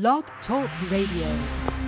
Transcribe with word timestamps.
Blog 0.00 0.24
Talk 0.44 0.68
Radio. 0.90 1.83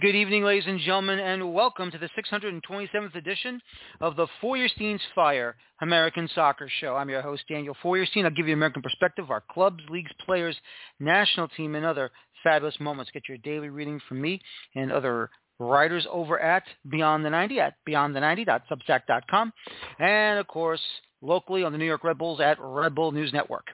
Good 0.00 0.14
evening, 0.14 0.44
ladies 0.44 0.66
and 0.66 0.78
gentlemen, 0.78 1.18
and 1.18 1.54
welcome 1.54 1.90
to 1.90 1.98
the 1.98 2.10
627th 2.16 3.14
edition 3.16 3.60
of 4.00 4.16
the 4.16 4.28
Feuerstein's 4.40 5.00
Fire 5.14 5.56
American 5.80 6.28
Soccer 6.34 6.68
Show. 6.78 6.94
I'm 6.94 7.08
your 7.08 7.22
host, 7.22 7.44
Daniel 7.48 7.74
Feuerstein. 7.82 8.24
I'll 8.24 8.30
give 8.30 8.46
you 8.46 8.52
American 8.52 8.82
perspective, 8.82 9.30
our 9.30 9.42
clubs, 9.50 9.82
leagues, 9.88 10.10
players, 10.24 10.56
national 11.00 11.48
team, 11.48 11.74
and 11.74 11.86
other 11.86 12.10
fabulous 12.44 12.78
moments. 12.78 13.10
Get 13.12 13.22
your 13.28 13.38
daily 13.38 13.70
reading 13.70 13.98
from 14.06 14.20
me 14.20 14.40
and 14.76 14.92
other 14.92 15.30
writers 15.58 16.06
over 16.12 16.38
at 16.38 16.64
Beyond 16.88 17.24
the 17.24 17.30
90 17.30 17.58
at 17.58 17.74
beyondthe90.substack.com. 17.88 19.52
And, 19.98 20.38
of 20.38 20.46
course, 20.46 20.82
locally 21.22 21.64
on 21.64 21.72
the 21.72 21.78
New 21.78 21.86
York 21.86 22.04
Red 22.04 22.18
Bulls 22.18 22.40
at 22.40 22.58
Red 22.60 22.94
Bull 22.94 23.10
News 23.10 23.32
Network. 23.32 23.66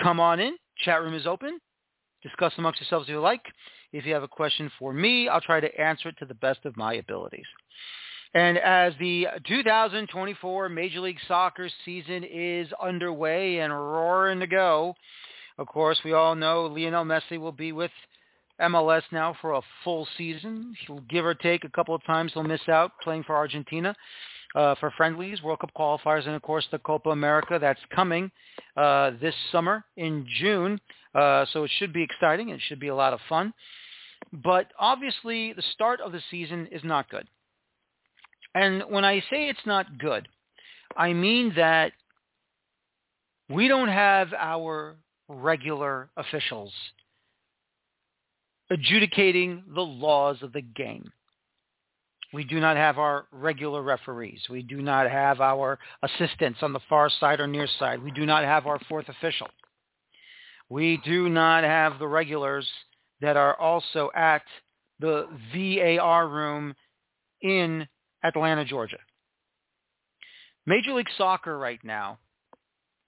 Come 0.00 0.20
on 0.20 0.40
in. 0.40 0.56
Chat 0.78 1.02
room 1.02 1.14
is 1.14 1.26
open. 1.26 1.58
Discuss 2.22 2.54
amongst 2.56 2.80
yourselves 2.80 3.06
if 3.06 3.12
you 3.12 3.20
like. 3.20 3.42
If 3.94 4.04
you 4.04 4.12
have 4.12 4.24
a 4.24 4.28
question 4.28 4.72
for 4.76 4.92
me, 4.92 5.28
I'll 5.28 5.40
try 5.40 5.60
to 5.60 5.80
answer 5.80 6.08
it 6.08 6.18
to 6.18 6.26
the 6.26 6.34
best 6.34 6.64
of 6.64 6.76
my 6.76 6.94
abilities. 6.94 7.46
And 8.34 8.58
as 8.58 8.92
the 8.98 9.28
2024 9.46 10.68
Major 10.68 10.98
League 10.98 11.20
Soccer 11.28 11.70
season 11.84 12.24
is 12.24 12.66
underway 12.82 13.60
and 13.60 13.72
roaring 13.72 14.40
to 14.40 14.48
go, 14.48 14.96
of 15.58 15.68
course, 15.68 16.00
we 16.04 16.12
all 16.12 16.34
know 16.34 16.66
Lionel 16.66 17.04
Messi 17.04 17.38
will 17.38 17.52
be 17.52 17.70
with 17.70 17.92
MLS 18.60 19.02
now 19.12 19.36
for 19.40 19.52
a 19.52 19.62
full 19.84 20.08
season. 20.18 20.74
He'll 20.88 20.98
give 21.08 21.24
or 21.24 21.34
take 21.34 21.62
a 21.62 21.70
couple 21.70 21.94
of 21.94 22.04
times 22.04 22.32
he'll 22.34 22.42
miss 22.42 22.68
out 22.68 22.90
playing 23.00 23.22
for 23.22 23.36
Argentina 23.36 23.94
uh, 24.56 24.74
for 24.80 24.90
friendlies, 24.96 25.40
World 25.40 25.60
Cup 25.60 25.70
qualifiers, 25.78 26.26
and 26.26 26.34
of 26.34 26.42
course 26.42 26.66
the 26.72 26.80
Copa 26.80 27.10
America 27.10 27.58
that's 27.60 27.80
coming 27.94 28.32
uh, 28.76 29.12
this 29.20 29.34
summer 29.52 29.84
in 29.96 30.26
June. 30.40 30.80
Uh, 31.14 31.46
so 31.52 31.62
it 31.62 31.70
should 31.78 31.92
be 31.92 32.02
exciting. 32.02 32.48
It 32.48 32.60
should 32.66 32.80
be 32.80 32.88
a 32.88 32.94
lot 32.94 33.12
of 33.12 33.20
fun. 33.28 33.54
But 34.42 34.72
obviously, 34.78 35.52
the 35.52 35.62
start 35.74 36.00
of 36.00 36.10
the 36.10 36.20
season 36.28 36.66
is 36.72 36.82
not 36.82 37.08
good. 37.08 37.28
And 38.54 38.82
when 38.88 39.04
I 39.04 39.20
say 39.20 39.48
it's 39.48 39.64
not 39.64 39.98
good, 39.98 40.28
I 40.96 41.12
mean 41.12 41.52
that 41.56 41.92
we 43.48 43.68
don't 43.68 43.88
have 43.88 44.32
our 44.36 44.96
regular 45.28 46.10
officials 46.16 46.72
adjudicating 48.70 49.62
the 49.72 49.82
laws 49.82 50.38
of 50.42 50.52
the 50.52 50.62
game. 50.62 51.12
We 52.32 52.42
do 52.42 52.58
not 52.58 52.76
have 52.76 52.98
our 52.98 53.26
regular 53.30 53.82
referees. 53.82 54.40
We 54.50 54.62
do 54.62 54.82
not 54.82 55.08
have 55.08 55.40
our 55.40 55.78
assistants 56.02 56.58
on 56.62 56.72
the 56.72 56.80
far 56.88 57.08
side 57.08 57.38
or 57.38 57.46
near 57.46 57.68
side. 57.78 58.02
We 58.02 58.10
do 58.10 58.26
not 58.26 58.42
have 58.42 58.66
our 58.66 58.80
fourth 58.88 59.08
official. 59.08 59.48
We 60.68 61.00
do 61.04 61.28
not 61.28 61.62
have 61.62 62.00
the 62.00 62.08
regulars 62.08 62.68
that 63.20 63.36
are 63.36 63.58
also 63.58 64.10
at 64.14 64.42
the 65.00 65.26
VAR 65.52 66.28
room 66.28 66.74
in 67.42 67.86
Atlanta, 68.22 68.64
Georgia. 68.64 68.98
Major 70.66 70.94
League 70.94 71.08
Soccer 71.18 71.58
right 71.58 71.80
now, 71.84 72.18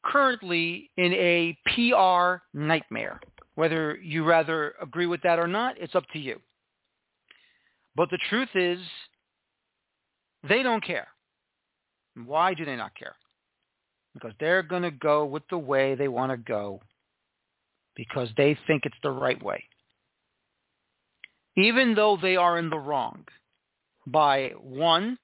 currently 0.04 0.90
in 0.96 1.12
a 1.14 1.58
PR 1.66 2.42
nightmare. 2.56 3.20
Whether 3.54 3.96
you 3.96 4.24
rather 4.24 4.74
agree 4.82 5.06
with 5.06 5.22
that 5.22 5.38
or 5.38 5.46
not, 5.46 5.76
it's 5.78 5.94
up 5.94 6.04
to 6.12 6.18
you. 6.18 6.40
But 7.94 8.10
the 8.10 8.18
truth 8.28 8.50
is, 8.54 8.78
they 10.46 10.62
don't 10.62 10.84
care. 10.84 11.08
Why 12.26 12.52
do 12.52 12.66
they 12.66 12.76
not 12.76 12.94
care? 12.94 13.16
Because 14.12 14.32
they're 14.38 14.62
going 14.62 14.82
to 14.82 14.90
go 14.90 15.24
with 15.24 15.42
the 15.48 15.58
way 15.58 15.94
they 15.94 16.08
want 16.08 16.32
to 16.32 16.36
go 16.36 16.80
because 17.96 18.28
they 18.36 18.58
think 18.66 18.82
it's 18.84 18.96
the 19.02 19.10
right 19.10 19.42
way 19.42 19.64
even 21.56 21.94
though 21.94 22.18
they 22.20 22.36
are 22.36 22.58
in 22.58 22.70
the 22.70 22.78
wrong 22.78 23.24
by 24.06 24.52
one, 24.60 25.18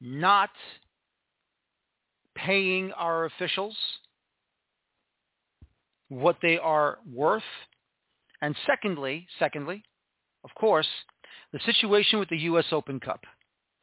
not 0.00 0.50
paying 2.34 2.92
our 2.92 3.26
officials 3.26 3.76
what 6.08 6.36
they 6.42 6.58
are 6.58 6.98
worth. 7.12 7.42
And 8.42 8.54
secondly, 8.66 9.26
secondly, 9.38 9.82
of 10.44 10.50
course, 10.54 10.88
the 11.52 11.60
situation 11.64 12.18
with 12.18 12.28
the 12.28 12.38
U.S. 12.38 12.66
Open 12.72 13.00
Cup. 13.00 13.20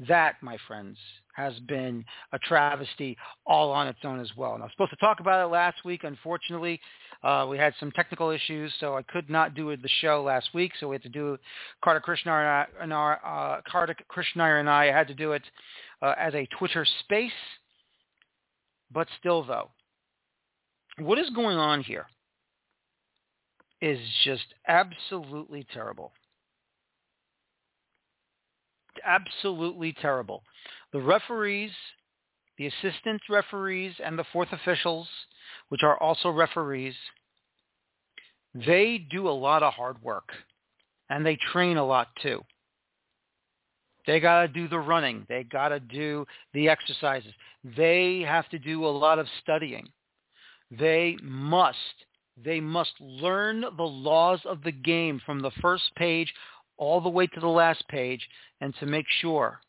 That, 0.08 0.36
my 0.42 0.58
friends, 0.68 0.98
has 1.36 1.58
been 1.68 2.04
a 2.34 2.40
travesty 2.40 3.18
all 3.46 3.72
on 3.72 3.88
its 3.88 4.00
own 4.04 4.20
as 4.20 4.32
well. 4.36 4.54
And 4.54 4.64
I 4.64 4.66
was 4.66 4.72
supposed 4.74 4.92
to 4.92 4.98
talk 4.98 5.20
about 5.20 5.46
it 5.46 5.52
last 5.52 5.86
week. 5.86 6.04
Unfortunately, 6.04 6.80
uh, 7.24 7.46
we 7.50 7.58
had 7.58 7.74
some 7.80 7.92
technical 7.92 8.32
issues, 8.32 8.74
so 8.80 8.98
I 8.98 9.04
could 9.04 9.30
not 9.30 9.54
do 9.54 9.76
the 9.82 9.90
show 10.02 10.24
last 10.24 10.50
week. 10.54 10.72
So 10.80 10.88
we 10.88 10.96
had 10.96 11.04
to 11.04 11.10
do 11.10 11.38
Carter 11.84 12.00
Krishna 12.00 12.68
and 12.82 12.92
our 12.92 13.20
uh, 13.24 13.62
and 14.60 14.70
I 14.70 14.86
had 14.86 15.08
to 15.08 15.14
do 15.14 15.34
it 15.34 15.44
uh, 16.02 16.16
as 16.18 16.34
a 16.34 16.48
Twitter 16.58 16.86
space. 17.02 17.32
But 18.92 19.08
still, 19.20 19.44
though, 19.44 19.70
what 21.00 21.20
is 21.20 21.30
going 21.30 21.58
on 21.58 21.82
here 21.84 22.08
is 23.82 24.00
just 24.24 24.46
absolutely 24.68 25.66
terrible 25.74 26.12
absolutely 29.04 29.94
terrible. 29.94 30.44
The 30.94 31.02
referees, 31.02 31.72
the 32.58 32.68
assistant 32.68 33.22
referees, 33.30 33.94
and 34.04 34.18
the 34.18 34.26
fourth 34.32 34.50
officials, 34.52 35.08
which 35.70 35.84
are 35.84 35.98
also 35.98 36.30
referees, 36.30 36.96
they 38.54 39.06
do 39.10 39.30
a 39.30 39.32
lot 39.32 39.64
of 39.64 39.74
hard 39.74 40.02
work, 40.04 40.30
and 41.10 41.26
they 41.26 41.38
train 41.52 41.78
a 41.78 41.86
lot 41.86 42.10
too. 42.22 42.42
They 44.08 44.20
got 44.20 44.42
to 44.42 44.48
do 44.48 44.68
the 44.68 44.80
running. 44.80 45.26
They 45.30 45.44
got 45.44 45.70
to 45.70 45.80
do 45.80 46.26
the 46.54 46.70
exercises. 46.70 47.32
They 47.78 48.22
have 48.28 48.50
to 48.50 48.60
do 48.60 48.86
a 48.86 48.88
lot 48.88 49.20
of 49.20 49.28
studying. 49.42 49.88
They 50.72 51.18
must, 51.22 51.78
they 52.44 52.60
must 52.60 52.94
learn 53.00 53.62
the 53.62 53.84
laws 53.84 54.40
of 54.46 54.64
the 54.64 54.72
game 54.72 55.22
from 55.26 55.42
the 55.42 55.52
first 55.62 55.84
page 55.96 56.34
all 56.82 57.00
the 57.00 57.10
way 57.10 57.28
to 57.28 57.40
the 57.40 57.48
last 57.48 57.88
page 57.90 58.28
and 58.60 58.74
to 58.80 58.88
make 58.88 59.06
sure 59.22 59.60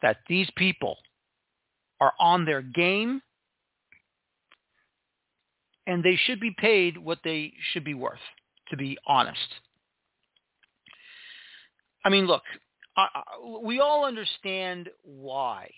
that 0.00 0.16
these 0.26 0.48
people 0.56 0.96
are 2.00 2.14
on 2.18 2.46
their 2.46 2.62
game 2.62 3.20
and 5.86 6.02
they 6.02 6.18
should 6.24 6.40
be 6.40 6.54
paid 6.58 6.96
what 6.96 7.18
they 7.22 7.52
should 7.72 7.84
be 7.84 7.92
worth, 7.92 8.18
to 8.70 8.78
be 8.78 8.96
honest. 9.06 9.38
I 12.02 12.08
mean, 12.08 12.26
look, 12.26 12.42
I, 12.96 13.06
I, 13.14 13.22
we 13.62 13.80
all 13.80 14.06
understand 14.06 14.88
why. 15.02 15.70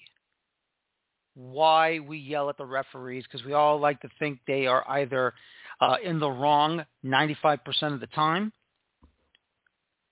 Why 1.34 1.98
we 1.98 2.18
yell 2.18 2.48
at 2.48 2.56
the 2.58 2.66
referees 2.66 3.24
because 3.24 3.44
we 3.44 3.54
all 3.54 3.80
like 3.80 4.00
to 4.02 4.08
think 4.20 4.38
they 4.46 4.66
are 4.66 4.84
either 4.88 5.34
uh, 5.80 5.96
in 6.04 6.20
the 6.20 6.30
wrong 6.30 6.84
95% 7.04 7.58
of 7.94 8.00
the 8.00 8.06
time 8.08 8.52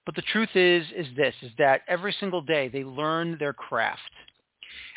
but 0.08 0.14
the 0.14 0.22
truth 0.22 0.48
is, 0.54 0.86
is 0.96 1.06
this, 1.18 1.34
is 1.42 1.50
that 1.58 1.82
every 1.86 2.16
single 2.18 2.40
day 2.40 2.68
they 2.68 2.82
learn 2.82 3.36
their 3.38 3.52
craft. 3.52 4.10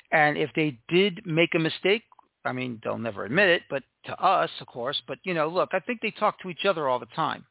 And 0.09 0.37
if 0.37 0.49
they 0.55 0.79
did 0.87 1.25
make 1.25 1.53
a 1.53 1.59
mistake, 1.59 2.03
I 2.45 2.53
mean, 2.53 2.79
they'll 2.81 2.97
never 2.97 3.25
admit 3.25 3.49
it, 3.49 3.63
but 3.69 3.83
to 4.05 4.17
us, 4.23 4.49
of 4.61 4.67
course, 4.67 5.01
but 5.09 5.17
you 5.25 5.33
know, 5.33 5.49
look, 5.49 5.71
I 5.73 5.81
think 5.81 5.99
they 5.99 6.11
talk 6.11 6.39
to 6.39 6.49
each 6.49 6.63
other 6.63 6.87
all 6.87 6.97
the 6.97 7.07
time. 7.07 7.45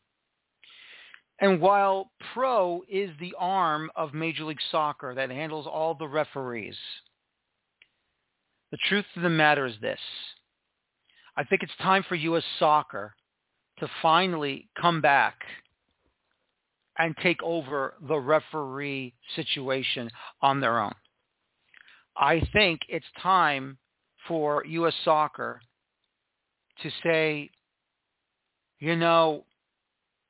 And 1.38 1.60
while 1.60 2.12
Pro 2.32 2.82
is 2.88 3.10
the 3.20 3.34
arm 3.38 3.90
of 3.94 4.14
Major 4.14 4.44
League 4.44 4.56
Soccer 4.70 5.14
that 5.14 5.28
handles 5.28 5.66
all 5.66 5.92
the 5.92 6.08
referees, 6.08 6.78
the 8.70 8.78
truth 8.88 9.04
of 9.16 9.22
the 9.22 9.28
matter 9.28 9.66
is 9.66 9.74
this. 9.82 10.00
I 11.36 11.44
think 11.44 11.62
it's 11.62 11.76
time 11.82 12.06
for 12.08 12.14
U.S. 12.14 12.42
Soccer 12.58 13.12
to 13.80 13.90
finally 14.00 14.70
come 14.80 15.02
back 15.02 15.34
and 17.00 17.16
take 17.22 17.42
over 17.42 17.94
the 18.06 18.16
referee 18.16 19.14
situation 19.34 20.10
on 20.42 20.60
their 20.60 20.78
own. 20.78 20.92
I 22.14 22.42
think 22.52 22.80
it's 22.90 23.06
time 23.22 23.78
for 24.28 24.66
U.S. 24.66 24.92
soccer 25.02 25.62
to 26.82 26.90
say, 27.02 27.50
you 28.80 28.96
know, 28.96 29.46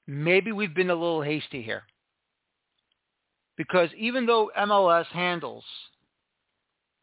maybe 0.07 0.53
we've 0.53 0.75
been 0.75 0.91
a 0.91 0.95
little 0.95 1.23
hasty 1.23 1.61
here. 1.61 1.83
Because 3.57 3.89
even 3.99 4.25
though 4.27 4.53
MLS 4.57 5.07
handles 5.07 5.65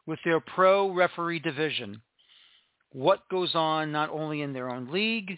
with 0.06 0.18
their 0.24 0.40
pro 0.40 0.90
referee 0.90 1.40
division 1.40 2.00
what 2.92 3.28
goes 3.30 3.54
on 3.54 3.92
not 3.92 4.08
only 4.08 4.40
in 4.40 4.54
their 4.54 4.70
own 4.70 4.90
league, 4.90 5.36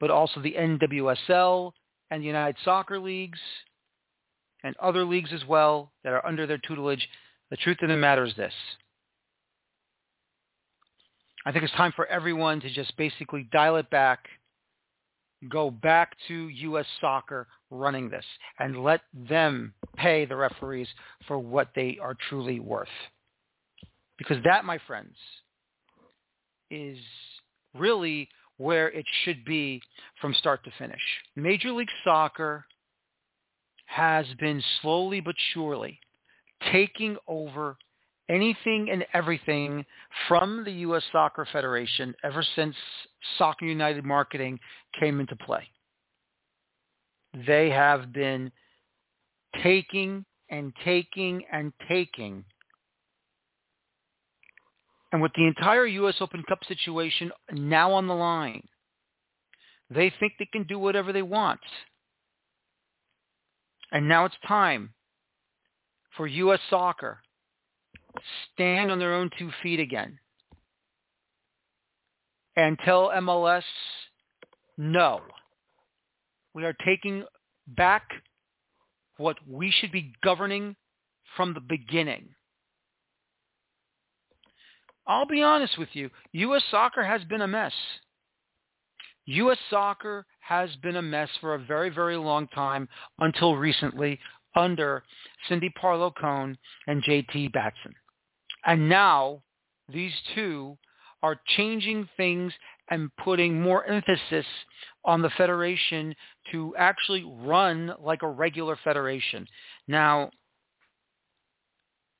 but 0.00 0.10
also 0.10 0.40
the 0.40 0.56
NWSL 0.58 1.70
and 2.10 2.22
the 2.22 2.26
United 2.26 2.56
Soccer 2.64 2.98
Leagues 2.98 3.38
and 4.62 4.76
other 4.76 5.04
leagues 5.04 5.32
as 5.32 5.44
well 5.46 5.92
that 6.04 6.12
are 6.12 6.24
under 6.26 6.46
their 6.46 6.58
tutelage, 6.58 7.08
the 7.50 7.56
truth 7.56 7.78
of 7.82 7.88
the 7.88 7.96
matter 7.96 8.24
is 8.24 8.34
this. 8.36 8.52
I 11.46 11.52
think 11.52 11.64
it's 11.64 11.72
time 11.74 11.92
for 11.96 12.06
everyone 12.06 12.60
to 12.60 12.70
just 12.70 12.96
basically 12.96 13.48
dial 13.50 13.76
it 13.76 13.88
back, 13.88 14.26
go 15.48 15.70
back 15.70 16.16
to 16.28 16.48
U.S. 16.48 16.86
soccer 17.00 17.48
running 17.70 18.10
this, 18.10 18.26
and 18.58 18.84
let 18.84 19.00
them 19.14 19.72
pay 19.96 20.26
the 20.26 20.36
referees 20.36 20.88
for 21.26 21.38
what 21.38 21.70
they 21.74 21.98
are 22.02 22.16
truly 22.28 22.60
worth. 22.60 22.88
Because 24.18 24.36
that, 24.44 24.66
my 24.66 24.78
friends, 24.86 25.14
is 26.70 26.98
really 27.74 28.28
where 28.60 28.90
it 28.90 29.06
should 29.24 29.42
be 29.46 29.80
from 30.20 30.34
start 30.34 30.62
to 30.62 30.70
finish. 30.78 31.00
Major 31.34 31.72
League 31.72 31.88
Soccer 32.04 32.66
has 33.86 34.26
been 34.38 34.62
slowly 34.82 35.20
but 35.20 35.34
surely 35.54 35.98
taking 36.70 37.16
over 37.26 37.78
anything 38.28 38.90
and 38.90 39.06
everything 39.14 39.82
from 40.28 40.62
the 40.64 40.72
U.S. 40.72 41.02
Soccer 41.10 41.48
Federation 41.50 42.14
ever 42.22 42.44
since 42.54 42.76
Soccer 43.38 43.64
United 43.64 44.04
marketing 44.04 44.60
came 45.00 45.20
into 45.20 45.36
play. 45.36 45.66
They 47.46 47.70
have 47.70 48.12
been 48.12 48.52
taking 49.62 50.26
and 50.50 50.74
taking 50.84 51.44
and 51.50 51.72
taking. 51.88 52.44
And 55.12 55.20
with 55.20 55.32
the 55.34 55.46
entire 55.46 55.86
U.S. 55.86 56.16
Open 56.20 56.44
Cup 56.48 56.60
situation 56.66 57.32
now 57.52 57.92
on 57.92 58.06
the 58.06 58.14
line, 58.14 58.62
they 59.88 60.12
think 60.20 60.34
they 60.38 60.48
can 60.52 60.64
do 60.64 60.78
whatever 60.78 61.12
they 61.12 61.22
want. 61.22 61.60
And 63.92 64.08
now 64.08 64.24
it's 64.24 64.36
time 64.46 64.94
for 66.16 66.26
U.S. 66.26 66.60
soccer 66.70 67.18
stand 68.52 68.90
on 68.90 68.98
their 68.98 69.14
own 69.14 69.30
two 69.38 69.50
feet 69.62 69.80
again 69.80 70.18
and 72.56 72.78
tell 72.84 73.08
MLS, 73.08 73.62
no, 74.76 75.20
we 76.54 76.64
are 76.64 76.74
taking 76.84 77.24
back 77.66 78.02
what 79.16 79.36
we 79.48 79.70
should 79.70 79.92
be 79.92 80.12
governing 80.22 80.76
from 81.36 81.54
the 81.54 81.60
beginning. 81.60 82.30
I'll 85.10 85.26
be 85.26 85.42
honest 85.42 85.76
with 85.76 85.88
you, 85.92 86.08
U.S. 86.34 86.62
soccer 86.70 87.02
has 87.02 87.24
been 87.24 87.40
a 87.40 87.48
mess. 87.48 87.72
U.S. 89.26 89.58
soccer 89.68 90.24
has 90.38 90.70
been 90.84 90.94
a 90.94 91.02
mess 91.02 91.28
for 91.40 91.54
a 91.54 91.58
very, 91.58 91.90
very 91.90 92.16
long 92.16 92.46
time 92.46 92.88
until 93.18 93.56
recently 93.56 94.20
under 94.54 95.02
Cindy 95.48 95.68
Parlow 95.76 96.12
Cone 96.14 96.56
and 96.86 97.02
JT 97.02 97.52
Batson. 97.52 97.92
And 98.64 98.88
now 98.88 99.42
these 99.92 100.12
two 100.36 100.78
are 101.24 101.40
changing 101.56 102.08
things 102.16 102.52
and 102.88 103.10
putting 103.16 103.60
more 103.60 103.84
emphasis 103.86 104.46
on 105.04 105.22
the 105.22 105.30
federation 105.30 106.14
to 106.52 106.72
actually 106.78 107.24
run 107.24 107.92
like 107.98 108.22
a 108.22 108.28
regular 108.28 108.78
federation. 108.84 109.44
Now, 109.88 110.30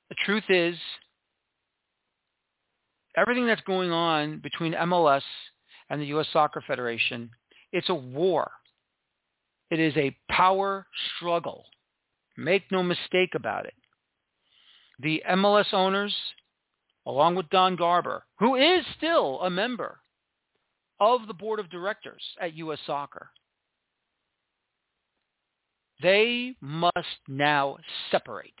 the 0.09 0.15
truth 0.25 0.43
is, 0.49 0.75
everything 3.15 3.47
that's 3.47 3.61
going 3.61 3.91
on 3.91 4.39
between 4.39 4.73
MLS 4.73 5.23
and 5.89 6.01
the 6.01 6.05
U.S. 6.07 6.27
Soccer 6.31 6.63
Federation, 6.65 7.29
it's 7.71 7.89
a 7.89 7.95
war. 7.95 8.51
It 9.69 9.79
is 9.79 9.95
a 9.95 10.15
power 10.29 10.85
struggle. 11.15 11.65
Make 12.37 12.71
no 12.71 12.83
mistake 12.83 13.31
about 13.35 13.65
it. 13.65 13.73
The 14.99 15.23
MLS 15.29 15.73
owners, 15.73 16.15
along 17.05 17.35
with 17.35 17.49
Don 17.49 17.75
Garber, 17.75 18.23
who 18.39 18.55
is 18.55 18.85
still 18.97 19.39
a 19.41 19.49
member 19.49 19.99
of 20.99 21.27
the 21.27 21.33
board 21.33 21.59
of 21.59 21.69
directors 21.69 22.21
at 22.39 22.53
U.S. 22.55 22.79
Soccer, 22.85 23.29
they 26.01 26.55
must 26.61 27.19
now 27.27 27.77
separate. 28.09 28.53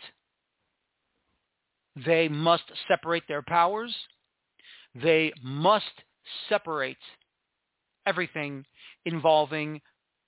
They 2.05 2.29
must 2.29 2.63
separate 2.87 3.23
their 3.27 3.41
powers. 3.41 3.93
They 4.95 5.31
must 5.41 5.85
separate 6.49 6.97
everything 8.05 8.65
involving 9.05 9.81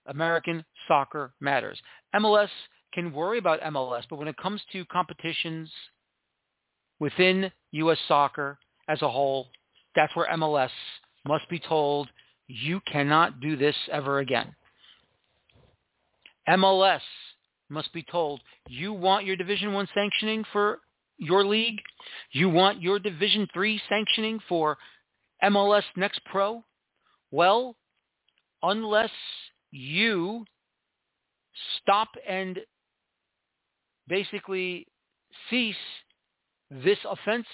American 0.05 0.63
soccer 0.87 1.33
matters. 1.39 1.81
MLS 2.15 2.49
can 2.93 3.13
worry 3.13 3.37
about 3.37 3.61
MLS, 3.61 4.03
but 4.09 4.19
when 4.19 4.27
it 4.27 4.37
comes 4.37 4.61
to 4.71 4.85
competitions 4.85 5.69
within 6.99 7.51
U.S. 7.71 7.97
soccer 8.07 8.57
as 8.87 9.01
a 9.01 9.09
whole, 9.09 9.47
that's 9.95 10.15
where 10.15 10.29
MLS 10.29 10.69
must 11.25 11.49
be 11.49 11.59
told, 11.59 12.09
you 12.47 12.79
cannot 12.81 13.39
do 13.39 13.55
this 13.55 13.75
ever 13.91 14.19
again. 14.19 14.53
MLS 16.47 17.01
must 17.69 17.91
be 17.93 18.03
told, 18.03 18.41
you 18.67 18.93
want 18.93 19.25
your 19.25 19.35
Division 19.35 19.73
One 19.73 19.87
sanctioning 19.93 20.43
for 20.51 20.79
your 21.23 21.45
league? 21.45 21.79
You 22.31 22.49
want 22.49 22.81
your 22.81 22.99
Division 22.99 23.47
Three 23.53 23.81
sanctioning 23.89 24.39
for 24.47 24.77
MLS 25.43 25.83
Next 25.95 26.21
Pro? 26.25 26.63
Well, 27.31 27.75
unless 28.61 29.11
you 29.71 30.45
stop 31.81 32.09
and 32.27 32.59
basically 34.07 34.87
cease 35.49 35.75
this 36.69 36.97
offense 37.09 37.47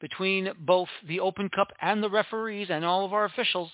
between 0.00 0.50
both 0.60 0.88
the 1.08 1.20
Open 1.20 1.48
Cup 1.48 1.68
and 1.80 2.02
the 2.02 2.10
referees 2.10 2.68
and 2.70 2.84
all 2.84 3.04
of 3.04 3.12
our 3.12 3.24
officials. 3.24 3.70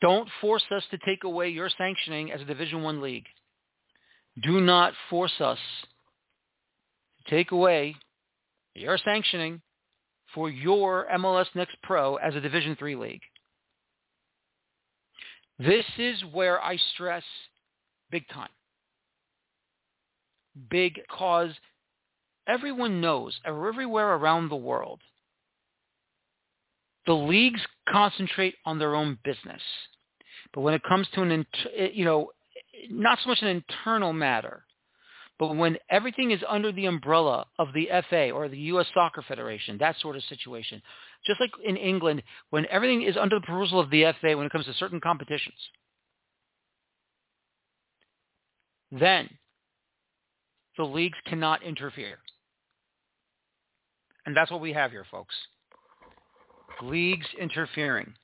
Don't 0.00 0.28
force 0.40 0.64
us 0.74 0.82
to 0.90 0.98
take 0.98 1.24
away 1.24 1.48
your 1.48 1.70
sanctioning 1.78 2.32
as 2.32 2.40
a 2.40 2.44
Division 2.44 2.82
One 2.82 3.00
league. 3.00 3.26
Do 4.40 4.60
not 4.60 4.94
force 5.10 5.40
us 5.40 5.58
to 7.24 7.30
take 7.34 7.50
away 7.50 7.96
your 8.74 8.98
sanctioning 8.98 9.60
for 10.34 10.48
your 10.48 11.06
MLS 11.14 11.46
Next 11.54 11.76
Pro 11.82 12.16
as 12.16 12.34
a 12.34 12.40
Division 12.40 12.76
Three 12.76 12.96
league. 12.96 13.20
This 15.58 15.84
is 15.98 16.22
where 16.32 16.62
I 16.62 16.78
stress 16.94 17.24
big 18.12 18.28
time 18.28 18.50
big 20.70 21.00
cause 21.10 21.50
everyone 22.46 23.00
knows 23.00 23.38
everywhere 23.44 24.14
around 24.14 24.48
the 24.48 24.56
world 24.56 25.00
the 27.06 27.12
leagues 27.12 27.60
concentrate 27.88 28.54
on 28.66 28.78
their 28.78 28.94
own 28.94 29.18
business 29.24 29.62
but 30.52 30.60
when 30.60 30.74
it 30.74 30.82
comes 30.86 31.08
to 31.14 31.22
an 31.22 31.46
you 31.94 32.04
know 32.04 32.30
not 32.90 33.18
so 33.22 33.28
much 33.28 33.42
an 33.42 33.48
internal 33.48 34.12
matter 34.12 34.64
but 35.38 35.56
when 35.56 35.76
everything 35.90 36.30
is 36.30 36.40
under 36.48 36.70
the 36.70 36.86
umbrella 36.86 37.46
of 37.58 37.72
the 37.72 37.88
FA 38.08 38.30
or 38.30 38.48
the 38.48 38.58
US 38.58 38.86
Soccer 38.94 39.22
Federation 39.22 39.78
that 39.78 39.96
sort 40.00 40.16
of 40.16 40.22
situation 40.24 40.82
just 41.26 41.40
like 41.40 41.50
in 41.64 41.76
England 41.76 42.22
when 42.50 42.66
everything 42.66 43.02
is 43.02 43.16
under 43.16 43.38
the 43.38 43.46
perusal 43.46 43.80
of 43.80 43.90
the 43.90 44.04
FA 44.20 44.36
when 44.36 44.46
it 44.46 44.52
comes 44.52 44.66
to 44.66 44.74
certain 44.74 45.00
competitions 45.00 45.58
then 48.92 49.28
the 50.76 50.84
leagues 50.84 51.18
cannot 51.26 51.62
interfere. 51.62 52.18
And 54.24 54.36
that's 54.36 54.50
what 54.50 54.60
we 54.60 54.72
have 54.72 54.90
here, 54.90 55.06
folks. 55.10 55.34
Leagues 56.82 57.26
interfering. 57.40 58.14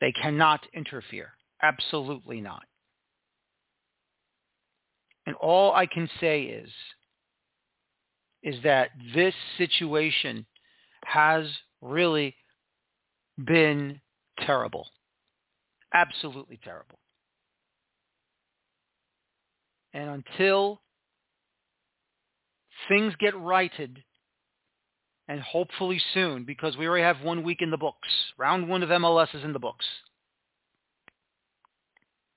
They 0.00 0.12
cannot 0.12 0.60
interfere. 0.74 1.32
Absolutely 1.62 2.40
not. 2.40 2.64
And 5.26 5.34
all 5.36 5.72
I 5.72 5.86
can 5.86 6.08
say 6.20 6.42
is, 6.42 6.70
is 8.42 8.62
that 8.62 8.90
this 9.14 9.34
situation 9.58 10.46
has 11.04 11.46
really 11.80 12.34
been 13.44 14.00
terrible. 14.40 14.86
Absolutely 15.92 16.60
terrible. 16.62 16.98
And 19.92 20.10
until 20.10 20.82
things 22.88 23.14
get 23.18 23.36
righted, 23.36 24.02
and 25.28 25.40
hopefully 25.40 26.00
soon, 26.14 26.44
because 26.44 26.76
we 26.76 26.86
already 26.86 27.02
have 27.02 27.20
one 27.22 27.42
week 27.42 27.60
in 27.60 27.70
the 27.70 27.76
books. 27.76 28.08
Round 28.38 28.68
one 28.68 28.82
of 28.82 28.88
MLS 28.90 29.34
is 29.34 29.44
in 29.44 29.52
the 29.52 29.58
books. 29.58 29.84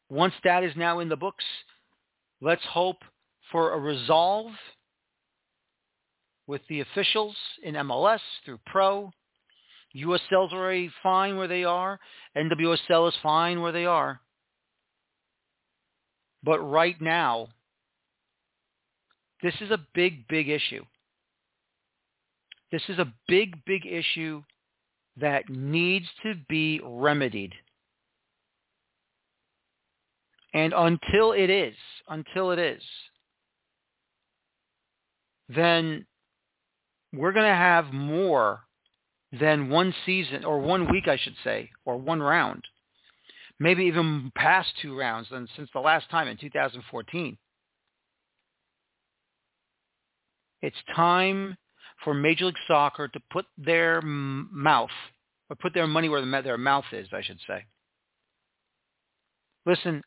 once 0.09 0.33
that 0.43 0.63
is 0.63 0.75
now 0.75 0.99
in 0.99 1.09
the 1.09 1.15
books, 1.15 1.45
let's 2.41 2.65
hope 2.65 3.03
for 3.51 3.73
a 3.73 3.79
resolve 3.79 4.51
with 6.47 6.61
the 6.67 6.81
officials 6.81 7.35
in 7.61 7.75
MLS 7.75 8.19
through 8.43 8.59
Pro. 8.65 9.11
USL's 9.95 10.53
already 10.53 10.91
fine 11.03 11.37
where 11.37 11.47
they 11.47 11.63
are. 11.63 11.99
NWSL 12.35 13.09
is 13.09 13.15
fine 13.21 13.61
where 13.61 13.71
they 13.71 13.85
are. 13.85 14.19
But 16.43 16.59
right 16.59 16.99
now, 16.99 17.49
this 19.41 19.53
is 19.61 19.71
a 19.71 19.85
big, 19.93 20.27
big 20.27 20.49
issue. 20.49 20.83
This 22.71 22.83
is 22.87 22.99
a 22.99 23.13
big, 23.27 23.63
big 23.65 23.85
issue 23.85 24.43
that 25.17 25.49
needs 25.49 26.05
to 26.23 26.35
be 26.47 26.79
remedied. 26.83 27.53
And 30.53 30.73
until 30.75 31.31
it 31.33 31.49
is, 31.49 31.75
until 32.07 32.51
it 32.51 32.59
is, 32.59 32.81
then 35.47 36.05
we're 37.13 37.31
going 37.31 37.49
to 37.49 37.55
have 37.55 37.91
more 37.91 38.61
than 39.31 39.69
one 39.69 39.93
season, 40.05 40.43
or 40.43 40.59
one 40.59 40.91
week, 40.91 41.07
I 41.07 41.17
should 41.17 41.35
say, 41.43 41.69
or 41.85 41.97
one 41.97 42.21
round, 42.21 42.63
maybe 43.59 43.83
even 43.85 44.31
past 44.35 44.69
two 44.81 44.97
rounds 44.97 45.27
than 45.29 45.47
since 45.55 45.69
the 45.73 45.79
last 45.79 46.09
time 46.09 46.27
in 46.27 46.37
2014. 46.37 47.37
It's 50.61 50.75
time 50.95 51.55
for 52.03 52.13
Major 52.13 52.45
League 52.45 52.55
Soccer 52.67 53.07
to 53.07 53.19
put 53.31 53.45
their 53.57 54.01
mouth, 54.01 54.89
or 55.49 55.55
put 55.55 55.73
their 55.73 55.87
money 55.87 56.09
where 56.09 56.41
their 56.41 56.57
mouth 56.57 56.85
is, 56.91 57.07
I 57.13 57.21
should 57.21 57.39
say. 57.47 57.65
Listen, 59.65 60.03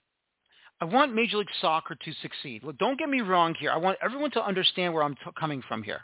I 0.80 0.84
want 0.84 1.14
Major 1.14 1.36
League 1.36 1.48
Soccer 1.60 1.94
to 1.94 2.12
succeed. 2.22 2.64
Look, 2.64 2.78
don't 2.78 2.98
get 2.98 3.08
me 3.08 3.20
wrong 3.20 3.54
here. 3.58 3.70
I 3.70 3.76
want 3.76 3.98
everyone 4.02 4.30
to 4.32 4.44
understand 4.44 4.92
where 4.92 5.02
I'm 5.04 5.14
t- 5.14 5.30
coming 5.38 5.62
from 5.68 5.82
here. 5.82 6.00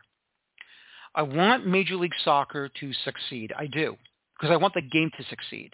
I 1.14 1.23
want 1.23 1.66
Major 1.66 1.97
League 1.97 2.14
Soccer 2.23 2.68
to 2.80 2.92
succeed. 3.04 3.52
I 3.59 3.66
do, 3.66 3.97
because 4.37 4.52
I 4.52 4.57
want 4.57 4.75
the 4.75 4.83
game 4.83 5.11
to 5.16 5.25
succeed. 5.25 5.73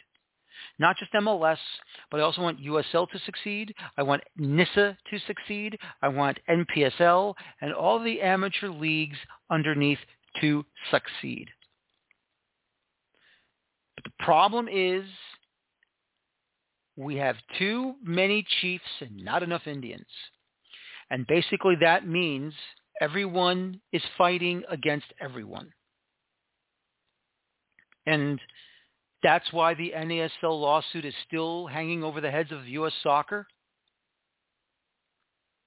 Not 0.78 0.96
just 0.98 1.12
MLS, 1.12 1.58
but 2.10 2.20
I 2.20 2.22
also 2.22 2.42
want 2.42 2.60
USL 2.60 3.08
to 3.10 3.18
succeed. 3.20 3.74
I 3.96 4.02
want 4.02 4.22
NISA 4.36 4.96
to 5.10 5.18
succeed. 5.26 5.78
I 6.02 6.08
want 6.08 6.38
NPSL 6.48 7.34
and 7.60 7.72
all 7.72 8.02
the 8.02 8.20
amateur 8.20 8.68
leagues 8.68 9.18
underneath 9.50 9.98
to 10.40 10.64
succeed. 10.90 11.48
But 13.94 14.04
the 14.04 14.24
problem 14.24 14.68
is 14.68 15.04
we 16.96 17.16
have 17.16 17.36
too 17.58 17.94
many 18.02 18.44
chiefs 18.60 18.84
and 19.00 19.24
not 19.24 19.42
enough 19.42 19.66
Indians. 19.66 20.06
And 21.10 21.26
basically 21.26 21.76
that 21.80 22.06
means 22.06 22.54
everyone 23.00 23.80
is 23.92 24.02
fighting 24.16 24.62
against 24.70 25.06
everyone. 25.20 25.70
And 28.06 28.40
that's 29.24 29.50
why 29.52 29.72
the 29.72 29.92
NASL 29.96 30.30
lawsuit 30.42 31.06
is 31.06 31.14
still 31.26 31.66
hanging 31.66 32.04
over 32.04 32.20
the 32.20 32.30
heads 32.30 32.52
of 32.52 32.68
U.S. 32.68 32.92
soccer. 33.02 33.46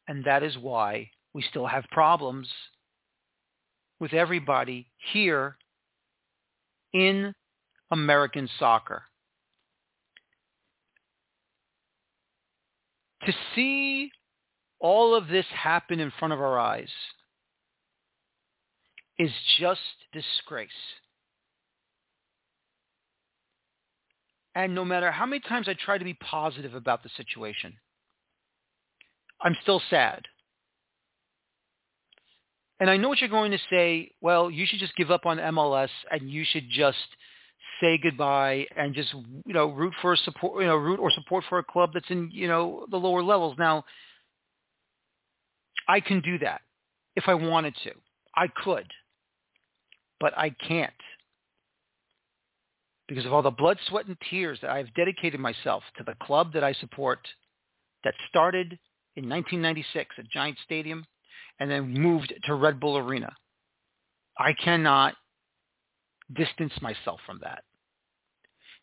And 0.08 0.24
that 0.26 0.44
is 0.44 0.56
why 0.58 1.10
we 1.34 1.42
still 1.42 1.66
have 1.66 1.84
problems 1.92 2.48
with 4.00 4.14
everybody 4.14 4.88
here 5.12 5.58
in 6.94 7.34
American 7.90 8.48
soccer. 8.60 9.04
To 13.26 13.34
see 13.56 14.12
all 14.80 15.16
of 15.16 15.28
this 15.28 15.48
happen 15.52 16.00
in 16.00 16.14
front 16.20 16.34
of 16.34 16.40
our 16.40 16.60
eyes 16.60 16.92
is 19.18 19.32
just 19.60 19.82
disgrace. 20.14 20.70
And 24.58 24.74
no 24.74 24.84
matter 24.84 25.12
how 25.12 25.28
many 25.28 25.40
times 25.40 25.70
I 25.70 25.76
try 25.76 26.00
to 26.00 26.04
be 26.04 26.16
positive 26.16 26.74
about 26.74 27.04
the 27.04 27.10
situation, 27.16 27.76
I'm 29.40 29.56
still 29.62 29.80
sad. 29.88 30.24
And 32.80 32.90
I 32.90 32.98
know 32.98 33.08
what 33.08 33.20
you're 33.20 33.30
going 33.30 33.52
to 33.52 33.60
say, 33.70 34.10
well, 34.20 34.50
you 34.50 34.66
should 34.66 34.80
just 34.80 34.96
give 34.96 35.12
up 35.12 35.28
on 35.28 35.38
MLS 35.38 35.90
and 36.10 36.32
you 36.32 36.44
should 36.44 36.68
just 36.72 36.98
say 37.80 38.00
goodbye 38.02 38.66
and 38.76 38.96
just, 38.96 39.14
you 39.46 39.54
know, 39.54 39.68
root 39.68 39.94
for 40.02 40.14
a 40.14 40.18
support, 40.18 40.64
you 40.64 40.68
know, 40.68 40.76
root 40.76 41.00
or 41.00 41.12
support 41.12 41.44
for 41.48 41.60
a 41.60 41.64
club 41.64 41.92
that's 41.94 42.10
in, 42.10 42.32
you 42.34 42.48
know, 42.48 42.88
the 42.90 42.98
lower 42.98 43.22
levels. 43.22 43.56
Now, 43.60 43.86
I 45.88 46.00
can 46.00 46.20
do 46.22 46.40
that 46.40 46.62
if 47.16 47.26
I 47.28 47.36
wanted 47.36 47.76
to. 47.84 47.92
I 48.36 48.48
could, 48.64 48.88
but 50.20 50.36
I 50.36 50.50
can't 50.50 50.92
because 53.08 53.26
of 53.26 53.34
all 53.34 53.42
the 53.42 53.52
blood, 53.52 53.78
sweat, 53.88 54.08
and 54.08 54.18
tears 54.30 54.60
that 54.62 54.70
I've 54.70 54.94
dedicated 54.94 55.40
myself 55.40 55.84
to 55.98 56.04
the 56.04 56.16
club 56.22 56.54
that 56.54 56.64
I 56.64 56.74
support 56.74 57.20
that 58.04 58.14
started 58.30 58.78
in 59.16 59.30
1996 59.30 60.16
at 60.18 60.30
Giant 60.30 60.58
Stadium 60.64 61.06
and 61.60 61.72
then 61.72 61.94
moved 61.94 62.34
to 62.44 62.56
Red 62.56 62.80
Bull 62.80 62.98
Arena. 62.98 63.34
I 64.38 64.54
cannot 64.54 65.16
distance 66.36 66.74
myself 66.82 67.20
from 67.26 67.40
that. 67.44 67.64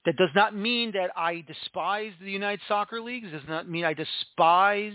That 0.07 0.17
does 0.17 0.31
not 0.35 0.55
mean 0.55 0.93
that 0.93 1.11
I 1.17 1.45
despise 1.47 2.13
the 2.21 2.31
United 2.31 2.61
Soccer 2.69 3.01
Leagues. 3.01 3.31
Does 3.31 3.49
not 3.49 3.69
mean 3.69 3.85
I 3.85 3.95
despise 3.95 4.95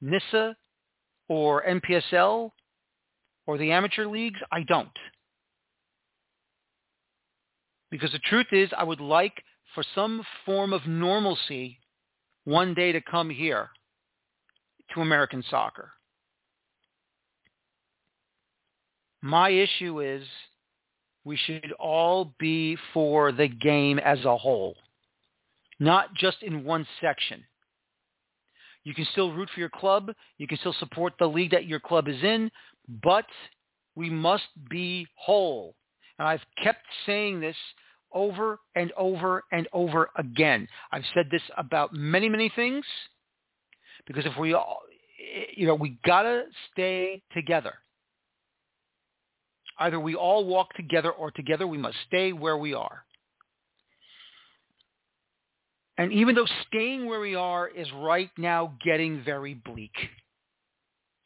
NISA 0.00 0.56
or 1.28 1.64
NPSL 1.64 2.50
or 3.46 3.58
the 3.58 3.72
amateur 3.72 4.06
leagues. 4.06 4.38
I 4.52 4.62
don't. 4.62 4.88
Because 7.90 8.12
the 8.12 8.18
truth 8.18 8.46
is, 8.52 8.70
I 8.76 8.84
would 8.84 9.00
like 9.00 9.42
for 9.74 9.84
some 9.94 10.22
form 10.44 10.72
of 10.72 10.86
normalcy 10.86 11.78
one 12.44 12.74
day 12.74 12.92
to 12.92 13.00
come 13.00 13.30
here 13.30 13.70
to 14.94 15.00
American 15.00 15.44
soccer. 15.50 15.92
My 19.22 19.50
issue 19.50 20.00
is 20.00 20.22
we 21.24 21.36
should 21.36 21.72
all 21.80 22.32
be 22.38 22.76
for 22.94 23.32
the 23.32 23.48
game 23.48 23.98
as 23.98 24.24
a 24.24 24.36
whole, 24.36 24.76
not 25.80 26.14
just 26.14 26.42
in 26.42 26.64
one 26.64 26.86
section. 27.00 27.44
You 28.84 28.94
can 28.94 29.06
still 29.10 29.32
root 29.32 29.50
for 29.52 29.58
your 29.58 29.68
club. 29.68 30.12
You 30.38 30.46
can 30.46 30.58
still 30.58 30.76
support 30.78 31.14
the 31.18 31.26
league 31.26 31.50
that 31.50 31.66
your 31.66 31.80
club 31.80 32.06
is 32.06 32.22
in, 32.22 32.52
but 33.02 33.26
we 33.96 34.08
must 34.08 34.46
be 34.70 35.08
whole. 35.16 35.74
And 36.18 36.28
I've 36.28 36.44
kept 36.62 36.84
saying 37.04 37.40
this 37.40 37.56
over 38.12 38.58
and 38.74 38.92
over 38.96 39.44
and 39.52 39.68
over 39.72 40.10
again. 40.16 40.68
I've 40.92 41.04
said 41.14 41.28
this 41.30 41.42
about 41.56 41.92
many, 41.92 42.28
many 42.28 42.50
things 42.54 42.84
because 44.06 44.24
if 44.24 44.36
we 44.38 44.54
all, 44.54 44.80
you 45.54 45.66
know, 45.66 45.74
we 45.74 45.98
got 46.04 46.22
to 46.22 46.44
stay 46.72 47.22
together. 47.34 47.74
Either 49.78 50.00
we 50.00 50.14
all 50.14 50.46
walk 50.46 50.72
together 50.74 51.10
or 51.10 51.30
together 51.30 51.66
we 51.66 51.76
must 51.76 51.96
stay 52.06 52.32
where 52.32 52.56
we 52.56 52.72
are. 52.72 53.04
And 55.98 56.12
even 56.12 56.34
though 56.34 56.46
staying 56.68 57.06
where 57.06 57.20
we 57.20 57.34
are 57.34 57.68
is 57.68 57.88
right 57.94 58.30
now 58.36 58.74
getting 58.84 59.22
very 59.24 59.54
bleak, 59.54 59.94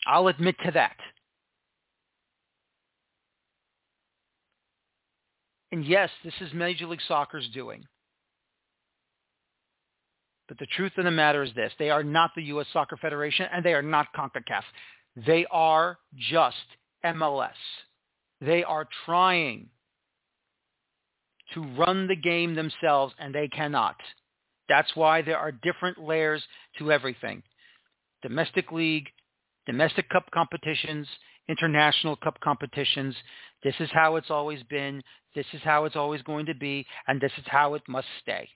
I'll 0.06 0.28
admit 0.28 0.56
to 0.64 0.70
that. 0.72 0.96
And 5.72 5.84
yes, 5.84 6.10
this 6.24 6.34
is 6.40 6.52
Major 6.52 6.86
League 6.86 7.00
Soccer's 7.06 7.48
doing. 7.54 7.84
But 10.48 10.58
the 10.58 10.66
truth 10.66 10.92
of 10.98 11.04
the 11.04 11.12
matter 11.12 11.44
is 11.44 11.54
this. 11.54 11.72
They 11.78 11.90
are 11.90 12.02
not 12.02 12.32
the 12.34 12.42
U.S. 12.44 12.66
Soccer 12.72 12.96
Federation 12.96 13.46
and 13.52 13.64
they 13.64 13.72
are 13.72 13.82
not 13.82 14.08
CONCACAF. 14.16 14.62
They 15.24 15.46
are 15.50 15.98
just 16.16 16.56
MLS. 17.04 17.50
They 18.40 18.64
are 18.64 18.88
trying 19.06 19.68
to 21.54 21.62
run 21.76 22.08
the 22.08 22.16
game 22.16 22.54
themselves 22.54 23.14
and 23.18 23.34
they 23.34 23.48
cannot. 23.48 23.96
That's 24.68 24.94
why 24.94 25.22
there 25.22 25.38
are 25.38 25.52
different 25.52 25.98
layers 25.98 26.42
to 26.78 26.90
everything. 26.90 27.42
Domestic 28.22 28.72
league, 28.72 29.08
domestic 29.66 30.08
cup 30.08 30.30
competitions, 30.32 31.06
international 31.48 32.16
cup 32.16 32.40
competitions. 32.40 33.14
This 33.62 33.74
is 33.80 33.90
how 33.92 34.16
it's 34.16 34.30
always 34.30 34.62
been. 34.64 35.02
This 35.34 35.46
is 35.52 35.60
how 35.62 35.84
it's 35.84 35.96
always 35.96 36.22
going 36.22 36.46
to 36.46 36.54
be. 36.54 36.86
And 37.06 37.20
this 37.20 37.32
is 37.38 37.44
how 37.46 37.74
it 37.74 37.82
must 37.88 38.06
stay. 38.22 38.48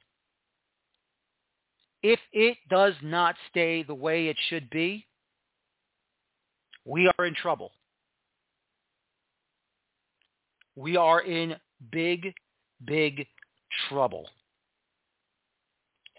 If 2.02 2.20
it 2.32 2.58
does 2.70 2.94
not 3.02 3.34
stay 3.50 3.82
the 3.82 3.94
way 3.94 4.28
it 4.28 4.36
should 4.48 4.68
be, 4.70 5.06
we 6.84 7.10
are 7.18 7.24
in 7.24 7.34
trouble. 7.34 7.72
We 10.76 10.96
are 10.96 11.22
in 11.22 11.56
big, 11.90 12.34
big 12.84 13.26
trouble. 13.88 14.28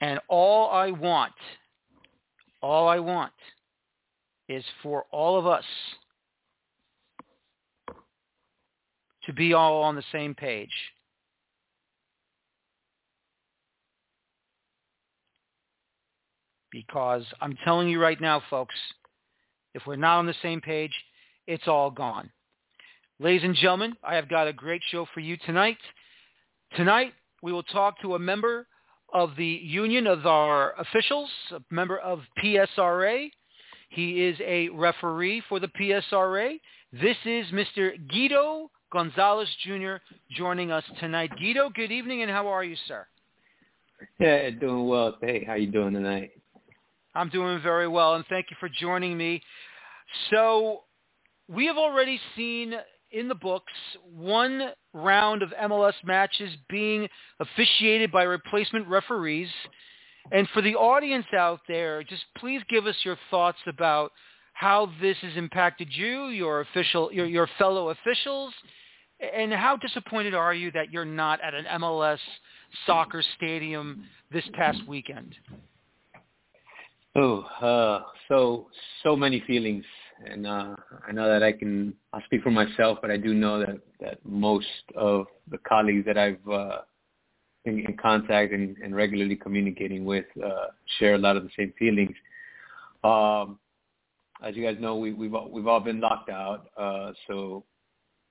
And 0.01 0.19
all 0.27 0.69
I 0.71 0.91
want 0.91 1.33
all 2.65 2.87
I 2.87 2.97
want 2.97 3.31
is 4.49 4.63
for 4.81 5.05
all 5.11 5.37
of 5.37 5.45
us 5.45 5.63
to 9.25 9.33
be 9.33 9.53
all 9.53 9.81
on 9.83 9.95
the 9.95 10.03
same 10.11 10.35
page. 10.35 10.69
Because 16.71 17.23
I'm 17.41 17.57
telling 17.63 17.87
you 17.87 18.01
right 18.01 18.19
now, 18.19 18.41
folks, 18.49 18.75
if 19.73 19.83
we're 19.87 19.95
not 19.95 20.19
on 20.19 20.25
the 20.25 20.35
same 20.41 20.61
page, 20.61 20.91
it's 21.47 21.67
all 21.67 21.89
gone. 21.89 22.29
Ladies 23.19 23.43
and 23.45 23.55
gentlemen, 23.55 23.95
I 24.03 24.15
have 24.15 24.27
got 24.27 24.47
a 24.47 24.53
great 24.53 24.81
show 24.91 25.05
for 25.13 25.21
you 25.21 25.37
tonight. 25.45 25.77
Tonight, 26.75 27.13
we 27.41 27.53
will 27.53 27.63
talk 27.63 28.01
to 28.01 28.15
a 28.15 28.19
member 28.19 28.67
of 29.13 29.31
the 29.37 29.45
Union 29.45 30.07
of 30.07 30.25
our 30.25 30.73
Officials, 30.77 31.29
a 31.51 31.61
member 31.71 31.97
of 31.99 32.19
PSRA. 32.43 33.29
He 33.89 34.25
is 34.25 34.37
a 34.41 34.67
referee 34.69 35.43
for 35.47 35.61
the 35.61 35.69
PSRA. 35.69 36.59
This 36.91 37.17
is 37.23 37.45
Mr. 37.51 37.91
Guido 38.09 38.69
Gonzalez 38.91 39.49
Jr. 39.63 39.95
joining 40.31 40.71
us 40.71 40.83
tonight. 40.99 41.31
Guido, 41.37 41.69
good 41.69 41.91
evening, 41.91 42.21
and 42.21 42.31
how 42.31 42.47
are 42.47 42.63
you, 42.63 42.75
sir? 42.87 43.05
Yeah, 44.19 44.49
doing 44.51 44.87
well. 44.87 45.17
Hey, 45.21 45.43
how 45.45 45.55
you 45.55 45.67
doing 45.67 45.93
tonight? 45.93 46.31
I'm 47.13 47.29
doing 47.29 47.61
very 47.61 47.87
well, 47.87 48.15
and 48.15 48.25
thank 48.27 48.47
you 48.49 48.57
for 48.59 48.69
joining 48.69 49.17
me. 49.17 49.41
So 50.29 50.83
we 51.47 51.65
have 51.67 51.77
already 51.77 52.19
seen 52.35 52.73
in 53.11 53.27
the 53.27 53.35
books 53.35 53.71
one 54.13 54.71
round 54.93 55.41
of 55.41 55.49
MLS 55.63 55.93
matches 56.03 56.51
being 56.69 57.07
officiated 57.39 58.11
by 58.11 58.23
replacement 58.23 58.87
referees. 58.87 59.49
And 60.31 60.47
for 60.53 60.61
the 60.61 60.75
audience 60.75 61.27
out 61.37 61.61
there, 61.67 62.03
just 62.03 62.23
please 62.37 62.61
give 62.69 62.87
us 62.87 62.95
your 63.03 63.17
thoughts 63.29 63.59
about 63.67 64.11
how 64.55 64.89
this 65.01 65.17
has 65.21 65.33
impacted 65.35 65.89
you, 65.91 66.27
your 66.27 66.61
official, 66.61 67.11
your, 67.11 67.25
your 67.25 67.47
fellow 67.57 67.89
officials, 67.89 68.53
and 69.19 69.51
how 69.51 69.75
disappointed 69.75 70.33
are 70.33 70.53
you 70.53 70.71
that 70.71 70.91
you're 70.91 71.03
not 71.03 71.41
at 71.41 71.53
an 71.53 71.65
MLS 71.81 72.19
soccer 72.85 73.21
stadium 73.35 74.05
this 74.31 74.45
past 74.53 74.79
weekend? 74.87 75.35
Oh, 77.17 77.41
uh, 77.61 78.03
so 78.29 78.67
so 79.03 79.15
many 79.15 79.43
feelings, 79.45 79.83
and 80.25 80.47
uh, 80.47 80.75
I 81.05 81.11
know 81.11 81.27
that 81.29 81.43
I 81.43 81.51
can. 81.51 81.93
I'll 82.13 82.23
speak 82.25 82.41
for 82.41 82.51
myself, 82.51 82.99
but 83.01 83.11
I 83.11 83.17
do 83.17 83.33
know 83.33 83.59
that 83.59 83.77
that 83.99 84.19
most 84.25 84.67
of 84.95 85.25
the 85.51 85.57
colleagues 85.67 86.05
that 86.05 86.17
I've 86.17 86.47
uh, 86.49 86.79
been 87.65 87.79
in 87.79 87.97
contact 87.97 88.53
and, 88.53 88.77
and 88.77 88.95
regularly 88.95 89.35
communicating 89.35 90.05
with 90.05 90.25
uh, 90.41 90.67
share 90.97 91.15
a 91.15 91.17
lot 91.17 91.35
of 91.35 91.43
the 91.43 91.49
same 91.57 91.73
feelings. 91.77 92.15
Um, 93.03 93.59
as 94.43 94.55
you 94.55 94.63
guys 94.63 94.77
know, 94.79 94.95
we, 94.95 95.13
we've 95.13 95.33
we've 95.49 95.67
all 95.67 95.79
been 95.79 95.99
locked 95.99 96.29
out, 96.29 96.69
uh, 96.77 97.11
so 97.27 97.63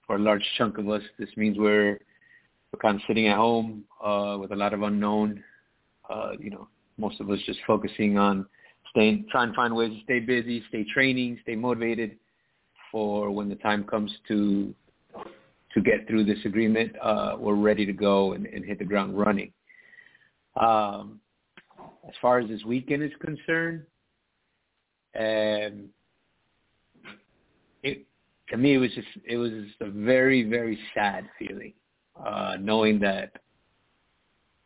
for 0.06 0.16
a 0.16 0.18
large 0.18 0.44
chunk 0.58 0.78
of 0.78 0.88
us, 0.88 1.02
this 1.18 1.30
means 1.37 1.58
we're 1.58 1.99
we're 2.73 2.80
kind 2.80 2.96
of 2.96 3.02
sitting 3.06 3.28
at 3.28 3.37
home 3.37 3.84
uh, 4.02 4.37
with 4.40 4.52
a 4.52 4.56
lot 4.56 4.75
of 4.75 4.82
unknown. 4.82 5.42
Uh, 6.08 6.32
you 6.38 6.50
know, 6.50 6.68
most 6.99 7.20
of 7.20 7.30
us 7.30 7.38
just 7.46 7.58
focusing 7.66 8.18
on 8.18 8.46
staying, 8.90 9.26
trying 9.30 9.49
to 9.49 9.54
find 9.54 9.75
ways 9.75 9.92
to 9.92 10.02
stay 10.04 10.20
busy, 10.20 10.62
stay 10.68 10.84
training, 10.92 11.38
stay 11.42 11.54
motivated 11.54 12.18
for 12.92 13.30
when 13.30 13.49
the 13.49 13.56
time 13.56 13.84
comes 13.84 14.12
to 14.28 14.75
to 15.73 15.80
get 15.80 16.06
through 16.06 16.25
this 16.25 16.38
agreement. 16.44 16.94
Uh, 17.02 17.37
we're 17.38 17.54
ready 17.54 17.84
to 17.84 17.92
go 17.92 18.32
and, 18.32 18.46
and 18.46 18.64
hit 18.64 18.78
the 18.78 18.84
ground 18.84 19.18
running. 19.18 19.52
Um, 20.61 21.20
as 22.06 22.14
far 22.20 22.38
as 22.38 22.49
this 22.49 22.62
weekend 22.64 23.02
is 23.02 23.11
concerned, 23.20 23.82
um, 25.18 25.88
it 27.82 28.06
to 28.50 28.56
me, 28.56 28.75
it 28.75 28.78
was 28.78 28.91
just 28.95 29.08
it 29.25 29.36
was 29.36 29.50
just 29.50 29.80
a 29.80 29.91
very 29.91 30.43
very 30.43 30.78
sad 30.95 31.28
feeling, 31.38 31.73
uh, 32.25 32.56
knowing 32.60 32.99
that 33.00 33.32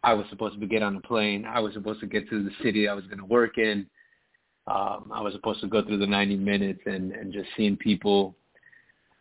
I 0.02 0.14
was 0.14 0.26
supposed 0.30 0.60
to 0.60 0.66
get 0.66 0.82
on 0.82 0.96
a 0.96 1.00
plane. 1.00 1.44
I 1.44 1.60
was 1.60 1.74
supposed 1.74 2.00
to 2.00 2.06
get 2.06 2.28
to 2.30 2.42
the 2.42 2.50
city 2.62 2.88
I 2.88 2.94
was 2.94 3.04
going 3.06 3.18
to 3.18 3.24
work 3.24 3.58
in. 3.58 3.86
Um, 4.66 5.10
I 5.12 5.20
was 5.20 5.32
supposed 5.32 5.60
to 5.62 5.66
go 5.66 5.82
through 5.82 5.98
the 5.98 6.06
90 6.06 6.36
minutes 6.36 6.80
and, 6.84 7.12
and 7.12 7.32
just 7.32 7.48
seeing 7.56 7.76
people 7.76 8.36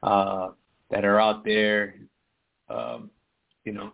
uh, 0.03 0.49
that 0.91 1.05
are 1.05 1.21
out 1.21 1.45
there, 1.45 1.95
um, 2.69 3.09
you 3.63 3.71
know, 3.71 3.93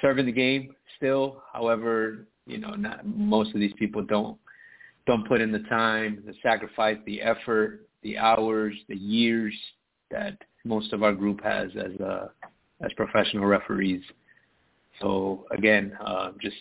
serving 0.00 0.26
the 0.26 0.32
game 0.32 0.74
still. 0.96 1.42
However, 1.52 2.26
you 2.46 2.58
know, 2.58 2.74
not 2.74 3.06
most 3.06 3.54
of 3.54 3.60
these 3.60 3.72
people 3.78 4.02
don't 4.02 4.36
don't 5.06 5.26
put 5.26 5.40
in 5.40 5.52
the 5.52 5.60
time, 5.60 6.22
the 6.26 6.34
sacrifice, 6.42 6.96
the 7.06 7.20
effort, 7.22 7.86
the 8.02 8.18
hours, 8.18 8.74
the 8.88 8.96
years 8.96 9.54
that 10.10 10.36
most 10.64 10.92
of 10.92 11.02
our 11.02 11.12
group 11.12 11.42
has 11.42 11.70
as 11.76 12.00
uh, 12.00 12.28
as 12.82 12.92
professional 12.94 13.46
referees. 13.46 14.02
So 15.00 15.46
again, 15.50 15.96
uh, 16.04 16.32
just 16.40 16.56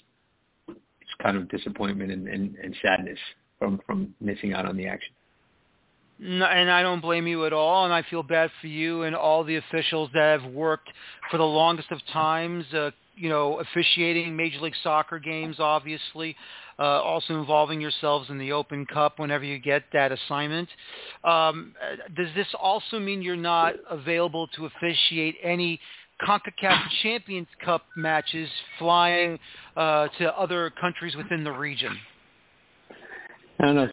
it's 0.68 1.12
kind 1.22 1.38
of 1.38 1.50
disappointment 1.50 2.12
and, 2.12 2.28
and, 2.28 2.56
and 2.56 2.76
sadness 2.82 3.20
from 3.60 3.80
from 3.86 4.14
missing 4.20 4.54
out 4.54 4.66
on 4.66 4.78
the 4.78 4.88
action. 4.88 5.14
No, 6.24 6.46
and 6.46 6.70
I 6.70 6.84
don't 6.84 7.02
blame 7.02 7.26
you 7.26 7.48
at 7.48 7.54
all, 7.54 7.86
and 7.86 7.94
I 7.94 8.04
feel 8.04 8.22
bad 8.22 8.52
for 8.62 8.68
you 8.68 9.04
and 9.04 9.16
all 9.16 9.44
the 9.44 9.56
officials 9.56 10.12
that 10.14 10.40
have 10.40 10.54
worked 10.54 10.90
for 11.32 11.38
the 11.38 11.44
longest 11.44 11.92
of 11.92 12.00
times, 12.14 12.64
uh, 12.76 12.92
you 13.16 13.28
know, 13.28 13.60
officiating 13.60 14.36
Major 14.36 14.60
League 14.60 14.76
Soccer 14.84 15.18
games, 15.18 15.56
obviously, 15.60 16.36
uh, 16.82 17.02
also 17.04 17.40
involving 17.40 17.80
yourselves 17.80 18.30
in 18.32 18.40
the 18.40 18.52
Open 18.52 18.88
Cup 18.88 19.20
whenever 19.20 19.44
you 19.44 19.60
get 19.60 19.84
that 19.94 20.12
assignment. 20.12 20.68
Um, 21.24 21.76
does 22.18 22.30
this 22.36 22.48
also 22.60 22.98
mean 22.98 23.22
you're 23.22 23.36
not 23.36 23.76
available 23.90 24.48
to 24.56 24.66
officiate 24.66 25.36
any 25.44 25.80
CONCACAF 26.28 26.80
Champions 27.04 27.48
Cup 27.64 27.84
matches 27.96 28.50
flying 28.80 29.38
uh, 29.78 30.08
to 30.18 30.36
other 30.36 30.72
countries 30.82 31.16
within 31.16 31.44
the 31.44 31.52
region? 31.52 31.96
I 33.60 33.66
don't 33.66 33.76
know. 33.76 33.90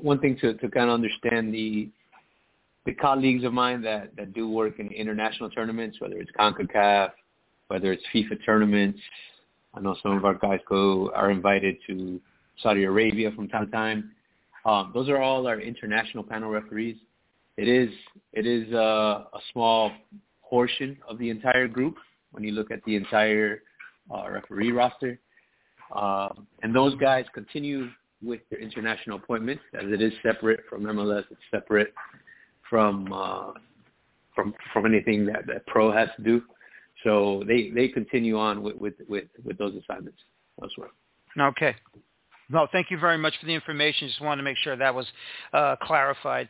One 0.00 0.18
thing 0.18 0.36
to, 0.40 0.54
to 0.54 0.68
kind 0.68 0.88
of 0.88 0.94
understand 0.94 1.54
the 1.54 1.90
the 2.84 2.94
colleagues 2.94 3.44
of 3.44 3.52
mine 3.52 3.80
that, 3.82 4.10
that 4.16 4.32
do 4.32 4.48
work 4.50 4.80
in 4.80 4.88
international 4.88 5.48
tournaments, 5.50 6.00
whether 6.00 6.16
it's 6.18 6.32
CONCACAF, 6.36 7.10
whether 7.68 7.92
it's 7.92 8.02
FIFA 8.12 8.44
tournaments. 8.44 8.98
I 9.74 9.80
know 9.80 9.96
some 10.02 10.16
of 10.16 10.24
our 10.24 10.34
guys 10.34 10.60
go 10.68 11.10
are 11.14 11.30
invited 11.30 11.76
to 11.86 12.20
Saudi 12.62 12.84
Arabia 12.84 13.30
from 13.32 13.48
time 13.48 13.66
to 13.66 13.72
time. 13.72 14.10
Um, 14.64 14.92
those 14.94 15.08
are 15.08 15.20
all 15.20 15.46
our 15.46 15.60
international 15.60 16.22
panel 16.22 16.50
referees. 16.50 16.96
It 17.56 17.68
is 17.68 17.90
it 18.32 18.46
is 18.46 18.72
a, 18.72 19.26
a 19.32 19.40
small 19.52 19.90
portion 20.48 20.96
of 21.08 21.18
the 21.18 21.30
entire 21.30 21.68
group 21.68 21.96
when 22.32 22.44
you 22.44 22.52
look 22.52 22.70
at 22.70 22.82
the 22.84 22.96
entire 22.96 23.62
uh, 24.14 24.30
referee 24.30 24.72
roster. 24.72 25.18
Uh, 25.94 26.28
and 26.62 26.74
those 26.74 26.94
guys 26.96 27.24
continue 27.34 27.88
with 28.22 28.40
their 28.50 28.60
international 28.60 29.16
appointments 29.16 29.62
as 29.74 29.90
it 29.90 30.00
is 30.00 30.12
separate 30.22 30.60
from 30.68 30.82
MLS. 30.84 31.24
It's 31.30 31.40
separate 31.50 31.92
from 32.68 33.12
uh, 33.12 33.52
from 34.34 34.54
from 34.72 34.86
anything 34.86 35.26
that, 35.26 35.46
that 35.46 35.66
pro 35.66 35.92
has 35.92 36.08
to 36.16 36.22
do. 36.22 36.42
So 37.04 37.42
they, 37.46 37.70
they 37.70 37.88
continue 37.88 38.38
on 38.38 38.62
with, 38.62 38.76
with, 38.76 38.94
with, 39.08 39.24
with 39.44 39.58
those 39.58 39.74
assignments 39.74 40.18
elsewhere. 40.62 40.90
Okay. 41.38 41.74
No, 42.50 42.66
thank 42.70 42.90
you 42.90 42.98
very 42.98 43.18
much 43.18 43.34
for 43.40 43.46
the 43.46 43.54
information. 43.54 44.08
Just 44.08 44.20
wanted 44.20 44.38
to 44.38 44.42
make 44.44 44.58
sure 44.58 44.76
that 44.76 44.94
was 44.94 45.06
uh, 45.52 45.76
clarified. 45.82 46.48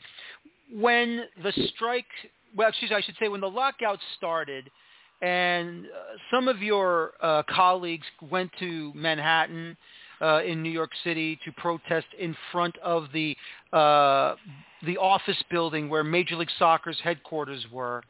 When 0.75 1.25
the 1.43 1.53
strike, 1.75 2.07
well, 2.57 2.69
excuse 2.69 2.91
me, 2.91 2.97
I 2.97 3.01
should 3.03 3.15
say 3.21 3.29
when 3.29 3.41
the 3.41 3.51
lockout 3.51 3.99
started, 4.17 4.69
and 5.21 5.87
uh, 5.87 5.89
some 6.33 6.49
of 6.49 6.61
your 6.61 7.13
uh, 7.23 7.45
colleagues 7.49 8.07
went 8.31 8.51
to 8.59 8.93
Manhattan 8.95 9.77
uh, 10.21 10.43
in 10.43 10.63
New 10.63 10.71
York 10.71 10.91
City 11.05 11.39
to 11.45 11.53
protest 11.53 12.07
in 12.19 12.37
front 12.51 12.77
of 12.79 13.07
the 13.13 13.37
uh, 13.73 14.35
the 14.85 14.97
office 14.99 15.41
building 15.51 15.89
where 15.89 16.03
Major 16.03 16.35
League 16.35 16.51
Soccer's 16.59 16.99
headquarters 17.03 17.65
were. 17.71 18.03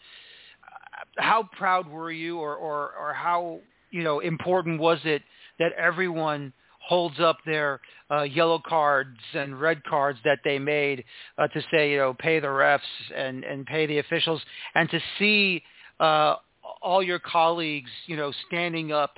How 1.18 1.48
proud 1.56 1.88
were 1.88 2.10
you, 2.10 2.38
or, 2.38 2.56
or, 2.56 2.92
or 2.98 3.12
how 3.12 3.60
you 3.90 4.02
know 4.02 4.20
important 4.20 4.80
was 4.80 4.98
it 5.04 5.22
that 5.58 5.72
everyone 5.72 6.52
holds 6.80 7.20
up 7.20 7.38
their 7.46 7.80
uh, 8.10 8.22
yellow 8.22 8.60
cards 8.66 9.18
and 9.34 9.60
red 9.60 9.82
cards 9.84 10.18
that 10.24 10.38
they 10.44 10.58
made 10.58 11.04
uh, 11.38 11.46
to 11.48 11.62
say, 11.72 11.92
you 11.92 11.96
know, 11.96 12.12
pay 12.18 12.40
the 12.40 12.46
refs 12.46 12.80
and, 13.14 13.44
and 13.44 13.64
pay 13.66 13.86
the 13.86 13.98
officials, 13.98 14.40
and 14.74 14.90
to 14.90 15.00
see 15.18 15.62
uh, 16.00 16.36
all 16.80 17.02
your 17.02 17.18
colleagues, 17.18 17.90
you 18.06 18.16
know, 18.16 18.32
standing 18.48 18.92
up 18.92 19.14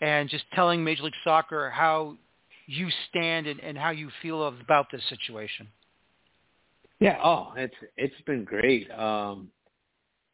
and 0.00 0.28
just 0.28 0.44
telling 0.54 0.82
Major 0.82 1.02
League 1.04 1.14
Soccer 1.24 1.70
how 1.70 2.16
you 2.66 2.88
stand 3.08 3.46
and, 3.46 3.60
and 3.60 3.76
how 3.76 3.90
you 3.90 4.08
feel 4.22 4.46
about 4.46 4.86
this 4.92 5.02
situation. 5.08 5.66
Yeah. 7.00 7.18
Oh, 7.24 7.52
it's 7.56 7.74
it's 7.96 8.20
been 8.26 8.44
great. 8.44 8.90
Um, 8.92 9.48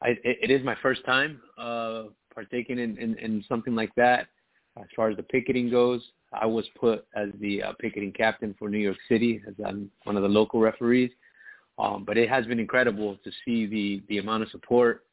I, 0.03 0.17
it, 0.25 0.51
is 0.51 0.63
my 0.65 0.77
first 0.83 1.05
time 1.05 1.41
uh, 1.57 2.05
partaking 2.35 2.79
in, 2.79 2.99
in, 2.99 3.17
in 3.19 3.45
something 3.49 3.75
like 3.75 3.95
that. 3.97 4.29
As 4.79 4.87
far 4.95 5.09
as 5.09 5.17
the 5.17 5.23
picketing 5.23 5.71
goes, 5.71 6.03
I 6.33 6.45
was 6.45 6.67
put 6.79 7.07
as 7.17 7.31
the 7.41 7.63
uh, 7.63 7.73
picketing 7.81 8.13
captain 8.13 8.55
for 8.59 8.69
New 8.69 8.79
York 8.79 8.99
City 9.09 9.43
as 9.49 9.55
I'm 9.65 9.91
one 10.05 10.17
of 10.17 10.23
the 10.23 10.29
local 10.29 10.61
referees. 10.61 11.11
Um, 11.79 12.05
but 12.07 12.19
it 12.19 12.29
has 12.29 12.47
been 12.47 12.61
incredible 12.61 13.17
to 13.23 13.31
see 13.45 13.67
the 13.67 14.03
the 14.09 14.19
amount 14.19 14.43
of 14.43 14.51
support, 14.51 15.05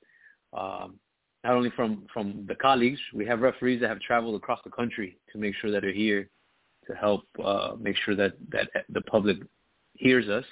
um, 0.54 0.96
not 1.44 1.54
only 1.54 1.70
from 1.72 2.06
from 2.14 2.46
the 2.48 2.56
colleagues. 2.56 3.00
We 3.14 3.26
have 3.26 3.42
referees 3.42 3.82
that 3.82 3.90
have 3.90 4.00
traveled 4.00 4.36
across 4.36 4.60
the 4.64 4.70
country 4.70 5.18
to 5.32 5.38
make 5.38 5.56
sure 5.56 5.72
that 5.72 5.82
they're 5.82 5.92
here 5.92 6.30
to 6.88 6.94
help 6.96 7.26
uh, 7.44 7.76
make 7.80 7.98
sure 7.98 8.16
that 8.16 8.34
that 8.52 8.70
the 8.90 9.02
public 9.02 9.38
hears 9.94 10.30
us. 10.30 10.46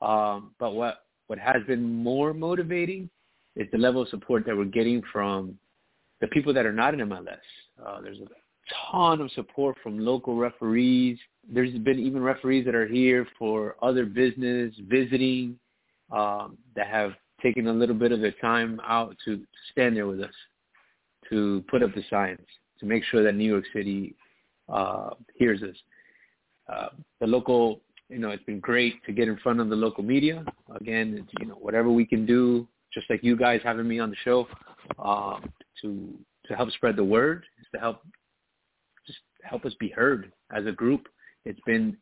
Um, 0.00 0.52
but 0.58 0.72
what 0.72 1.04
what 1.26 1.38
has 1.38 1.62
been 1.66 1.82
more 1.82 2.32
motivating 2.32 3.10
is 3.56 3.68
the 3.72 3.78
level 3.78 4.02
of 4.02 4.08
support 4.08 4.44
that 4.46 4.56
we're 4.56 4.64
getting 4.64 5.02
from 5.12 5.58
the 6.20 6.28
people 6.28 6.54
that 6.54 6.66
are 6.66 6.72
not 6.72 6.94
in 6.94 7.00
MLS. 7.00 7.36
Uh, 7.84 8.00
there's 8.00 8.18
a 8.18 8.26
ton 8.90 9.20
of 9.20 9.30
support 9.32 9.76
from 9.82 9.98
local 9.98 10.36
referees. 10.36 11.18
There's 11.52 11.76
been 11.78 11.98
even 11.98 12.22
referees 12.22 12.64
that 12.64 12.74
are 12.74 12.86
here 12.86 13.26
for 13.38 13.76
other 13.82 14.06
business, 14.06 14.72
visiting, 14.88 15.58
um, 16.10 16.56
that 16.76 16.86
have 16.86 17.12
taken 17.42 17.66
a 17.66 17.72
little 17.72 17.94
bit 17.94 18.12
of 18.12 18.20
their 18.20 18.32
time 18.32 18.80
out 18.86 19.16
to, 19.24 19.36
to 19.36 19.46
stand 19.72 19.96
there 19.96 20.06
with 20.06 20.20
us, 20.20 20.34
to 21.28 21.64
put 21.68 21.82
up 21.82 21.94
the 21.94 22.04
signs, 22.08 22.46
to 22.78 22.86
make 22.86 23.02
sure 23.04 23.24
that 23.24 23.34
New 23.34 23.50
York 23.50 23.64
City 23.72 24.14
uh, 24.68 25.10
hears 25.34 25.62
us. 25.62 25.76
Uh, 26.72 26.88
the 27.20 27.26
local, 27.26 27.80
you 28.08 28.18
know, 28.18 28.30
it's 28.30 28.44
been 28.44 28.60
great 28.60 29.04
to 29.04 29.12
get 29.12 29.26
in 29.26 29.36
front 29.38 29.60
of 29.60 29.68
the 29.68 29.76
local 29.76 30.04
media. 30.04 30.44
Again, 30.76 31.16
it's, 31.18 31.32
you 31.40 31.46
know, 31.46 31.54
whatever 31.54 31.90
we 31.90 32.06
can 32.06 32.24
do, 32.24 32.68
just 32.94 33.08
like 33.10 33.22
you 33.22 33.36
guys 33.36 33.60
having 33.64 33.88
me 33.88 33.98
on 33.98 34.10
the 34.10 34.16
show, 34.24 34.46
uh, 34.98 35.38
to 35.80 36.18
to 36.46 36.56
help 36.56 36.70
spread 36.72 36.96
the 36.96 37.04
word, 37.04 37.44
to 37.74 37.80
help 37.80 38.02
just 39.06 39.20
help 39.42 39.64
us 39.64 39.74
be 39.80 39.88
heard 39.88 40.32
as 40.54 40.66
a 40.66 40.72
group. 40.72 41.08
It's 41.44 41.60
been 41.66 41.96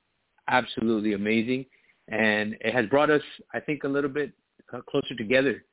absolutely 0.48 1.12
amazing, 1.14 1.66
and 2.09 2.57
it 2.61 2.74
has 2.74 2.87
brought 2.87 3.11
us, 3.11 3.22
I 3.55 3.61
think, 3.61 3.85
a 3.85 3.88
little 3.88 4.11
bit 4.11 4.33
closer 4.88 5.14
together 5.16 5.64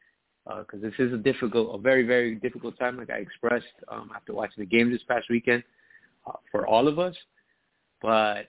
because 0.46 0.80
uh, 0.84 0.90
this 0.90 0.94
is 1.00 1.14
a 1.14 1.18
difficult, 1.18 1.76
a 1.76 1.78
very, 1.78 2.06
very 2.06 2.36
difficult 2.36 2.78
time, 2.80 2.98
like 2.98 3.10
I 3.10 3.18
expressed 3.18 3.66
um, 3.90 4.12
after 4.16 4.34
watching 4.34 4.64
the 4.64 4.66
game 4.66 4.92
this 4.92 5.04
past 5.08 5.26
weekend 5.30 5.64
uh, 6.26 6.34
for 6.52 6.66
all 6.68 6.88
of 6.88 7.00
us. 7.00 7.16
But 8.02 8.48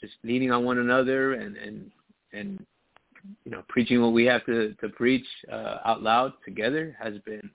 just 0.00 0.14
leaning 0.22 0.50
on 0.50 0.64
one 0.64 0.78
another 0.78 1.34
and 1.34 1.56
and 1.56 1.90
and 2.32 2.66
you 3.44 3.50
know 3.50 3.62
preaching 3.68 4.00
what 4.02 4.12
we 4.12 4.24
have 4.24 4.44
to 4.46 4.74
to 4.80 4.88
preach 4.90 5.26
uh, 5.52 5.78
out 5.84 6.02
loud 6.02 6.32
together 6.44 6.96
has 7.00 7.14
been 7.24 7.50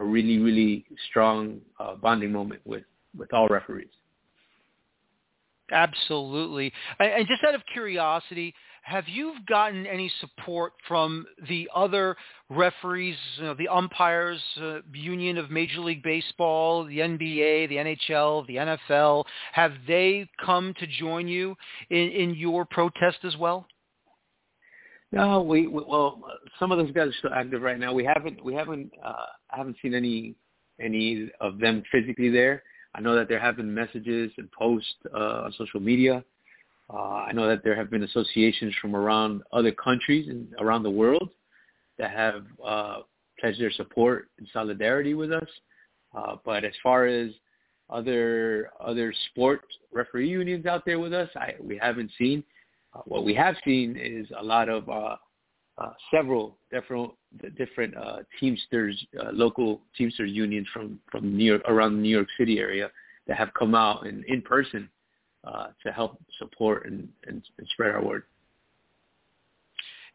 a 0.00 0.04
really, 0.04 0.38
really 0.38 0.84
strong 1.08 1.60
uh, 1.78 1.94
bonding 1.94 2.32
moment 2.32 2.60
with 2.64 2.84
with 3.16 3.32
all 3.32 3.48
referees. 3.48 3.88
Absolutely. 5.72 6.72
And 6.98 7.28
just 7.28 7.44
out 7.44 7.54
of 7.54 7.62
curiosity, 7.72 8.52
have 8.82 9.06
you 9.06 9.34
gotten 9.46 9.86
any 9.86 10.10
support 10.20 10.72
from 10.88 11.26
the 11.48 11.70
other 11.72 12.16
referees, 12.48 13.16
you 13.36 13.44
know, 13.44 13.54
the 13.54 13.68
umpires 13.68 14.40
uh, 14.60 14.78
union 14.92 15.38
of 15.38 15.48
Major 15.48 15.80
League 15.80 16.02
Baseball, 16.02 16.84
the 16.84 16.98
NBA, 16.98 17.68
the 17.68 17.76
NHL, 17.76 18.46
the 18.48 18.56
NFL? 18.56 19.24
Have 19.52 19.72
they 19.86 20.28
come 20.44 20.74
to 20.80 20.86
join 20.88 21.28
you 21.28 21.54
in, 21.90 22.08
in 22.08 22.34
your 22.34 22.64
protest 22.64 23.18
as 23.22 23.36
well? 23.36 23.66
No, 25.12 25.42
we, 25.42 25.66
we 25.66 25.82
well, 25.86 26.22
some 26.58 26.70
of 26.70 26.78
those 26.78 26.92
guys 26.92 27.08
are 27.08 27.12
still 27.18 27.34
active 27.34 27.62
right 27.62 27.78
now. 27.78 27.92
We 27.92 28.04
haven't 28.04 28.44
we 28.44 28.54
haven't 28.54 28.92
uh, 29.04 29.26
haven't 29.48 29.76
seen 29.82 29.94
any 29.94 30.36
any 30.80 31.30
of 31.40 31.58
them 31.58 31.82
physically 31.90 32.30
there. 32.30 32.62
I 32.94 33.00
know 33.00 33.14
that 33.16 33.28
there 33.28 33.40
have 33.40 33.56
been 33.56 33.72
messages 33.72 34.32
and 34.38 34.50
posts 34.52 34.94
uh, 35.14 35.42
on 35.44 35.54
social 35.58 35.80
media. 35.80 36.24
Uh, 36.92 37.24
I 37.26 37.32
know 37.32 37.48
that 37.48 37.62
there 37.62 37.76
have 37.76 37.90
been 37.90 38.02
associations 38.02 38.74
from 38.80 38.96
around 38.96 39.42
other 39.52 39.70
countries 39.70 40.28
and 40.28 40.48
around 40.60 40.82
the 40.82 40.90
world 40.90 41.30
that 41.98 42.10
have 42.10 42.44
uh, 42.64 42.98
pledged 43.38 43.60
their 43.60 43.70
support 43.70 44.28
and 44.38 44.48
solidarity 44.52 45.14
with 45.14 45.32
us. 45.32 45.48
Uh, 46.16 46.36
but 46.44 46.64
as 46.64 46.72
far 46.82 47.06
as 47.06 47.30
other 47.88 48.70
other 48.80 49.12
sport 49.30 49.62
referee 49.92 50.28
unions 50.28 50.66
out 50.66 50.84
there 50.84 50.98
with 50.98 51.12
us, 51.12 51.28
I, 51.36 51.54
we 51.60 51.76
haven't 51.76 52.10
seen. 52.18 52.42
Uh, 52.94 53.00
what 53.04 53.24
we 53.24 53.34
have 53.34 53.56
seen 53.64 53.96
is 53.96 54.26
a 54.38 54.42
lot 54.42 54.68
of 54.68 54.88
uh, 54.88 55.16
uh, 55.78 55.92
several 56.12 56.58
different 56.70 57.12
different 57.56 57.96
uh, 57.96 58.18
Teamsters, 58.38 59.06
uh, 59.18 59.30
local 59.32 59.80
Teamsters 59.96 60.30
unions 60.30 60.66
from 60.72 60.98
from 61.10 61.36
New 61.36 61.44
York 61.44 61.62
around 61.66 61.96
the 61.96 62.02
New 62.02 62.08
York 62.10 62.28
City 62.38 62.58
area 62.58 62.90
that 63.26 63.36
have 63.36 63.52
come 63.54 63.74
out 63.74 64.06
and 64.06 64.24
in 64.24 64.42
person 64.42 64.88
to 65.82 65.90
help 65.90 66.18
support 66.38 66.84
and, 66.84 67.08
and, 67.26 67.42
and 67.56 67.66
spread 67.72 67.94
our 67.94 68.04
word. 68.04 68.24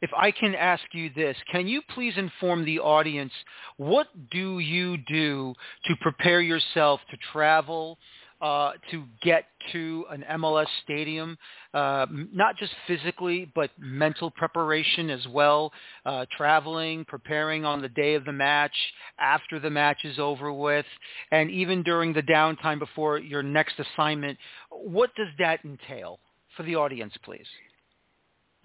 If 0.01 0.11
I 0.15 0.29
can 0.29 0.53
ask 0.53 0.83
you 0.93 1.09
this, 1.15 1.35
can 1.51 1.67
you 1.67 1.81
please 1.93 2.13
inform 2.17 2.63
the 2.63 2.79
audience 2.79 3.31
what 3.77 4.07
do 4.29 4.59
you 4.59 4.97
do 4.97 5.55
to 5.85 5.95
prepare 6.01 6.41
yourself 6.41 6.99
to 7.09 7.17
travel 7.31 7.97
uh, 8.41 8.73
to 8.91 9.03
get 9.21 9.45
to 9.71 10.05
an 10.11 10.23
MLS 10.33 10.67
stadium, 10.83 11.37
uh, 11.73 12.05
not 12.33 12.57
just 12.57 12.73
physically, 12.87 13.51
but 13.55 13.71
mental 13.79 14.29
preparation 14.29 15.09
as 15.09 15.25
well, 15.27 15.71
uh, 16.05 16.25
traveling, 16.35 17.05
preparing 17.05 17.65
on 17.65 17.81
the 17.81 17.89
day 17.89 18.13
of 18.15 18.25
the 18.25 18.31
match, 18.31 18.75
after 19.19 19.59
the 19.59 19.69
match 19.69 20.03
is 20.03 20.19
over 20.19 20.51
with, 20.51 20.85
and 21.31 21.49
even 21.49 21.81
during 21.83 22.13
the 22.13 22.21
downtime 22.21 22.79
before 22.79 23.17
your 23.17 23.41
next 23.43 23.75
assignment. 23.79 24.37
What 24.69 25.15
does 25.15 25.29
that 25.39 25.63
entail 25.63 26.19
for 26.57 26.63
the 26.63 26.75
audience, 26.75 27.13
please? 27.23 27.47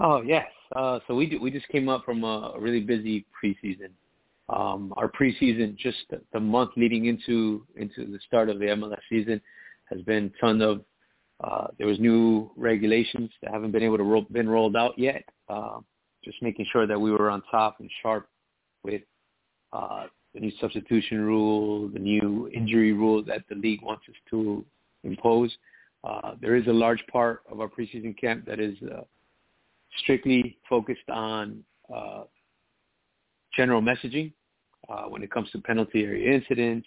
Oh 0.01 0.23
yes. 0.23 0.47
Uh, 0.75 0.99
so 1.07 1.15
we 1.15 1.27
do, 1.27 1.41
we 1.41 1.51
just 1.51 1.69
came 1.69 1.89
up 1.89 2.05
from 2.05 2.25
a 2.25 2.55
really 2.59 2.81
busy 2.81 3.27
preseason. 3.43 3.91
Um, 4.49 4.93
our 4.97 5.09
preseason, 5.09 5.77
just 5.77 5.99
the 6.33 6.41
month 6.41 6.71
leading 6.77 7.07
into 7.07 7.65
into 7.77 8.07
the 8.07 8.19
start 8.27 8.49
of 8.49 8.59
the 8.59 8.67
MLS 8.67 8.99
season, 9.09 9.41
has 9.91 10.01
been 10.03 10.33
ton 10.41 10.63
of 10.63 10.85
uh, 11.43 11.69
there 11.79 11.87
was 11.87 11.99
new 11.99 12.51
regulations 12.57 13.31
that 13.43 13.53
haven't 13.53 13.71
been 13.71 13.83
able 13.83 13.97
to 13.97 14.05
ro- 14.05 14.27
been 14.31 14.49
rolled 14.49 14.77
out 14.77 14.99
yet. 14.99 15.25
Uh, 15.49 15.79
just 16.23 16.41
making 16.43 16.67
sure 16.71 16.87
that 16.87 17.01
we 17.01 17.11
were 17.11 17.31
on 17.31 17.43
top 17.51 17.81
and 17.81 17.91
sharp 18.03 18.29
with 18.85 19.03
uh, 19.73 20.05
the 20.35 20.41
new 20.41 20.53
substitution 20.61 21.21
rule, 21.23 21.89
the 21.89 21.99
new 21.99 22.49
injury 22.53 22.93
rule 22.93 23.23
that 23.25 23.43
the 23.49 23.55
league 23.55 23.83
wants 23.83 24.03
us 24.09 24.15
to 24.29 24.65
impose. 25.03 25.51
Uh, 26.05 26.35
there 26.41 26.57
is 26.57 26.67
a 26.67 26.73
large 26.73 27.03
part 27.11 27.43
of 27.51 27.61
our 27.61 27.69
preseason 27.69 28.17
camp 28.19 28.45
that 28.45 28.61
is 28.61 28.75
uh, 28.95 29.01
strictly 30.03 30.59
focused 30.69 31.09
on 31.09 31.65
uh, 31.95 32.25
general 33.57 33.81
messaging 33.81 34.33
uh, 34.89 35.05
when 35.05 35.23
it 35.23 35.31
comes 35.31 35.51
to 35.51 35.59
penalty 35.59 36.05
area 36.05 36.35
incidents, 36.35 36.87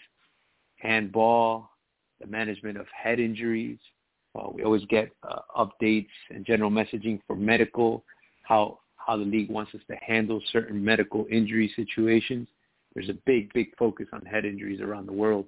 handball, 0.78 1.70
the 2.24 2.32
management 2.32 2.78
of 2.78 2.86
head 2.88 3.20
injuries. 3.20 3.78
Uh, 4.36 4.50
we 4.52 4.64
always 4.64 4.84
get 4.86 5.12
uh, 5.28 5.40
updates 5.58 6.08
and 6.32 6.46
general 6.46 6.72
messaging 6.72 7.20
for 7.28 7.36
medical, 7.36 8.04
how 8.44 8.80
how 8.96 9.18
the 9.18 9.24
league 9.24 9.50
wants 9.50 9.76
us 9.76 9.82
to 9.90 9.96
handle 9.96 10.42
certain 10.52 10.84
medical 10.84 11.26
injury 11.30 11.72
situations. 11.76 12.48
There's 12.94 13.10
a 13.10 13.18
big, 13.26 13.52
big 13.54 13.76
focus 13.76 14.08
on 14.14 14.22
head 14.22 14.46
injuries 14.46 14.80
around 14.80 15.08
the 15.08 15.14
world. 15.14 15.46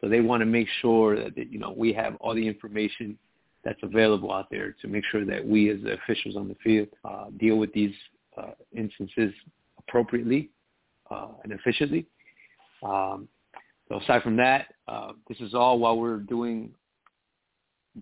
So 0.00 0.08
they 0.08 0.20
want 0.20 0.42
to 0.42 0.46
make 0.46 0.68
sure 0.82 1.16
that, 1.16 1.50
you 1.50 1.58
know 1.58 1.72
we 1.76 1.92
have 1.94 2.16
all 2.20 2.34
the 2.34 2.46
information 2.46 3.18
that's 3.64 3.82
available 3.82 4.32
out 4.32 4.48
there 4.50 4.74
to 4.80 4.88
make 4.88 5.04
sure 5.10 5.24
that 5.24 5.46
we 5.46 5.70
as 5.70 5.82
the 5.82 5.94
officials 5.94 6.36
on 6.36 6.48
the 6.48 6.56
field 6.62 6.88
uh, 7.04 7.26
deal 7.38 7.56
with 7.56 7.72
these 7.72 7.94
uh, 8.36 8.52
instances 8.76 9.32
appropriately 9.78 10.50
uh, 11.10 11.28
and 11.42 11.52
efficiently. 11.52 12.06
Um, 12.82 13.28
so 13.90 13.98
aside 13.98 14.22
from 14.22 14.36
that, 14.36 14.66
uh, 14.86 15.12
this 15.28 15.38
is 15.40 15.52
all 15.52 15.78
while 15.80 15.98
we're 15.98 16.18
doing 16.18 16.70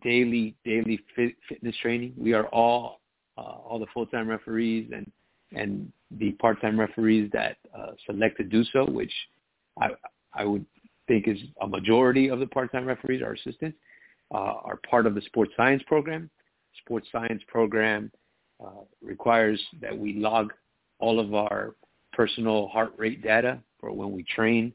daily 0.03 0.55
daily 0.65 1.01
fit, 1.17 1.35
fitness 1.49 1.75
training. 1.81 2.13
We 2.17 2.35
are 2.35 2.47
all 2.49 3.01
uh, 3.39 3.41
all 3.41 3.79
the 3.79 3.87
full-time 3.95 4.29
referees 4.29 4.91
and 4.95 5.11
and 5.53 5.91
the 6.19 6.33
part-time 6.33 6.79
referees 6.79 7.31
that 7.33 7.57
uh, 7.77 7.93
select 8.07 8.37
to 8.37 8.45
do 8.45 8.65
so, 8.65 8.85
which 8.85 9.13
I 9.81 9.89
I 10.35 10.45
would 10.45 10.67
think 11.07 11.27
is 11.27 11.39
a 11.63 11.67
majority 11.67 12.29
of 12.29 12.39
the 12.39 12.47
part-time 12.47 12.85
referees, 12.85 13.23
our 13.23 13.33
assistants, 13.33 13.79
uh, 14.31 14.37
are 14.65 14.79
part 14.91 15.07
of 15.07 15.15
the 15.15 15.23
sports 15.23 15.53
science 15.57 15.83
program. 15.87 16.29
Sports 16.85 17.09
science 17.11 17.43
program 17.49 18.13
uh, 18.63 18.83
requires 19.01 19.59
that 19.81 19.97
we 19.97 20.13
log 20.15 20.53
all 20.99 21.19
of 21.19 21.33
our 21.33 21.77
personal 22.13 22.69
heart 22.69 22.93
rate 22.99 23.23
data 23.23 23.59
for 23.81 23.91
when 23.93 24.13
we 24.13 24.23
train 24.25 24.75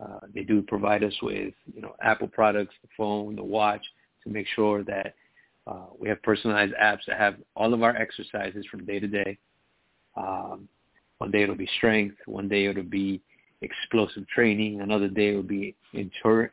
uh, 0.00 0.20
they 0.34 0.42
do 0.42 0.62
provide 0.62 1.02
us 1.02 1.14
with, 1.22 1.54
you 1.74 1.82
know, 1.82 1.94
Apple 2.02 2.28
products, 2.28 2.74
the 2.82 2.88
phone, 2.96 3.34
the 3.36 3.42
watch, 3.42 3.84
to 4.24 4.30
make 4.30 4.46
sure 4.54 4.84
that 4.84 5.14
uh, 5.66 5.86
we 5.98 6.08
have 6.08 6.22
personalized 6.22 6.72
apps 6.80 7.00
that 7.06 7.18
have 7.18 7.36
all 7.56 7.74
of 7.74 7.82
our 7.82 7.96
exercises 7.96 8.64
from 8.70 8.84
day 8.84 9.00
to 9.00 9.08
day. 9.08 9.38
Um, 10.16 10.68
one 11.18 11.30
day 11.30 11.42
it'll 11.42 11.56
be 11.56 11.68
strength, 11.76 12.16
one 12.26 12.48
day 12.48 12.66
it'll 12.66 12.82
be 12.82 13.20
explosive 13.60 14.26
training, 14.28 14.80
another 14.80 15.08
day 15.08 15.32
it 15.32 15.36
will 15.36 15.42
be 15.42 15.74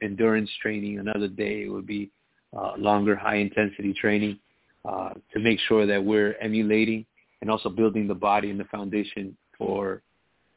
endurance 0.01 0.49
training, 0.61 0.99
another 0.99 1.27
day 1.27 1.63
it 1.63 1.69
will 1.71 1.83
be 1.83 2.09
uh, 2.57 2.73
longer 2.77 3.15
high 3.15 3.35
intensity 3.35 3.93
training 3.93 4.39
uh, 4.85 5.09
to 5.33 5.39
make 5.39 5.59
sure 5.67 5.85
that 5.85 6.03
we're 6.03 6.35
emulating 6.41 7.05
and 7.41 7.51
also 7.51 7.69
building 7.69 8.07
the 8.07 8.15
body 8.15 8.49
and 8.49 8.59
the 8.59 8.65
foundation 8.65 9.37
for 9.57 10.01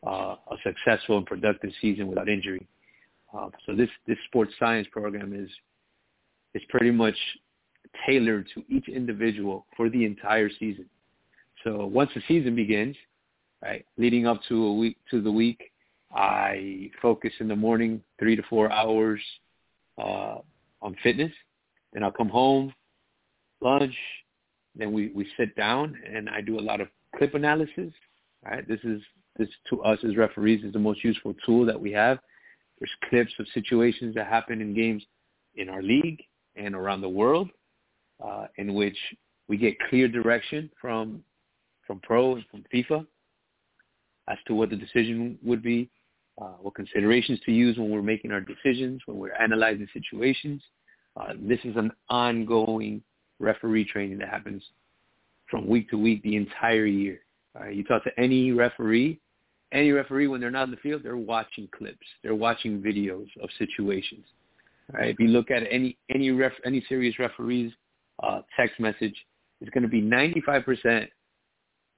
uh, 0.06 0.36
a 0.50 0.56
successful 0.64 1.18
and 1.18 1.26
productive 1.26 1.70
season 1.80 2.06
without 2.06 2.28
injury. 2.28 2.66
Uh, 3.36 3.48
so 3.66 3.74
this 3.74 3.90
this 4.06 4.18
sports 4.26 4.52
science 4.58 4.88
program 4.90 5.32
is 5.32 5.50
is 6.54 6.62
pretty 6.68 6.90
much 6.90 7.16
tailored 8.06 8.46
to 8.54 8.62
each 8.68 8.88
individual 8.88 9.66
for 9.76 9.88
the 9.88 10.04
entire 10.04 10.50
season. 10.58 10.86
So 11.64 11.86
once 11.86 12.10
the 12.14 12.22
season 12.28 12.54
begins, 12.54 12.96
right, 13.62 13.84
leading 13.96 14.26
up 14.26 14.40
to 14.48 14.66
a 14.66 14.74
week 14.74 14.96
to 15.10 15.20
the 15.20 15.30
week, 15.30 15.72
I 16.12 16.90
focus 17.02 17.32
in 17.40 17.48
the 17.48 17.56
morning 17.56 18.02
three 18.18 18.36
to 18.36 18.42
four 18.48 18.70
hours 18.70 19.20
uh, 19.98 20.38
on 20.80 20.96
fitness. 21.02 21.32
Then 21.92 22.02
I'll 22.02 22.12
come 22.12 22.28
home, 22.28 22.72
lunch. 23.60 23.94
Then 24.76 24.92
we, 24.92 25.08
we 25.08 25.26
sit 25.36 25.56
down 25.56 25.96
and 26.08 26.28
I 26.28 26.40
do 26.40 26.58
a 26.58 26.62
lot 26.62 26.80
of 26.80 26.88
clip 27.16 27.34
analysis. 27.34 27.92
Right, 28.44 28.66
this 28.68 28.80
is 28.84 29.02
this 29.36 29.48
to 29.70 29.82
us 29.82 29.98
as 30.06 30.16
referees 30.16 30.64
is 30.64 30.72
the 30.72 30.78
most 30.78 31.02
useful 31.02 31.34
tool 31.44 31.66
that 31.66 31.80
we 31.80 31.92
have. 31.92 32.18
There's 32.78 32.90
clips 33.08 33.32
of 33.38 33.46
situations 33.54 34.14
that 34.14 34.26
happen 34.26 34.60
in 34.60 34.74
games 34.74 35.02
in 35.56 35.68
our 35.68 35.82
league 35.82 36.22
and 36.56 36.74
around 36.74 37.00
the 37.00 37.08
world, 37.08 37.50
uh, 38.24 38.46
in 38.56 38.74
which 38.74 38.96
we 39.48 39.56
get 39.56 39.76
clear 39.88 40.08
direction 40.08 40.70
from 40.80 41.22
from 41.86 42.00
pro 42.00 42.34
and 42.34 42.44
from 42.50 42.64
FIFA 42.72 43.06
as 44.28 44.36
to 44.46 44.54
what 44.54 44.68
the 44.68 44.76
decision 44.76 45.38
would 45.42 45.62
be 45.62 45.88
uh, 46.40 46.54
what 46.60 46.74
considerations 46.74 47.40
to 47.44 47.52
use 47.52 47.76
when 47.78 47.90
we're 47.90 48.02
making 48.02 48.30
our 48.30 48.40
decisions, 48.40 49.02
when 49.06 49.18
we're 49.18 49.34
analyzing 49.34 49.88
situations. 49.92 50.62
Uh, 51.16 51.32
this 51.40 51.58
is 51.64 51.76
an 51.76 51.90
ongoing 52.10 53.02
referee 53.40 53.84
training 53.84 54.18
that 54.18 54.28
happens 54.28 54.62
from 55.50 55.66
week 55.66 55.90
to 55.90 55.98
week 55.98 56.22
the 56.22 56.36
entire 56.36 56.86
year. 56.86 57.20
Uh, 57.58 57.66
you 57.66 57.82
talk 57.82 58.04
to 58.04 58.10
any 58.18 58.52
referee, 58.52 59.18
any 59.72 59.92
referee 59.92 60.28
when 60.28 60.40
they're 60.40 60.50
not 60.50 60.64
in 60.64 60.70
the 60.70 60.78
field, 60.78 61.02
they're 61.02 61.16
watching 61.16 61.68
clips, 61.76 62.06
they're 62.22 62.34
watching 62.34 62.80
videos 62.80 63.26
of 63.42 63.48
situations. 63.58 64.24
If 64.94 65.20
you 65.20 65.28
look 65.28 65.50
at 65.50 65.64
any 65.70 65.98
any 66.14 66.30
ref, 66.30 66.52
any 66.64 66.82
serious 66.88 67.18
referees 67.18 67.72
uh, 68.22 68.40
text 68.56 68.80
message, 68.80 69.14
it's 69.60 69.70
going 69.70 69.82
to 69.82 69.88
be 69.88 70.00
95% 70.00 71.08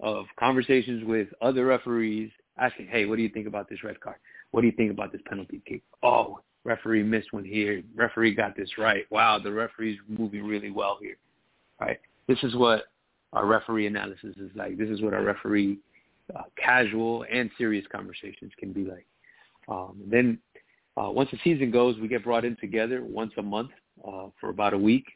of 0.00 0.24
conversations 0.38 1.04
with 1.04 1.28
other 1.40 1.66
referees 1.66 2.30
asking, 2.58 2.88
hey, 2.88 3.06
what 3.06 3.16
do 3.16 3.22
you 3.22 3.28
think 3.28 3.46
about 3.46 3.68
this 3.68 3.84
red 3.84 4.00
card? 4.00 4.16
What 4.50 4.62
do 4.62 4.66
you 4.66 4.72
think 4.72 4.90
about 4.90 5.12
this 5.12 5.20
penalty 5.28 5.62
kick? 5.66 5.82
Oh, 6.02 6.40
referee 6.64 7.02
missed 7.02 7.32
one 7.32 7.44
here. 7.44 7.82
Referee 7.94 8.34
got 8.34 8.56
this 8.56 8.70
right. 8.76 9.04
Wow, 9.10 9.38
the 9.38 9.52
referee's 9.52 9.98
moving 10.08 10.44
really 10.44 10.70
well 10.70 10.98
here. 11.00 11.16
Right? 11.80 11.98
This 12.28 12.38
is 12.42 12.54
what 12.56 12.84
our 13.32 13.46
referee 13.46 13.86
analysis 13.86 14.36
is 14.36 14.50
like. 14.54 14.76
This 14.76 14.88
is 14.88 15.00
what 15.00 15.14
our 15.14 15.22
referee 15.22 15.78
uh, 16.36 16.42
casual 16.56 17.24
and 17.30 17.50
serious 17.58 17.84
conversations 17.90 18.52
can 18.58 18.72
be 18.72 18.84
like. 18.84 19.06
Um, 19.68 20.00
then 20.06 20.38
uh, 20.96 21.10
once 21.10 21.30
the 21.30 21.38
season 21.44 21.70
goes, 21.70 21.98
we 21.98 22.08
get 22.08 22.24
brought 22.24 22.44
in 22.44 22.56
together 22.56 23.02
once 23.04 23.32
a 23.38 23.42
month 23.42 23.70
uh, 24.06 24.28
for 24.40 24.50
about 24.50 24.74
a 24.74 24.78
week. 24.78 25.06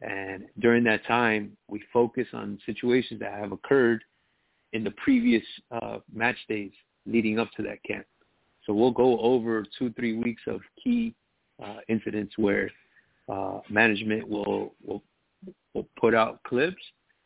And 0.00 0.46
during 0.58 0.84
that 0.84 1.04
time, 1.06 1.56
we 1.68 1.82
focus 1.92 2.26
on 2.32 2.58
situations 2.64 3.20
that 3.20 3.32
have 3.32 3.52
occurred 3.52 4.02
in 4.72 4.84
the 4.84 4.92
previous 4.92 5.42
uh, 5.70 5.98
match 6.12 6.36
days 6.48 6.72
leading 7.06 7.38
up 7.38 7.50
to 7.56 7.62
that 7.64 7.82
camp. 7.82 8.06
So 8.66 8.72
we'll 8.72 8.92
go 8.92 9.18
over 9.20 9.64
two, 9.78 9.92
three 9.92 10.14
weeks 10.14 10.42
of 10.46 10.60
key 10.82 11.14
uh, 11.62 11.78
incidents 11.88 12.34
where 12.38 12.70
uh, 13.28 13.60
management 13.68 14.28
will, 14.28 14.74
will 14.84 15.02
will 15.74 15.88
put 15.98 16.14
out 16.14 16.42
clips. 16.44 16.82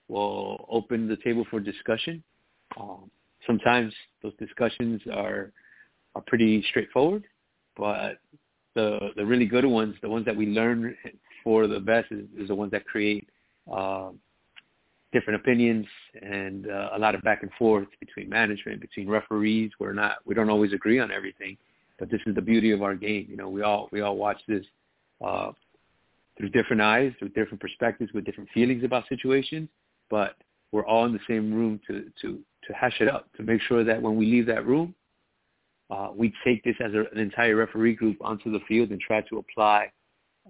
We'll 0.08 0.66
open 0.68 1.08
the 1.08 1.16
table 1.16 1.46
for 1.50 1.60
discussion. 1.60 2.22
Um, 2.78 3.10
sometimes 3.46 3.92
those 4.22 4.34
discussions 4.38 5.00
are 5.12 5.52
are 6.14 6.22
pretty 6.26 6.64
straightforward, 6.70 7.24
but 7.76 8.18
the 8.74 9.10
the 9.16 9.24
really 9.24 9.46
good 9.46 9.64
ones, 9.64 9.94
the 10.02 10.08
ones 10.08 10.24
that 10.26 10.36
we 10.36 10.46
learn 10.46 10.94
for 11.42 11.66
the 11.66 11.80
best, 11.80 12.10
is, 12.10 12.26
is 12.38 12.48
the 12.48 12.54
ones 12.54 12.70
that 12.72 12.84
create 12.86 13.28
uh, 13.72 14.10
different 15.12 15.40
opinions 15.40 15.86
and 16.20 16.68
uh, 16.68 16.90
a 16.94 16.98
lot 16.98 17.14
of 17.14 17.22
back 17.22 17.42
and 17.42 17.50
forth 17.58 17.86
between 18.00 18.28
management, 18.28 18.80
between 18.80 19.08
referees. 19.08 19.70
We're 19.78 19.92
not, 19.92 20.16
we 20.26 20.34
don't 20.34 20.50
always 20.50 20.72
agree 20.72 20.98
on 20.98 21.10
everything, 21.12 21.56
but 21.98 22.10
this 22.10 22.20
is 22.26 22.34
the 22.34 22.42
beauty 22.42 22.72
of 22.72 22.82
our 22.82 22.94
game. 22.94 23.26
You 23.30 23.36
know, 23.36 23.48
we 23.48 23.62
all 23.62 23.88
we 23.92 24.00
all 24.00 24.16
watch 24.16 24.40
this 24.48 24.64
uh, 25.24 25.52
through 26.36 26.50
different 26.50 26.82
eyes, 26.82 27.12
through 27.18 27.28
different 27.30 27.60
perspectives, 27.60 28.12
with 28.12 28.24
different 28.24 28.50
feelings 28.50 28.82
about 28.84 29.04
situations, 29.08 29.68
but 30.10 30.36
we're 30.72 30.86
all 30.86 31.06
in 31.06 31.12
the 31.12 31.20
same 31.28 31.54
room 31.54 31.80
to 31.86 32.10
to 32.22 32.40
to 32.66 32.72
hash 32.72 33.00
it 33.00 33.08
up, 33.08 33.28
to 33.36 33.42
make 33.42 33.60
sure 33.62 33.84
that 33.84 34.00
when 34.00 34.16
we 34.16 34.26
leave 34.26 34.46
that 34.46 34.66
room, 34.66 34.94
uh, 35.90 36.08
we 36.14 36.32
take 36.44 36.62
this 36.64 36.76
as 36.84 36.92
a, 36.94 37.04
an 37.12 37.18
entire 37.18 37.56
referee 37.56 37.94
group 37.94 38.16
onto 38.20 38.50
the 38.50 38.60
field 38.66 38.90
and 38.90 39.00
try 39.00 39.20
to 39.22 39.38
apply 39.38 39.90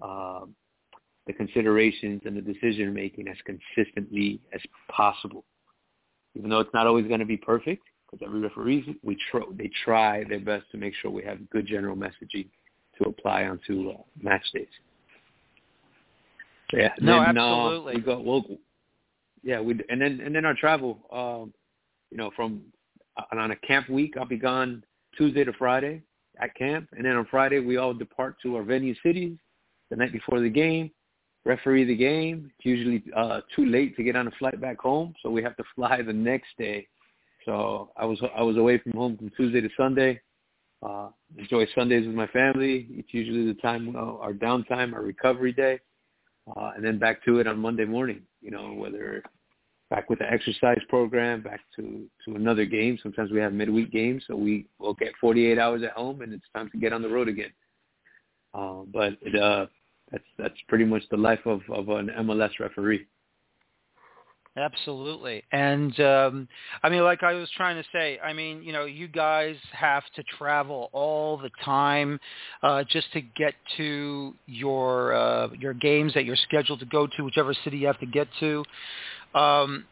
um, 0.01 0.55
the 1.27 1.33
considerations 1.33 2.21
and 2.25 2.37
the 2.37 2.41
decision 2.41 2.93
making 2.93 3.27
as 3.27 3.37
consistently 3.45 4.39
as 4.53 4.61
possible. 4.89 5.43
Even 6.35 6.49
though 6.49 6.59
it's 6.59 6.73
not 6.73 6.87
always 6.87 7.07
going 7.07 7.19
to 7.19 7.25
be 7.25 7.37
perfect, 7.37 7.83
because 8.05 8.25
every 8.25 8.39
referee 8.41 8.97
we 9.03 9.17
they 9.57 9.69
try 9.83 10.23
their 10.25 10.39
best 10.39 10.69
to 10.71 10.77
make 10.77 10.93
sure 11.01 11.09
we 11.11 11.23
have 11.23 11.49
good 11.49 11.65
general 11.65 11.95
messaging 11.95 12.47
to 12.97 13.09
apply 13.09 13.45
onto 13.45 13.91
uh, 13.91 13.93
match 14.21 14.43
days. 14.53 14.67
Yeah, 16.73 16.93
no, 16.99 17.19
then, 17.19 17.37
absolutely. 17.37 17.93
Uh, 17.93 17.97
we 17.97 18.01
go, 18.01 18.19
we'll, 18.19 18.43
yeah, 19.43 19.61
we 19.61 19.79
and 19.89 20.01
then 20.01 20.19
and 20.23 20.35
then 20.35 20.45
our 20.45 20.55
travel. 20.55 20.99
Um, 21.11 21.53
you 22.15 22.23
know, 22.23 22.31
from 22.33 22.61
uh, 23.17 23.37
on 23.37 23.51
a 23.51 23.55
camp 23.57 23.89
week, 23.89 24.13
I'll 24.17 24.25
be 24.25 24.37
gone 24.37 24.81
Tuesday 25.17 25.43
to 25.43 25.51
Friday 25.51 26.01
at 26.39 26.55
camp, 26.55 26.87
and 26.95 27.05
then 27.05 27.17
on 27.17 27.27
Friday 27.29 27.59
we 27.59 27.75
all 27.75 27.93
depart 27.93 28.37
to 28.43 28.55
our 28.55 28.63
venue 28.63 28.95
cities 29.03 29.37
the 29.89 29.97
night 29.97 30.13
before 30.13 30.39
the 30.39 30.49
game 30.49 30.91
referee 31.43 31.83
the 31.83 31.95
game. 31.95 32.49
It's 32.57 32.65
usually 32.65 33.03
uh, 33.15 33.41
too 33.53 33.65
late 33.65 33.97
to 33.97 34.03
get 34.03 34.15
on 34.15 34.27
a 34.27 34.31
flight 34.31 34.59
back 34.61 34.79
home, 34.79 35.13
so 35.21 35.29
we 35.29 35.43
have 35.43 35.57
to 35.57 35.63
fly 35.75 36.01
the 36.01 36.13
next 36.13 36.47
day. 36.57 36.87
So 37.45 37.91
I 37.97 38.05
was 38.05 38.17
I 38.33 38.43
was 38.43 38.55
away 38.55 38.77
from 38.77 38.93
home 38.93 39.17
from 39.17 39.29
Tuesday 39.35 39.59
to 39.59 39.69
Sunday. 39.75 40.21
Uh, 40.81 41.09
enjoy 41.37 41.67
Sundays 41.75 42.07
with 42.07 42.15
my 42.15 42.27
family. 42.27 42.87
It's 42.91 43.13
usually 43.13 43.45
the 43.45 43.59
time 43.59 43.93
uh, 43.93 44.17
our 44.19 44.31
downtime, 44.31 44.93
our 44.93 45.01
recovery 45.01 45.51
day, 45.51 45.81
uh, 46.55 46.71
and 46.77 46.83
then 46.83 46.97
back 46.97 47.25
to 47.25 47.39
it 47.39 47.47
on 47.47 47.59
Monday 47.59 47.85
morning. 47.85 48.21
You 48.41 48.51
know, 48.51 48.71
whether 48.73 49.21
back 49.89 50.09
with 50.09 50.19
the 50.19 50.31
exercise 50.31 50.81
program, 50.89 51.41
back 51.41 51.61
to 51.75 52.05
to 52.25 52.35
another 52.35 52.65
game. 52.65 52.97
Sometimes 53.01 53.31
we 53.31 53.39
have 53.39 53.53
midweek 53.53 53.91
games, 53.91 54.23
so 54.27 54.35
we 54.35 54.67
will 54.79 54.93
get 54.93 55.13
48 55.19 55.59
hours 55.59 55.83
at 55.83 55.91
home, 55.91 56.21
and 56.21 56.33
it's 56.33 56.45
time 56.55 56.69
to 56.71 56.77
get 56.77 56.93
on 56.93 57.01
the 57.01 57.09
road 57.09 57.27
again. 57.27 57.51
Uh, 58.53 58.81
but 58.91 59.13
it, 59.21 59.35
uh, 59.35 59.65
that's 60.11 60.23
that's 60.37 60.61
pretty 60.67 60.85
much 60.85 61.03
the 61.11 61.17
life 61.17 61.45
of, 61.45 61.61
of 61.69 61.89
an 61.89 62.09
MLS 62.19 62.59
referee. 62.59 63.05
Absolutely. 64.57 65.43
And 65.51 65.99
um 65.99 66.47
I 66.81 66.89
mean 66.89 67.03
like 67.03 67.23
I 67.23 67.33
was 67.33 67.49
trying 67.57 67.75
to 67.81 67.87
say, 67.91 68.17
I 68.19 68.31
mean, 68.31 68.63
you 68.63 68.71
know, 68.71 68.85
you 68.85 69.07
guys 69.07 69.57
have 69.73 70.03
to 70.15 70.23
travel 70.37 70.89
all 70.93 71.37
the 71.37 71.49
time 71.63 72.19
uh 72.63 72.83
just 72.89 73.11
to 73.13 73.21
get 73.21 73.53
to 73.77 74.33
your 74.45 75.13
uh 75.13 75.49
your 75.59 75.73
games 75.73 76.13
that 76.13 76.23
you're 76.23 76.37
scheduled 76.37 76.79
to 76.79 76.85
go 76.85 77.05
to 77.17 77.23
whichever 77.23 77.53
city 77.65 77.77
you 77.79 77.87
have 77.87 77.99
to 77.99 78.05
get 78.05 78.29
to. 78.39 78.63
Um 79.33 79.85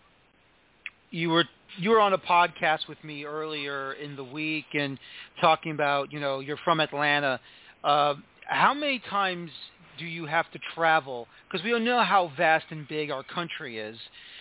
you 1.12 1.30
were 1.30 1.46
you 1.78 1.90
were 1.90 2.00
on 2.00 2.14
a 2.14 2.18
podcast 2.18 2.88
with 2.88 3.04
me 3.04 3.26
earlier 3.26 3.94
in 3.94 4.16
the 4.16 4.24
week 4.24 4.66
and 4.74 4.98
talking 5.42 5.72
about, 5.74 6.12
you 6.14 6.20
know, 6.20 6.40
you're 6.40 6.58
from 6.64 6.80
Atlanta. 6.80 7.40
Uh 7.84 8.16
how 8.46 8.74
many 8.74 9.00
times 9.10 9.52
do 9.98 10.06
you 10.06 10.26
have 10.26 10.50
to 10.52 10.60
travel? 10.76 11.28
Because 11.48 11.64
we 11.64 11.72
don't 11.72 11.86
know 11.86 12.04
how 12.04 12.32
vast 12.38 12.66
and 12.70 12.88
big 12.88 13.12
our 13.12 13.24
country 13.24 13.80
is. 13.80 13.98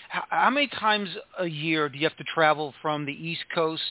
How, 0.08 0.24
how 0.28 0.50
many 0.50 0.68
times 0.68 1.08
a 1.38 1.46
year 1.46 1.88
do 1.88 1.98
you 1.98 2.06
have 2.06 2.16
to 2.18 2.24
travel 2.34 2.74
from 2.82 3.06
the 3.06 3.12
East 3.12 3.44
Coast 3.54 3.82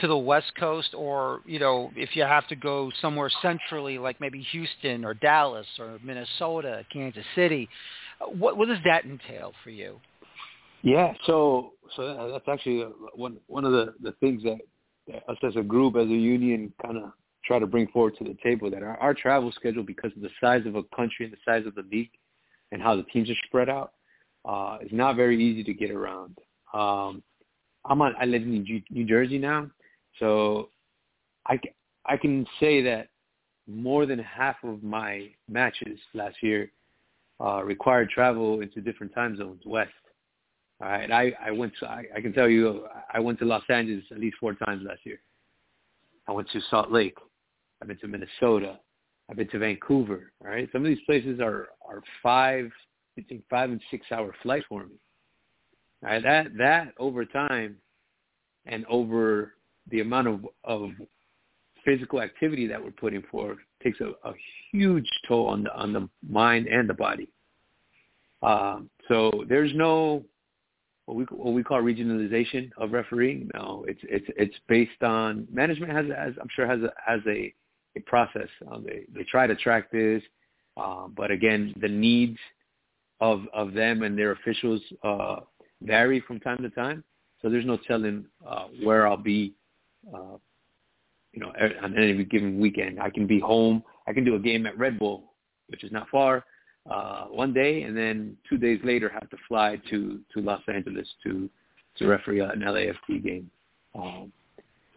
to 0.00 0.08
the 0.08 0.16
West 0.16 0.52
Coast, 0.58 0.94
or 0.94 1.40
you 1.46 1.58
know, 1.58 1.90
if 1.96 2.16
you 2.16 2.22
have 2.22 2.46
to 2.48 2.56
go 2.56 2.90
somewhere 3.00 3.30
centrally, 3.42 3.98
like 3.98 4.20
maybe 4.20 4.40
Houston 4.52 5.04
or 5.04 5.14
Dallas 5.14 5.66
or 5.78 5.98
Minnesota, 6.02 6.84
Kansas 6.92 7.24
City? 7.34 7.68
What 8.32 8.56
what 8.56 8.68
does 8.68 8.78
that 8.84 9.04
entail 9.04 9.52
for 9.64 9.70
you? 9.70 10.00
Yeah, 10.82 11.12
so 11.26 11.72
so 11.96 12.30
that's 12.32 12.48
actually 12.48 12.84
one 13.14 13.38
one 13.46 13.64
of 13.64 13.72
the 13.72 13.94
the 14.02 14.12
things 14.20 14.42
that, 14.42 14.58
us 15.28 15.36
as 15.42 15.56
a 15.56 15.62
group, 15.62 15.96
as 15.96 16.06
a 16.06 16.08
union, 16.08 16.72
kind 16.82 16.98
of 16.98 17.12
try 17.44 17.58
to 17.58 17.66
bring 17.66 17.86
forward 17.88 18.16
to 18.18 18.24
the 18.24 18.36
table 18.42 18.70
that 18.70 18.82
our, 18.82 18.96
our 18.98 19.14
travel 19.14 19.52
schedule, 19.52 19.82
because 19.82 20.12
of 20.16 20.22
the 20.22 20.30
size 20.40 20.66
of 20.66 20.74
a 20.76 20.82
country 20.94 21.24
and 21.24 21.32
the 21.32 21.38
size 21.44 21.66
of 21.66 21.74
the 21.74 21.84
league 21.90 22.10
and 22.72 22.82
how 22.82 22.94
the 22.94 23.02
teams 23.04 23.30
are 23.30 23.34
spread 23.46 23.68
out, 23.68 23.92
uh, 24.44 24.78
is 24.82 24.90
not 24.92 25.16
very 25.16 25.42
easy 25.42 25.64
to 25.64 25.74
get 25.74 25.90
around. 25.90 26.38
Um, 26.72 27.22
I'm 27.84 28.00
on, 28.02 28.14
I 28.20 28.26
live 28.26 28.42
in 28.42 28.62
New, 28.62 28.82
New 28.90 29.04
Jersey 29.04 29.38
now, 29.38 29.70
so 30.18 30.68
I, 31.46 31.58
I 32.06 32.16
can 32.16 32.46
say 32.58 32.82
that 32.82 33.08
more 33.66 34.06
than 34.06 34.18
half 34.18 34.56
of 34.64 34.82
my 34.82 35.28
matches 35.48 35.98
last 36.14 36.36
year 36.42 36.70
uh, 37.40 37.62
required 37.64 38.10
travel 38.10 38.60
into 38.60 38.80
different 38.80 39.14
time 39.14 39.36
zones, 39.36 39.62
west. 39.64 39.90
All 40.82 40.88
right, 40.88 41.10
I, 41.10 41.32
I 41.44 41.50
went 41.50 41.72
to, 41.80 41.86
I, 41.86 42.04
I 42.16 42.20
can 42.20 42.32
tell 42.32 42.48
you, 42.48 42.86
I 43.12 43.20
went 43.20 43.38
to 43.40 43.44
Los 43.44 43.62
Angeles 43.68 44.04
at 44.10 44.18
least 44.18 44.36
four 44.40 44.54
times 44.54 44.82
last 44.86 45.00
year. 45.04 45.20
I 46.28 46.32
went 46.32 46.50
to 46.50 46.60
Salt 46.70 46.90
Lake. 46.90 47.16
I've 47.80 47.88
been 47.88 47.98
to 47.98 48.08
Minnesota. 48.08 48.78
I've 49.30 49.36
been 49.36 49.48
to 49.48 49.58
Vancouver. 49.58 50.32
All 50.44 50.50
right, 50.50 50.68
some 50.72 50.82
of 50.82 50.88
these 50.88 51.04
places 51.06 51.40
are 51.40 51.68
are 51.86 52.02
five, 52.22 52.70
between 53.16 53.42
five 53.48 53.70
and 53.70 53.80
six 53.90 54.06
hour 54.12 54.34
flights 54.42 54.66
for 54.68 54.84
me. 54.84 54.96
All 56.02 56.10
right, 56.10 56.22
that 56.22 56.56
that 56.58 56.92
over 56.98 57.24
time, 57.24 57.76
and 58.66 58.84
over 58.86 59.54
the 59.90 60.00
amount 60.00 60.28
of 60.28 60.46
of 60.64 60.90
physical 61.84 62.20
activity 62.20 62.66
that 62.66 62.82
we're 62.82 62.90
putting 62.90 63.22
forth 63.22 63.58
takes 63.82 64.00
a, 64.00 64.12
a 64.28 64.32
huge 64.70 65.08
toll 65.26 65.46
on 65.46 65.64
the 65.64 65.74
on 65.74 65.92
the 65.92 66.08
mind 66.28 66.66
and 66.66 66.88
the 66.88 66.94
body. 66.94 67.28
Um, 68.42 68.88
so 69.08 69.44
there's 69.48 69.72
no 69.74 70.24
what 71.06 71.16
we 71.16 71.24
what 71.24 71.54
we 71.54 71.62
call 71.62 71.82
regionalization 71.82 72.70
of 72.76 72.92
refereeing. 72.92 73.50
No, 73.54 73.84
it's 73.88 74.00
it's 74.04 74.26
it's 74.36 74.54
based 74.68 75.02
on 75.02 75.46
management 75.52 75.92
has 75.92 76.06
I'm 76.40 76.48
sure 76.54 76.66
has 76.66 76.80
a 76.82 76.92
has 77.04 77.20
a, 77.26 77.52
a 77.96 78.00
process. 78.00 78.48
Um, 78.70 78.84
they 78.84 79.04
they 79.14 79.24
try 79.24 79.46
to 79.46 79.54
track 79.54 79.90
this, 79.90 80.22
um, 80.76 81.14
but 81.16 81.30
again, 81.30 81.74
the 81.80 81.88
needs 81.88 82.38
of 83.20 83.42
of 83.52 83.72
them 83.72 84.02
and 84.02 84.18
their 84.18 84.32
officials 84.32 84.80
uh, 85.02 85.36
vary 85.82 86.20
from 86.20 86.40
time 86.40 86.62
to 86.62 86.70
time. 86.70 87.04
So 87.42 87.48
there's 87.48 87.66
no 87.66 87.78
telling 87.88 88.26
uh, 88.46 88.66
where 88.82 89.06
I'll 89.08 89.16
be 89.16 89.54
uh, 90.12 90.36
you 91.32 91.40
know, 91.40 91.52
on 91.82 91.96
any 91.96 92.24
given 92.24 92.58
weekend. 92.58 93.00
I 93.00 93.10
can 93.10 93.26
be 93.26 93.38
home. 93.38 93.82
I 94.06 94.12
can 94.12 94.24
do 94.24 94.34
a 94.34 94.38
game 94.38 94.66
at 94.66 94.76
Red 94.78 94.98
Bull, 94.98 95.32
which 95.68 95.84
is 95.84 95.92
not 95.92 96.08
far, 96.08 96.44
uh, 96.90 97.26
one 97.26 97.52
day, 97.52 97.82
and 97.82 97.96
then 97.96 98.36
two 98.48 98.58
days 98.58 98.80
later 98.82 99.08
have 99.08 99.28
to 99.30 99.36
fly 99.46 99.80
to 99.90 100.20
to 100.34 100.40
Los 100.40 100.62
Angeles 100.72 101.08
to 101.24 101.48
to 101.96 102.06
referee 102.06 102.40
an 102.40 102.60
LAFC 102.60 103.22
game. 103.22 103.50
Um, 103.94 104.32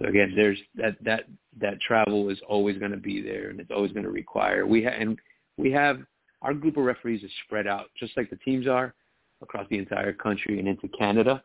so 0.03 0.09
again, 0.09 0.33
there's 0.35 0.57
that 0.75 0.95
that 1.03 1.23
that 1.59 1.79
travel 1.81 2.29
is 2.29 2.39
always 2.47 2.77
going 2.77 2.91
to 2.91 2.97
be 2.97 3.21
there, 3.21 3.49
and 3.49 3.59
it's 3.59 3.71
always 3.71 3.91
going 3.91 4.05
to 4.05 4.11
require. 4.11 4.65
We 4.65 4.83
ha- 4.83 4.97
and 4.99 5.17
we 5.57 5.71
have 5.71 6.01
our 6.41 6.53
group 6.53 6.77
of 6.77 6.83
referees 6.83 7.23
is 7.23 7.31
spread 7.45 7.67
out 7.67 7.85
just 7.97 8.17
like 8.17 8.29
the 8.29 8.35
teams 8.37 8.67
are 8.67 8.93
across 9.41 9.67
the 9.69 9.77
entire 9.77 10.13
country 10.13 10.59
and 10.59 10.67
into 10.67 10.87
Canada. 10.89 11.43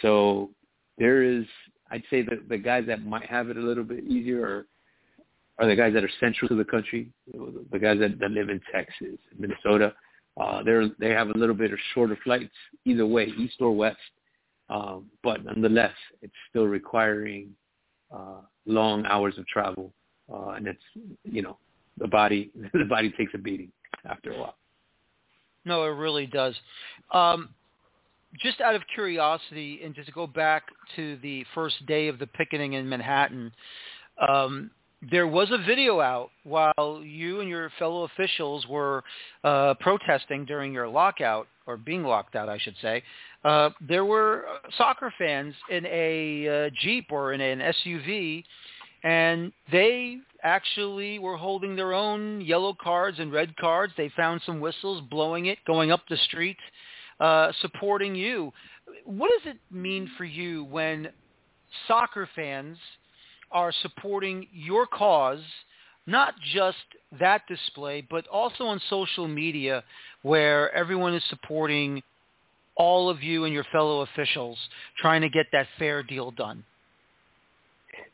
So 0.00 0.50
there 0.98 1.22
is 1.22 1.44
I'd 1.90 2.04
say 2.10 2.22
that 2.22 2.48
the 2.48 2.56
guys 2.56 2.84
that 2.86 3.04
might 3.04 3.26
have 3.26 3.50
it 3.50 3.56
a 3.56 3.60
little 3.60 3.84
bit 3.84 4.04
easier 4.04 4.44
are, 4.44 4.66
are 5.58 5.68
the 5.68 5.76
guys 5.76 5.92
that 5.94 6.04
are 6.04 6.10
central 6.20 6.48
to 6.48 6.54
the 6.54 6.64
country, 6.64 7.10
the 7.32 7.78
guys 7.78 7.98
that, 7.98 8.18
that 8.18 8.30
live 8.30 8.48
in 8.48 8.60
Texas, 8.72 9.18
Minnesota. 9.38 9.92
Uh, 10.40 10.62
they're 10.62 10.88
they 10.98 11.10
have 11.10 11.28
a 11.28 11.36
little 11.36 11.56
bit 11.56 11.72
of 11.72 11.78
shorter 11.92 12.16
flights 12.24 12.54
either 12.86 13.06
way, 13.06 13.26
east 13.36 13.56
or 13.60 13.72
west. 13.72 13.98
Um, 14.70 15.06
but 15.24 15.44
nonetheless, 15.44 15.92
it's 16.22 16.32
still 16.48 16.66
requiring 16.66 17.52
uh, 18.14 18.40
long 18.66 19.04
hours 19.06 19.38
of 19.38 19.46
travel, 19.46 19.92
uh, 20.32 20.50
and 20.50 20.66
it's 20.66 20.82
you 21.24 21.42
know 21.42 21.56
the 21.98 22.08
body 22.08 22.50
the 22.72 22.84
body 22.84 23.12
takes 23.16 23.32
a 23.34 23.38
beating 23.38 23.70
after 24.08 24.32
a 24.32 24.38
while. 24.38 24.56
No, 25.64 25.84
it 25.84 25.88
really 25.88 26.26
does. 26.26 26.54
Um, 27.12 27.50
just 28.38 28.60
out 28.60 28.74
of 28.74 28.82
curiosity, 28.94 29.80
and 29.84 29.94
just 29.94 30.06
to 30.06 30.12
go 30.12 30.26
back 30.26 30.64
to 30.96 31.18
the 31.22 31.44
first 31.54 31.84
day 31.86 32.08
of 32.08 32.18
the 32.18 32.26
picketing 32.26 32.74
in 32.74 32.88
Manhattan, 32.88 33.52
um, 34.26 34.70
there 35.10 35.26
was 35.26 35.50
a 35.50 35.58
video 35.58 36.00
out 36.00 36.30
while 36.44 37.00
you 37.02 37.40
and 37.40 37.48
your 37.48 37.70
fellow 37.78 38.04
officials 38.04 38.66
were 38.66 39.02
uh, 39.44 39.74
protesting 39.80 40.44
during 40.44 40.72
your 40.72 40.88
lockout, 40.88 41.48
or 41.70 41.76
being 41.76 42.02
locked 42.02 42.34
out, 42.34 42.48
I 42.48 42.58
should 42.58 42.76
say. 42.82 43.02
Uh, 43.44 43.70
there 43.80 44.04
were 44.04 44.44
soccer 44.76 45.12
fans 45.16 45.54
in 45.70 45.86
a 45.86 46.66
uh, 46.66 46.70
Jeep 46.80 47.06
or 47.10 47.32
in 47.32 47.40
an 47.40 47.60
SUV, 47.60 48.44
and 49.02 49.52
they 49.72 50.18
actually 50.42 51.18
were 51.18 51.36
holding 51.36 51.76
their 51.76 51.94
own 51.94 52.40
yellow 52.40 52.74
cards 52.82 53.18
and 53.18 53.32
red 53.32 53.56
cards. 53.56 53.92
They 53.96 54.10
found 54.16 54.42
some 54.44 54.60
whistles, 54.60 55.02
blowing 55.10 55.46
it, 55.46 55.58
going 55.66 55.90
up 55.90 56.02
the 56.08 56.16
street 56.28 56.56
uh, 57.20 57.52
supporting 57.60 58.14
you. 58.14 58.52
What 59.04 59.30
does 59.30 59.54
it 59.54 59.58
mean 59.70 60.10
for 60.16 60.24
you 60.24 60.64
when 60.64 61.08
soccer 61.86 62.28
fans 62.34 62.78
are 63.52 63.72
supporting 63.82 64.46
your 64.52 64.86
cause, 64.86 65.42
not 66.06 66.34
just 66.52 66.78
that 67.18 67.42
display, 67.48 68.06
but 68.08 68.26
also 68.28 68.64
on 68.64 68.80
social 68.88 69.28
media 69.28 69.84
where 70.22 70.72
everyone 70.74 71.14
is 71.14 71.22
supporting 71.28 72.02
all 72.76 73.10
of 73.10 73.22
you 73.22 73.44
and 73.44 73.52
your 73.52 73.64
fellow 73.64 74.00
officials 74.00 74.58
trying 74.98 75.20
to 75.20 75.28
get 75.28 75.46
that 75.52 75.66
fair 75.78 76.02
deal 76.02 76.30
done? 76.30 76.64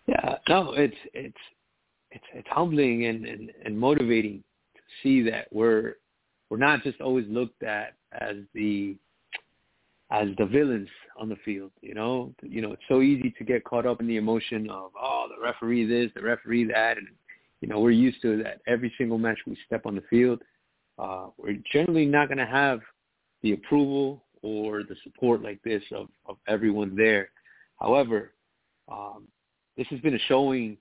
Yeah, 0.07 0.37
no, 0.49 0.73
it's 0.73 0.97
it's 1.15 1.37
it's 2.11 2.25
it's 2.33 2.49
humbling 2.51 3.07
and, 3.07 3.27
and, 3.27 3.51
and 3.65 3.79
motivating 3.79 4.43
to 4.75 4.81
see 5.03 5.29
that 5.29 5.49
we're 5.53 5.95
we're 6.49 6.57
not 6.57 6.83
just 6.83 7.01
always 7.01 7.27
looked 7.29 7.63
at 7.63 7.95
as 8.21 8.37
the 8.55 8.97
as 10.11 10.29
the 10.39 10.47
villains 10.47 10.89
on 11.19 11.29
the 11.29 11.37
field. 11.45 11.73
You 11.81 11.95
know, 11.95 12.33
you 12.43 12.63
know, 12.63 12.73
it's 12.73 12.83
so 12.89 13.03
easy 13.03 13.35
to 13.39 13.45
get 13.45 13.65
caught 13.65 13.87
up 13.87 14.01
in 14.01 14.07
the 14.07 14.17
emotion 14.17 14.71
of 14.71 14.93
oh, 15.01 15.29
the 15.29 15.43
referee 15.43 15.87
this, 15.87 16.11
the 16.15 16.23
referee 16.23 16.65
that, 16.73 16.99
and 16.99 17.09
you 17.61 17.69
know, 17.69 17.81
we're 17.81 17.91
used 17.91 18.21
to 18.23 18.43
that 18.43 18.61
every 18.67 18.93
single 18.99 19.19
match 19.19 19.39
we 19.47 19.57
step 19.67 19.87
on 19.87 19.95
the 19.95 20.03
field. 20.11 20.43
Uh, 20.99 21.29
we're 21.39 21.59
generally 21.73 22.07
not 22.07 22.29
going 22.29 22.39
to 22.39 22.47
have 22.47 22.81
the 23.43 23.53
approval 23.53 24.25
or 24.43 24.83
the 24.83 24.97
support 25.03 25.43
like 25.43 25.63
this 25.63 25.83
of, 25.93 26.09
of 26.27 26.37
everyone 26.49 26.95
there. 26.97 27.31
However, 27.81 28.33
um, 28.91 29.27
this 29.77 29.87
has 29.89 30.01
been 30.01 30.15
a 30.15 30.19
showing 30.29 30.77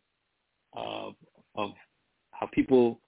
of 0.73 1.13
of 1.55 1.71
how 2.31 2.47
people 2.53 2.99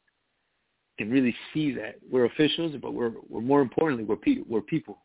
can 0.97 1.09
really 1.09 1.35
see 1.53 1.73
that 1.73 1.95
we're 2.09 2.25
officials, 2.25 2.73
but 2.81 2.93
we're 2.93 3.13
we're 3.29 3.41
more 3.41 3.61
importantly 3.61 4.03
we're 4.03 4.15
pe- 4.15 4.43
we're 4.47 4.61
people 4.61 4.99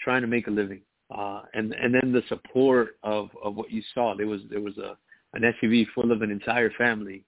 trying 0.00 0.22
to 0.22 0.28
make 0.28 0.46
a 0.46 0.50
living. 0.50 0.80
Uh, 1.14 1.42
and 1.52 1.72
and 1.74 1.94
then 1.94 2.12
the 2.12 2.22
support 2.28 2.96
of 3.02 3.28
of 3.42 3.54
what 3.56 3.70
you 3.70 3.82
saw. 3.92 4.14
There 4.16 4.26
was 4.26 4.40
there 4.50 4.60
was 4.60 4.78
a 4.78 4.96
an 5.34 5.42
SUV 5.62 5.86
full 5.94 6.12
of 6.12 6.22
an 6.22 6.30
entire 6.30 6.70
family 6.70 7.24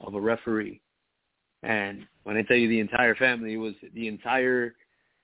of 0.00 0.14
a 0.14 0.20
referee. 0.20 0.80
And 1.62 2.06
when 2.24 2.36
I 2.36 2.42
tell 2.42 2.56
you 2.56 2.68
the 2.68 2.80
entire 2.80 3.14
family, 3.14 3.54
it 3.54 3.58
was 3.58 3.74
the 3.94 4.08
entire 4.08 4.74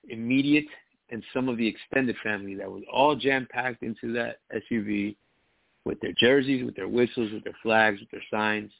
immediate 0.09 0.65
and 1.09 1.23
some 1.33 1.47
of 1.47 1.57
the 1.57 1.67
extended 1.67 2.15
family 2.23 2.55
that 2.55 2.69
was 2.69 2.83
all 2.91 3.15
jam-packed 3.15 3.83
into 3.83 4.13
that 4.13 4.37
SUV 4.53 5.15
with 5.85 5.99
their 6.01 6.13
jerseys, 6.17 6.65
with 6.65 6.75
their 6.75 6.87
whistles, 6.87 7.31
with 7.31 7.43
their 7.43 7.55
flags, 7.61 7.99
with 7.99 8.09
their 8.09 8.23
signs. 8.31 8.71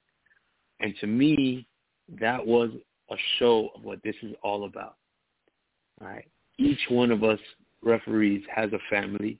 And 0.79 0.93
to 1.01 1.07
me, 1.07 1.67
that 2.19 2.45
was 2.45 2.71
a 3.11 3.15
show 3.37 3.69
of 3.75 3.83
what 3.83 4.01
this 4.03 4.15
is 4.23 4.33
all 4.41 4.65
about. 4.65 4.95
Right. 6.01 6.27
Each 6.57 6.79
one 6.89 7.11
of 7.11 7.23
us 7.23 7.39
referees 7.81 8.43
has 8.53 8.71
a 8.73 8.79
family 8.89 9.37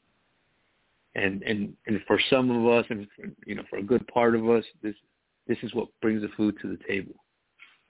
and 1.15 1.43
and 1.43 1.73
and 1.87 2.01
for 2.07 2.19
some 2.29 2.49
of 2.51 2.67
us 2.67 2.85
and 2.89 3.07
you 3.45 3.55
know 3.55 3.63
for 3.69 3.77
a 3.77 3.83
good 3.83 4.05
part 4.07 4.35
of 4.35 4.49
us 4.49 4.63
this 4.81 4.95
this 5.47 5.57
is 5.63 5.73
what 5.73 5.87
brings 6.01 6.21
the 6.21 6.29
food 6.35 6.55
to 6.61 6.69
the 6.69 6.83
table 6.87 7.13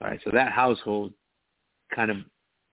all 0.00 0.08
right 0.08 0.20
so 0.24 0.30
that 0.30 0.52
household 0.52 1.12
kind 1.94 2.10
of 2.10 2.18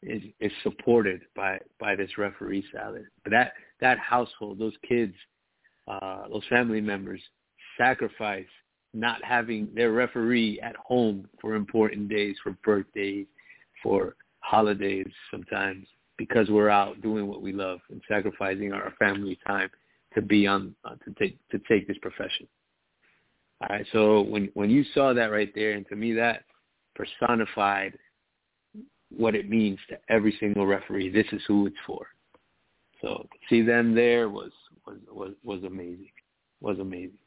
is 0.03 0.21
is 0.39 0.51
supported 0.63 1.21
by 1.35 1.59
by 1.79 1.95
this 1.95 2.17
referee 2.17 2.63
salad 2.73 3.05
but 3.23 3.31
that 3.31 3.53
that 3.79 3.97
household 3.99 4.57
those 4.57 4.73
kids 4.87 5.13
uh 5.87 6.27
those 6.29 6.45
family 6.49 6.81
members 6.81 7.21
sacrifice 7.77 8.45
not 8.93 9.23
having 9.23 9.69
their 9.73 9.91
referee 9.93 10.59
at 10.61 10.75
home 10.75 11.27
for 11.39 11.55
important 11.55 12.09
days 12.09 12.36
for 12.43 12.57
birthdays 12.63 13.27
for 13.82 14.15
holidays 14.39 15.07
sometimes 15.29 15.88
because 16.17 16.49
we're 16.49 16.69
out 16.69 17.01
doing 17.01 17.27
what 17.27 17.41
we 17.41 17.51
love 17.51 17.79
and 17.89 18.01
sacrificing 18.07 18.71
our 18.73 18.93
family 18.99 19.39
time 19.47 19.69
to 20.13 20.21
be 20.21 20.45
on 20.45 20.75
uh, 20.86 20.95
to 21.05 21.13
take 21.17 21.38
to 21.49 21.59
take 21.69 21.88
this 21.88 21.97
profession. 22.01 22.47
All 23.62 23.68
right. 23.70 23.86
So 23.91 24.22
when 24.22 24.49
when 24.53 24.70
you 24.70 24.84
saw 24.93 25.14
that 25.14 25.32
right 25.32 25.51
there, 25.53 25.72
and 25.72 25.88
to 25.88 25.95
me 25.95 26.14
that 26.14 26.43
personified 26.95 27.97
what 29.16 29.36
it 29.36 29.49
means 29.49 29.80
to 29.89 29.97
every 30.09 30.36
single 30.39 30.66
referee. 30.66 31.09
This 31.09 31.28
is 31.32 31.41
who 31.47 31.68
it's 31.68 31.76
for. 31.86 32.07
So 33.01 33.28
see 33.49 33.62
them 33.62 33.93
there 33.93 34.30
was 34.30 34.51
was 34.86 34.97
was, 35.09 35.34
was 35.43 35.64
amazing. 35.64 36.12
Was 36.62 36.80
amazing. 36.80 37.18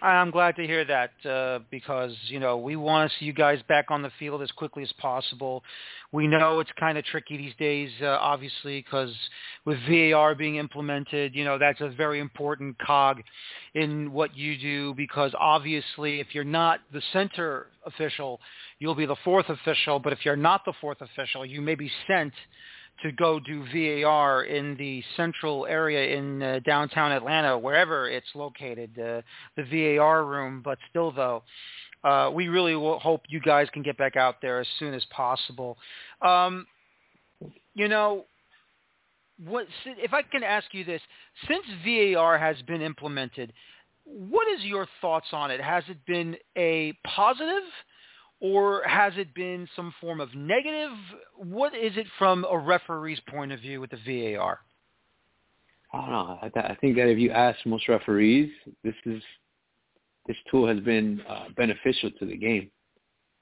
I'm 0.00 0.30
glad 0.30 0.54
to 0.56 0.66
hear 0.66 0.84
that 0.84 1.10
uh, 1.28 1.58
because 1.70 2.14
you 2.26 2.38
know 2.38 2.58
we 2.58 2.76
want 2.76 3.10
to 3.10 3.18
see 3.18 3.24
you 3.24 3.32
guys 3.32 3.58
back 3.68 3.86
on 3.90 4.02
the 4.02 4.12
field 4.18 4.42
as 4.42 4.50
quickly 4.52 4.84
as 4.84 4.92
possible. 4.98 5.64
We 6.12 6.28
know 6.28 6.60
it's 6.60 6.70
kind 6.78 6.96
of 6.96 7.04
tricky 7.04 7.36
these 7.36 7.54
days, 7.58 7.90
uh, 8.00 8.06
obviously, 8.06 8.80
because 8.80 9.12
with 9.64 9.78
VAR 9.88 10.34
being 10.36 10.56
implemented, 10.56 11.34
you 11.34 11.44
know 11.44 11.58
that's 11.58 11.80
a 11.80 11.88
very 11.88 12.20
important 12.20 12.78
cog 12.78 13.22
in 13.74 14.12
what 14.12 14.36
you 14.36 14.56
do. 14.56 14.94
Because 14.94 15.32
obviously, 15.38 16.20
if 16.20 16.28
you're 16.32 16.44
not 16.44 16.80
the 16.92 17.02
center 17.12 17.66
official, 17.84 18.40
you'll 18.78 18.94
be 18.94 19.06
the 19.06 19.16
fourth 19.24 19.48
official. 19.48 19.98
But 19.98 20.12
if 20.12 20.20
you're 20.24 20.36
not 20.36 20.64
the 20.64 20.74
fourth 20.80 21.00
official, 21.00 21.44
you 21.44 21.60
may 21.60 21.74
be 21.74 21.90
sent 22.06 22.32
to 23.02 23.12
go 23.12 23.38
do 23.40 23.64
VAR 23.72 24.44
in 24.44 24.76
the 24.76 25.02
central 25.16 25.66
area 25.66 26.16
in 26.16 26.42
uh, 26.42 26.60
downtown 26.64 27.12
Atlanta, 27.12 27.58
wherever 27.58 28.08
it's 28.08 28.28
located, 28.34 28.90
uh, 28.98 29.22
the 29.56 29.96
VAR 29.96 30.24
room. 30.24 30.62
But 30.64 30.78
still, 30.90 31.12
though, 31.12 31.42
uh, 32.04 32.30
we 32.32 32.48
really 32.48 32.74
hope 33.00 33.22
you 33.28 33.40
guys 33.40 33.68
can 33.72 33.82
get 33.82 33.96
back 33.96 34.16
out 34.16 34.36
there 34.40 34.60
as 34.60 34.66
soon 34.78 34.94
as 34.94 35.04
possible. 35.10 35.78
Um, 36.22 36.66
you 37.74 37.88
know, 37.88 38.24
what 39.44 39.66
if 39.84 40.12
I 40.12 40.22
can 40.22 40.42
ask 40.42 40.66
you 40.72 40.84
this? 40.84 41.00
Since 41.46 41.64
VAR 41.84 42.38
has 42.38 42.60
been 42.62 42.82
implemented, 42.82 43.52
what 44.04 44.48
is 44.52 44.64
your 44.64 44.86
thoughts 45.00 45.28
on 45.32 45.50
it? 45.50 45.60
Has 45.60 45.84
it 45.88 45.98
been 46.06 46.36
a 46.56 46.92
positive? 47.04 47.62
Or 48.40 48.82
has 48.86 49.12
it 49.16 49.34
been 49.34 49.68
some 49.74 49.92
form 50.00 50.20
of 50.20 50.34
negative? 50.34 50.92
What 51.36 51.74
is 51.74 51.96
it 51.96 52.06
from 52.18 52.46
a 52.50 52.58
referee's 52.58 53.20
point 53.28 53.52
of 53.52 53.60
view 53.60 53.80
with 53.80 53.90
the 53.90 54.36
VAR? 54.36 54.60
I 55.92 56.00
don't 56.00 56.10
know. 56.10 56.38
I, 56.42 56.48
th- 56.48 56.66
I 56.66 56.76
think 56.80 56.96
that 56.96 57.08
if 57.08 57.18
you 57.18 57.30
ask 57.30 57.58
most 57.64 57.88
referees, 57.88 58.50
this 58.84 58.94
is 59.06 59.22
this 60.26 60.36
tool 60.50 60.68
has 60.68 60.78
been 60.80 61.22
uh, 61.26 61.46
beneficial 61.56 62.10
to 62.18 62.26
the 62.26 62.36
game. 62.36 62.70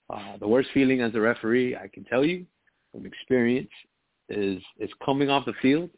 Uh, 0.09 0.37
the 0.39 0.47
worst 0.47 0.69
feeling 0.73 1.01
as 1.01 1.13
a 1.17 1.21
referee, 1.21 1.75
I 1.75 1.89
can 1.89 2.05
tell 2.05 2.25
you 2.25 2.47
from 2.93 3.05
experience, 3.05 3.71
is 4.29 4.63
is 4.79 4.91
coming 5.05 5.29
off 5.29 5.45
the 5.45 5.55
field, 5.61 5.91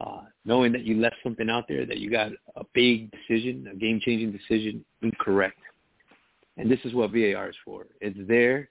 uh, 0.00 0.22
knowing 0.44 0.72
that 0.72 0.84
you 0.84 1.00
left 1.00 1.16
something 1.24 1.50
out 1.50 1.64
there, 1.68 1.84
that 1.84 1.98
you 1.98 2.10
got 2.10 2.30
a 2.56 2.64
big 2.72 3.10
decision, 3.10 3.68
a 3.72 3.76
game-changing 3.76 4.30
decision 4.32 4.84
incorrect 5.02 5.58
and 6.56 6.70
this 6.70 6.78
is 6.84 6.94
what 6.94 7.10
VAR 7.10 7.48
is 7.48 7.56
for. 7.64 7.86
It's 8.00 8.18
there 8.28 8.68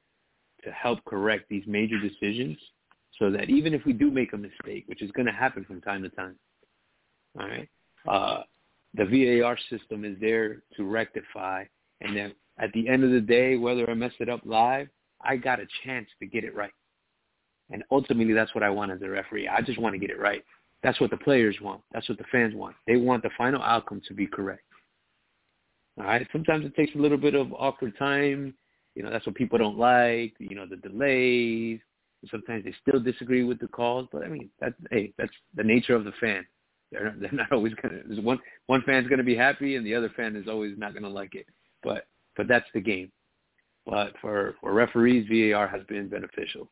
to 0.64 0.72
help 0.72 1.04
correct 1.06 1.46
these 1.50 1.64
major 1.68 2.00
decisions 2.00 2.58
so 3.20 3.30
that 3.32 3.50
even 3.50 3.74
if 3.74 3.86
we 3.86 3.94
do 3.94 4.10
make 4.10 4.34
a 4.34 4.38
mistake, 4.38 4.86
which 4.88 5.02
is 5.02 5.12
going 5.12 5.26
to 5.26 5.32
happen 5.32 5.66
from 5.66 5.82
time 5.82 6.02
to 6.04 6.10
time, 6.10 6.36
all 7.40 7.48
right, 7.48 7.70
uh, 8.08 8.44
the 8.96 9.06
VAR 9.06 9.58
system 9.70 10.06
is 10.06 10.16
there 10.20 10.64
to 10.78 10.84
rectify. 10.84 11.66
And 12.02 12.16
then 12.16 12.34
at 12.60 12.72
the 12.74 12.88
end 12.88 13.04
of 13.04 13.12
the 13.12 13.22
day, 13.22 13.58
whether 13.58 13.90
I 13.90 13.94
mess 13.94 14.14
it 14.20 14.30
up 14.30 14.42
live, 14.46 14.88
I 15.22 15.36
got 15.38 15.60
a 15.60 15.68
chance 15.84 16.08
to 16.20 16.26
get 16.26 16.44
it 16.44 16.56
right. 16.56 16.74
And 17.72 17.84
ultimately, 17.92 18.34
that's 18.34 18.54
what 18.54 18.64
I 18.64 18.70
want 18.70 18.92
as 18.92 19.02
a 19.02 19.10
referee. 19.10 19.48
I 19.48 19.62
just 19.62 19.80
want 19.80 19.94
to 19.94 20.00
get 20.00 20.10
it 20.10 20.20
right. 20.20 20.44
That's 20.84 21.00
what 21.00 21.12
the 21.12 21.18
players 21.18 21.56
want. 21.62 21.82
That's 21.94 22.08
what 22.10 22.18
the 22.18 22.26
fans 22.32 22.54
want. 22.54 22.76
They 22.86 22.98
want 22.98 23.24
the 23.24 23.30
final 23.38 23.62
outcome 23.62 24.02
to 24.08 24.14
be 24.14 24.28
correct. 24.28 24.64
All 25.98 26.06
right. 26.06 26.28
Sometimes 26.32 26.66
it 26.66 26.76
takes 26.76 26.96
a 26.96 26.98
little 26.98 27.18
bit 27.18 27.36
of 27.36 27.54
awkward 27.54 27.98
time. 27.98 28.54
You 28.96 29.04
know, 29.04 29.12
that's 29.12 29.26
what 29.26 29.36
people 29.36 29.58
don't 29.58 29.78
like. 29.78 30.34
You 30.40 30.56
know, 30.56 30.66
the 30.66 30.78
delays. 30.78 31.80
Sometimes 32.32 32.64
they 32.64 32.74
still 32.88 33.02
disagree 33.02 33.44
with 33.44 33.60
the 33.60 33.68
calls, 33.68 34.08
but 34.12 34.24
I 34.24 34.30
mean, 34.30 34.50
that's 34.60 34.76
hey, 34.92 35.14
that's 35.18 35.34
the 35.56 35.64
nature 35.64 35.94
of 35.94 36.06
the 36.06 36.14
fan. 36.22 36.46
They're 36.92 37.14
they're 37.20 37.32
not 37.32 37.52
always 37.52 37.74
gonna. 37.82 38.00
There's 38.06 38.24
one 38.24 38.40
one 38.68 38.82
fan's 38.86 39.08
gonna 39.08 39.24
be 39.24 39.36
happy, 39.36 39.76
and 39.76 39.86
the 39.86 39.96
other 39.96 40.10
fan 40.16 40.36
is 40.36 40.48
always 40.48 40.78
not 40.78 40.94
gonna 40.94 41.10
like 41.10 41.36
it. 41.36 41.48
But 41.84 42.08
but 42.38 42.48
that's 42.48 42.68
the 42.74 42.82
game. 42.82 43.12
But 43.86 44.14
for 44.22 44.56
for 44.62 44.74
referees, 44.74 45.28
VAR 45.28 45.68
has 45.68 45.84
been 45.88 46.08
beneficial. 46.08 46.70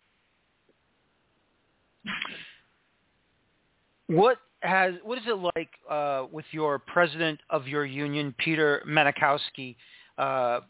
What 4.07 4.37
has 4.61 4.93
what 5.03 5.17
is 5.17 5.23
it 5.27 5.37
like 5.55 5.69
uh, 5.89 6.25
with 6.31 6.45
your 6.51 6.79
president 6.79 7.39
of 7.49 7.67
your 7.67 7.85
union, 7.85 8.33
Peter 8.37 8.83
Manikowski, 8.87 9.75
uh, 10.17 10.61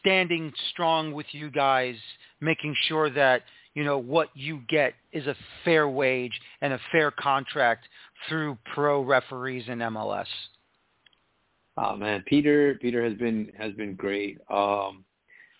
standing 0.00 0.52
strong 0.70 1.12
with 1.12 1.26
you 1.32 1.50
guys, 1.50 1.96
making 2.40 2.74
sure 2.86 3.10
that 3.10 3.42
you 3.74 3.84
know 3.84 3.98
what 3.98 4.28
you 4.34 4.60
get 4.68 4.94
is 5.12 5.26
a 5.26 5.36
fair 5.64 5.88
wage 5.88 6.40
and 6.60 6.72
a 6.72 6.80
fair 6.92 7.10
contract 7.10 7.86
through 8.28 8.56
pro 8.74 9.02
referees 9.02 9.64
in 9.68 9.78
MLS? 9.78 10.26
Oh 11.76 11.96
man, 11.96 12.22
Peter 12.26 12.78
Peter 12.80 13.04
has 13.04 13.14
been 13.14 13.52
has 13.58 13.72
been 13.74 13.94
great. 13.94 14.38
Um, 14.48 15.04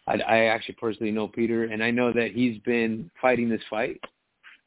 I, 0.07 0.19
I 0.27 0.39
actually 0.45 0.77
personally 0.77 1.13
know 1.13 1.27
Peter, 1.29 1.65
and 1.65 1.83
I 1.83 1.91
know 1.91 2.13
that 2.13 2.31
he's 2.33 2.59
been 2.61 3.11
fighting 3.21 3.49
this 3.49 3.61
fight 3.69 4.01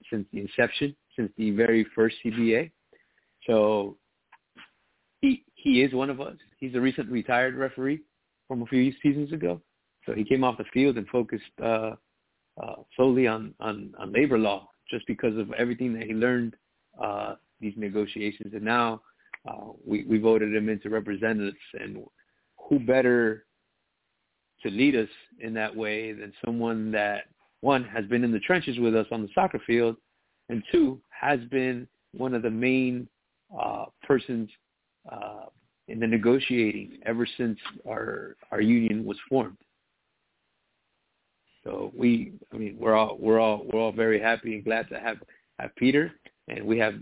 since 0.09 0.25
the 0.33 0.41
inception, 0.41 0.95
since 1.15 1.31
the 1.37 1.51
very 1.51 1.85
first 1.95 2.17
CBA. 2.25 2.71
So 3.47 3.97
he 5.21 5.43
he 5.55 5.81
is 5.81 5.93
one 5.93 6.09
of 6.09 6.21
us. 6.21 6.35
He's 6.57 6.75
a 6.75 6.81
recent 6.81 7.09
retired 7.09 7.55
referee 7.55 8.01
from 8.47 8.61
a 8.61 8.65
few 8.65 8.91
seasons 9.03 9.31
ago. 9.31 9.61
So 10.05 10.13
he 10.13 10.23
came 10.23 10.43
off 10.43 10.57
the 10.57 10.65
field 10.73 10.97
and 10.97 11.07
focused 11.07 11.43
uh, 11.61 11.91
uh, 12.61 12.75
solely 12.97 13.27
on, 13.27 13.53
on, 13.59 13.93
on 13.99 14.11
labor 14.11 14.37
law 14.37 14.67
just 14.89 15.05
because 15.07 15.37
of 15.37 15.51
everything 15.53 15.93
that 15.93 16.03
he 16.03 16.13
learned 16.13 16.55
uh, 17.01 17.35
these 17.59 17.73
negotiations. 17.77 18.53
And 18.53 18.63
now 18.63 19.01
uh, 19.47 19.71
we, 19.85 20.03
we 20.05 20.17
voted 20.17 20.53
him 20.55 20.67
into 20.67 20.89
representatives. 20.89 21.57
And 21.79 22.03
who 22.67 22.79
better 22.79 23.45
to 24.63 24.69
lead 24.69 24.95
us 24.95 25.09
in 25.39 25.53
that 25.53 25.75
way 25.75 26.11
than 26.11 26.33
someone 26.43 26.91
that, 26.91 27.25
one, 27.61 27.83
has 27.83 28.05
been 28.05 28.23
in 28.23 28.31
the 28.31 28.39
trenches 28.39 28.79
with 28.79 28.95
us 28.95 29.07
on 29.11 29.21
the 29.21 29.29
soccer 29.35 29.61
field, 29.67 29.95
and 30.49 30.63
two, 30.71 30.99
has 31.09 31.39
been 31.51 31.87
one 32.13 32.33
of 32.33 32.41
the 32.41 32.49
main 32.49 33.07
uh, 33.57 33.85
persons 34.03 34.49
uh, 35.11 35.45
in 35.87 35.99
the 35.99 36.07
negotiating 36.07 36.99
ever 37.05 37.27
since 37.37 37.57
our 37.87 38.35
our 38.51 38.61
union 38.61 39.05
was 39.05 39.17
formed. 39.27 39.57
So 41.63 41.91
we, 41.95 42.33
I 42.53 42.57
mean, 42.57 42.77
we're 42.79 42.95
all 42.95 43.17
we're 43.19 43.39
all 43.39 43.65
we're 43.65 43.79
all 43.79 43.91
very 43.91 44.19
happy 44.19 44.55
and 44.55 44.63
glad 44.63 44.87
to 44.89 44.99
have 44.99 45.17
have 45.59 45.75
Peter, 45.75 46.11
and 46.47 46.63
we 46.63 46.77
have 46.77 46.95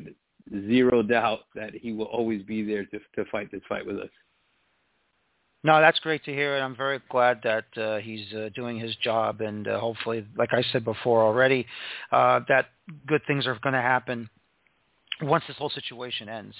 zero 0.68 1.04
doubt 1.04 1.42
that 1.56 1.74
he 1.74 1.92
will 1.92 2.06
always 2.06 2.44
be 2.44 2.64
there 2.64 2.86
to 2.86 3.00
to 3.16 3.30
fight 3.32 3.52
this 3.52 3.62
fight 3.68 3.86
with 3.86 3.98
us. 3.98 4.10
No, 5.64 5.82
that's 5.82 6.00
great 6.00 6.24
to 6.26 6.32
hear, 6.32 6.56
and 6.56 6.64
I'm 6.64 6.76
very 6.76 7.02
glad 7.10 7.42
that 7.44 7.66
uh, 7.78 7.98
he's 7.98 8.32
uh, 8.34 8.50
doing 8.56 8.80
his 8.80 8.96
job, 8.98 9.42
and 9.42 9.68
uh, 9.68 9.80
hopefully, 9.80 10.26
like 10.38 10.54
I 10.54 10.64
said 10.72 10.86
before 10.86 11.24
already, 11.24 11.66
uh, 12.12 12.42
that 12.48 12.68
good 13.06 13.22
things 13.28 13.46
are 13.48 13.58
going 13.62 13.74
to 13.74 13.82
happen 13.82 14.30
once 15.22 15.44
this 15.48 15.58
whole 15.58 15.70
situation 15.70 16.30
ends. 16.30 16.56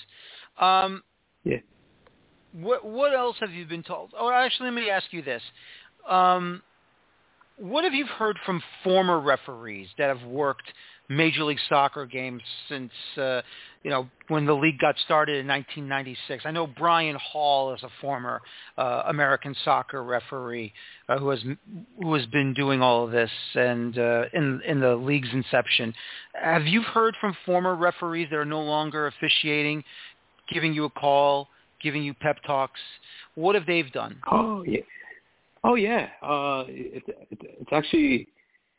Um, 0.60 1.04
yeah. 1.44 1.58
What 2.54 2.86
what 2.86 3.14
else 3.14 3.36
have 3.40 3.52
you 3.52 3.66
been 3.66 3.84
told? 3.84 4.14
Oh, 4.18 4.32
actually, 4.32 4.72
let 4.72 4.76
me 4.76 4.90
ask 4.90 5.06
you 5.12 5.22
this: 5.22 5.42
um, 6.08 6.62
What 7.58 7.84
have 7.84 7.94
you 7.94 8.06
heard 8.06 8.38
from 8.46 8.62
former 8.84 9.20
referees 9.20 9.88
that 9.98 10.16
have 10.16 10.28
worked 10.28 10.72
Major 11.10 11.46
League 11.46 11.60
Soccer 11.70 12.06
games 12.06 12.42
since 12.68 12.92
uh, 13.18 13.42
you 13.84 13.90
know 13.90 14.10
when 14.28 14.46
the 14.46 14.54
league 14.54 14.80
got 14.80 14.98
started 15.00 15.38
in 15.38 15.48
1996. 15.48 16.44
I 16.46 16.52
know 16.52 16.68
Brian 16.68 17.16
Hall 17.16 17.74
is 17.74 17.82
a 17.84 17.90
former 18.02 18.42
uh, 18.78 19.04
American 19.08 19.56
soccer 19.64 20.04
referee 20.04 20.74
uh, 21.08 21.18
who 21.18 21.30
has 21.30 21.42
who 22.02 22.14
has 22.14 22.26
been 22.28 22.54
doing 22.54 22.82
all 22.82 23.06
of 23.06 23.12
this 23.12 23.32
and 23.56 23.98
uh, 23.98 24.24
in 24.34 24.62
in 24.68 24.82
the 24.82 24.96
league's 24.96 25.30
inception. 25.32 25.94
Have 26.34 26.66
you 26.66 26.82
heard 26.82 27.16
from 27.22 27.36
former 27.46 27.76
referees 27.76 28.28
that 28.32 28.36
are 28.36 28.46
no 28.46 28.62
longer 28.62 29.08
officiating, 29.08 29.86
giving 30.52 30.74
you 30.74 30.86
a 30.86 30.90
call, 30.90 31.48
giving 31.82 32.04
you 32.04 32.14
pep 32.14 32.38
talks? 32.46 32.82
What 33.36 33.56
have 33.56 33.66
they 33.66 33.82
done? 33.84 34.20
Oh 34.30 34.64
yeah, 34.64 34.82
oh 35.64 35.76
yeah. 35.76 36.10
Uh, 36.22 36.66
it, 36.68 37.04
it, 37.08 37.40
it's 37.62 37.72
actually 37.72 38.28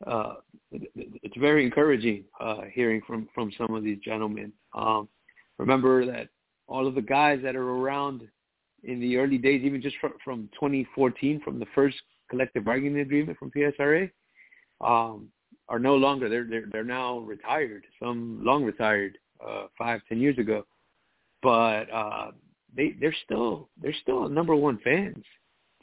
uh, 0.07 0.35
it's 0.71 1.37
very 1.37 1.65
encouraging 1.65 2.25
uh, 2.41 2.63
hearing 2.73 3.01
from 3.07 3.29
from 3.35 3.51
some 3.59 3.75
of 3.75 3.83
these 3.83 3.99
gentlemen. 3.99 4.53
Um, 4.75 5.09
remember 5.59 6.07
that 6.07 6.29
all 6.67 6.87
of 6.87 6.95
the 6.95 7.03
guys 7.03 7.41
that 7.43 7.57
are 7.57 7.71
around 7.71 8.23
in 8.85 9.01
the 9.01 9.17
early 9.17 9.39
days, 9.39 9.63
even 9.65 9.83
just 9.83 9.97
from, 10.01 10.13
from 10.25 10.49
2014, 10.55 11.41
from 11.43 11.59
the 11.59 11.67
first 11.75 11.97
collective 12.31 12.65
bargaining 12.65 13.01
agreement 13.01 13.39
from 13.39 13.51
PSRA, 13.51 14.11
um, 14.81 15.29
are 15.69 15.79
no 15.79 15.97
longer. 15.97 16.29
They're 16.29 16.45
they're 16.45 16.67
they're 16.71 16.85
now 16.85 17.19
retired. 17.19 17.85
Some 18.01 18.41
long 18.45 18.65
retired, 18.65 19.19
uh, 19.45 19.67
five 19.77 20.01
ten 20.09 20.19
years 20.19 20.39
ago, 20.39 20.65
but 21.43 21.91
uh, 21.93 22.31
they 22.77 22.95
they're 23.01 23.17
still 23.25 23.69
they're 23.83 23.95
still 24.03 24.29
number 24.29 24.55
one 24.55 24.79
fans. 24.85 25.25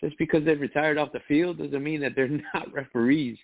Just 0.01 0.18
because 0.18 0.43
they've 0.43 0.59
retired 0.59 0.97
off 0.97 1.13
the 1.13 1.22
field 1.28 1.57
doesn't 1.57 1.84
mean 1.84 2.01
that 2.01 2.13
they're 2.16 2.30
not 2.53 2.74
referees. 2.74 3.38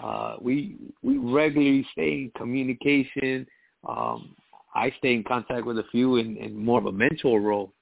Uh, 0.00 0.36
we 0.40 0.76
we 1.02 1.18
regularly 1.18 1.86
stay 1.92 2.12
in 2.22 2.32
communication. 2.36 3.46
Um, 3.88 4.36
I 4.74 4.92
stay 4.98 5.14
in 5.14 5.24
contact 5.24 5.66
with 5.66 5.78
a 5.78 5.84
few 5.90 6.16
in, 6.16 6.36
in 6.36 6.56
more 6.56 6.78
of 6.78 6.86
a 6.86 6.92
mentor 6.92 7.40
role 7.40 7.72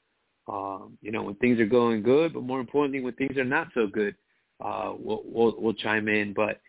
Um, 0.49 0.99
you 1.01 1.13
know, 1.13 1.23
when 1.23 1.37
things 1.37 1.61
are 1.61 1.67
going 1.67 2.03
good, 2.03 2.33
but 2.33 2.43
more 2.43 2.61
importantly, 2.61 3.01
when 3.01 3.15
things 3.15 3.37
are 3.37 3.45
not 3.45 3.69
so 3.75 3.87
good, 3.87 4.17
uh, 4.65 4.95
we'll, 4.99 5.23
we'll 5.25 5.55
we'll 5.59 5.75
chime 5.75 6.09
in. 6.09 6.33
But 6.35 6.61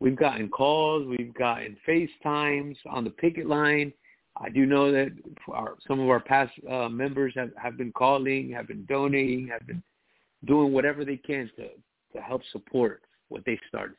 we've 0.00 0.16
gotten 0.16 0.48
calls, 0.48 1.06
we've 1.06 1.34
gotten 1.34 1.76
FaceTimes 1.86 2.76
on 2.88 3.04
the 3.04 3.10
picket 3.10 3.46
line. 3.46 3.92
I 4.38 4.48
do 4.48 4.64
know 4.64 4.90
that 4.92 5.12
our, 5.48 5.76
some 5.86 6.00
of 6.00 6.08
our 6.08 6.20
past 6.20 6.52
uh, 6.70 6.88
members 6.88 7.34
have, 7.36 7.50
have 7.62 7.76
been 7.76 7.92
calling, 7.92 8.50
have 8.52 8.68
been 8.68 8.86
donating, 8.86 9.48
have 9.48 9.66
been 9.66 9.82
doing 10.46 10.72
whatever 10.72 11.04
they 11.04 11.16
can 11.16 11.50
to 11.56 11.68
to 12.14 12.22
help 12.22 12.42
support 12.52 13.02
what 13.28 13.44
they 13.44 13.58
started. 13.68 13.96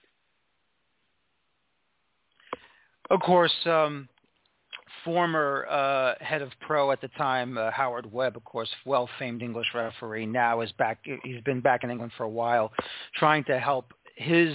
Of 3.10 3.22
course, 3.22 3.54
um, 3.66 4.10
former 5.06 5.66
uh, 5.70 6.16
head 6.20 6.42
of 6.42 6.52
pro 6.60 6.92
at 6.92 7.00
the 7.00 7.08
time, 7.10 7.58
uh, 7.58 7.72
Howard 7.72 8.12
Webb, 8.12 8.36
of 8.36 8.44
course, 8.44 8.70
well-famed 8.86 9.42
English 9.42 9.68
referee, 9.74 10.26
now 10.26 10.62
is 10.62 10.72
back. 10.74 11.00
He's 11.24 11.42
been 11.42 11.62
back 11.62 11.84
in 11.84 11.90
England 11.90 12.12
for 12.18 12.24
a 12.24 12.30
while, 12.30 12.72
trying 13.16 13.46
to 13.46 13.60
help 13.60 13.94
his 14.16 14.54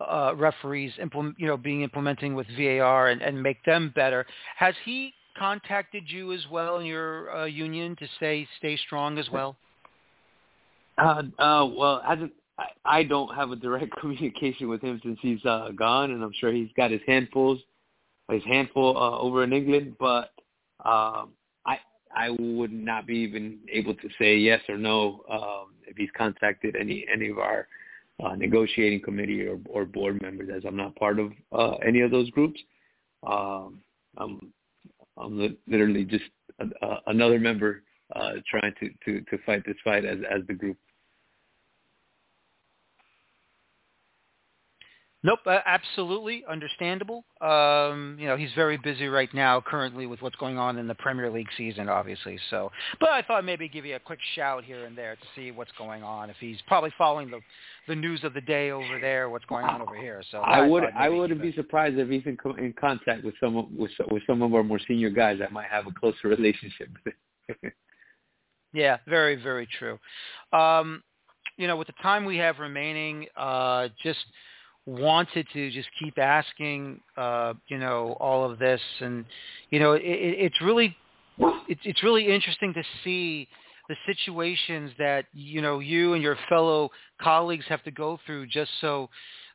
uh, 0.00 0.34
referees 0.36 0.92
implement, 1.00 1.38
you 1.38 1.46
know, 1.46 1.56
being 1.56 1.82
implementing 1.82 2.34
with 2.34 2.46
VAR 2.56 3.08
and, 3.08 3.20
and 3.20 3.42
make 3.42 3.62
them 3.64 3.92
better. 3.94 4.24
Has 4.56 4.74
he 4.84 5.12
contacted 5.38 6.04
you 6.06 6.32
as 6.32 6.40
well 6.50 6.78
in 6.78 6.86
your 6.86 7.34
uh, 7.34 7.44
union 7.44 7.96
to 7.96 8.06
say 8.18 8.46
stay 8.58 8.76
strong 8.76 9.18
as 9.18 9.28
well? 9.30 9.56
Uh, 10.98 11.22
uh, 11.38 11.66
well, 11.66 12.02
as 12.06 12.18
I, 12.58 12.64
I 12.84 13.02
don't 13.02 13.34
have 13.34 13.50
a 13.50 13.56
direct 13.56 13.94
communication 14.00 14.68
with 14.68 14.80
him 14.82 15.00
since 15.04 15.18
he's 15.20 15.44
uh, 15.44 15.68
gone, 15.76 16.10
and 16.10 16.22
I'm 16.22 16.32
sure 16.38 16.52
he's 16.52 16.70
got 16.76 16.90
his 16.90 17.00
handfuls, 17.06 17.60
his 18.30 18.44
handful 18.44 18.96
uh, 18.96 19.18
over 19.18 19.44
in 19.44 19.52
England. 19.52 19.96
But 19.98 20.30
um, 20.84 21.30
I 21.66 21.78
I 22.14 22.30
would 22.38 22.72
not 22.72 23.06
be 23.06 23.16
even 23.18 23.58
able 23.70 23.94
to 23.94 24.08
say 24.18 24.36
yes 24.36 24.60
or 24.68 24.78
no 24.78 25.24
um, 25.30 25.74
if 25.86 25.96
he's 25.96 26.10
contacted 26.16 26.76
any 26.76 27.06
any 27.12 27.28
of 27.28 27.38
our 27.38 27.68
uh, 28.22 28.34
negotiating 28.36 29.00
committee 29.00 29.42
or, 29.42 29.58
or 29.68 29.84
board 29.84 30.20
members, 30.22 30.50
as 30.54 30.62
I'm 30.66 30.76
not 30.76 30.94
part 30.96 31.18
of 31.18 31.32
uh, 31.52 31.76
any 31.86 32.00
of 32.00 32.10
those 32.10 32.30
groups. 32.30 32.60
Um, 33.26 33.80
I'm 34.16 34.52
I'm 35.16 35.56
literally 35.66 36.04
just 36.04 36.24
a, 36.58 36.86
a, 36.86 37.00
another 37.08 37.38
member 37.38 37.82
uh, 38.14 38.32
trying 38.48 38.74
to, 38.80 38.90
to, 39.04 39.20
to 39.22 39.38
fight 39.44 39.64
this 39.66 39.76
fight 39.84 40.04
as, 40.04 40.18
as 40.30 40.40
the 40.46 40.54
group. 40.54 40.76
Nope, 45.24 45.38
uh, 45.46 45.58
absolutely 45.66 46.44
understandable. 46.50 47.24
Um, 47.40 48.16
you 48.18 48.26
know, 48.26 48.36
he's 48.36 48.50
very 48.56 48.76
busy 48.76 49.06
right 49.06 49.32
now, 49.32 49.60
currently 49.60 50.04
with 50.06 50.20
what's 50.20 50.34
going 50.34 50.58
on 50.58 50.78
in 50.78 50.88
the 50.88 50.96
Premier 50.96 51.30
League 51.30 51.48
season, 51.56 51.88
obviously. 51.88 52.40
So, 52.50 52.72
but 52.98 53.10
I 53.10 53.22
thought 53.22 53.44
maybe 53.44 53.68
give 53.68 53.84
you 53.84 53.94
a 53.94 54.00
quick 54.00 54.18
shout 54.34 54.64
here 54.64 54.84
and 54.84 54.98
there 54.98 55.14
to 55.14 55.22
see 55.36 55.52
what's 55.52 55.70
going 55.78 56.02
on. 56.02 56.28
If 56.28 56.36
he's 56.40 56.56
probably 56.66 56.92
following 56.98 57.30
the 57.30 57.38
the 57.86 57.94
news 57.94 58.24
of 58.24 58.34
the 58.34 58.40
day 58.40 58.72
over 58.72 58.98
there, 59.00 59.30
what's 59.30 59.44
going 59.44 59.64
on 59.64 59.80
over 59.80 59.96
here. 59.96 60.22
So 60.32 60.38
I, 60.38 60.58
I 60.58 60.66
would 60.66 60.84
I 60.96 61.08
wouldn't 61.08 61.40
be 61.40 61.52
surprised 61.52 61.98
if 61.98 62.08
he's 62.08 62.22
in, 62.26 62.36
in 62.58 62.72
contact 62.72 63.22
with 63.22 63.34
some 63.38 63.56
of, 63.56 63.66
with 63.70 63.92
with 64.10 64.24
some 64.26 64.42
of 64.42 64.52
our 64.54 64.64
more 64.64 64.80
senior 64.88 65.10
guys 65.10 65.38
that 65.38 65.52
might 65.52 65.68
have 65.68 65.86
a 65.86 65.92
closer 65.92 66.16
relationship. 66.28 66.88
yeah, 68.72 68.96
very 69.06 69.36
very 69.36 69.68
true. 69.78 70.00
Um, 70.52 71.04
you 71.56 71.68
know, 71.68 71.76
with 71.76 71.86
the 71.86 71.94
time 72.02 72.24
we 72.24 72.38
have 72.38 72.58
remaining, 72.58 73.26
uh, 73.36 73.88
just 74.02 74.24
wanted 74.86 75.46
to 75.52 75.70
just 75.70 75.88
keep 76.02 76.18
asking, 76.18 77.00
uh, 77.16 77.54
you 77.68 77.78
know, 77.78 78.16
all 78.20 78.50
of 78.50 78.58
this, 78.58 78.80
and 79.00 79.24
you 79.70 79.78
know, 79.78 79.92
it, 79.92 80.02
it's 80.04 80.60
really, 80.60 80.96
it's 81.68 81.80
it's 81.84 82.02
really 82.02 82.32
interesting 82.32 82.74
to 82.74 82.82
see 83.04 83.48
the 83.88 83.96
situations 84.06 84.92
that 84.98 85.26
you 85.32 85.60
know 85.60 85.78
you 85.80 86.14
and 86.14 86.22
your 86.22 86.36
fellow 86.48 86.90
colleagues 87.20 87.64
have 87.68 87.82
to 87.84 87.90
go 87.90 88.18
through 88.26 88.46
just 88.46 88.70
so 88.80 89.08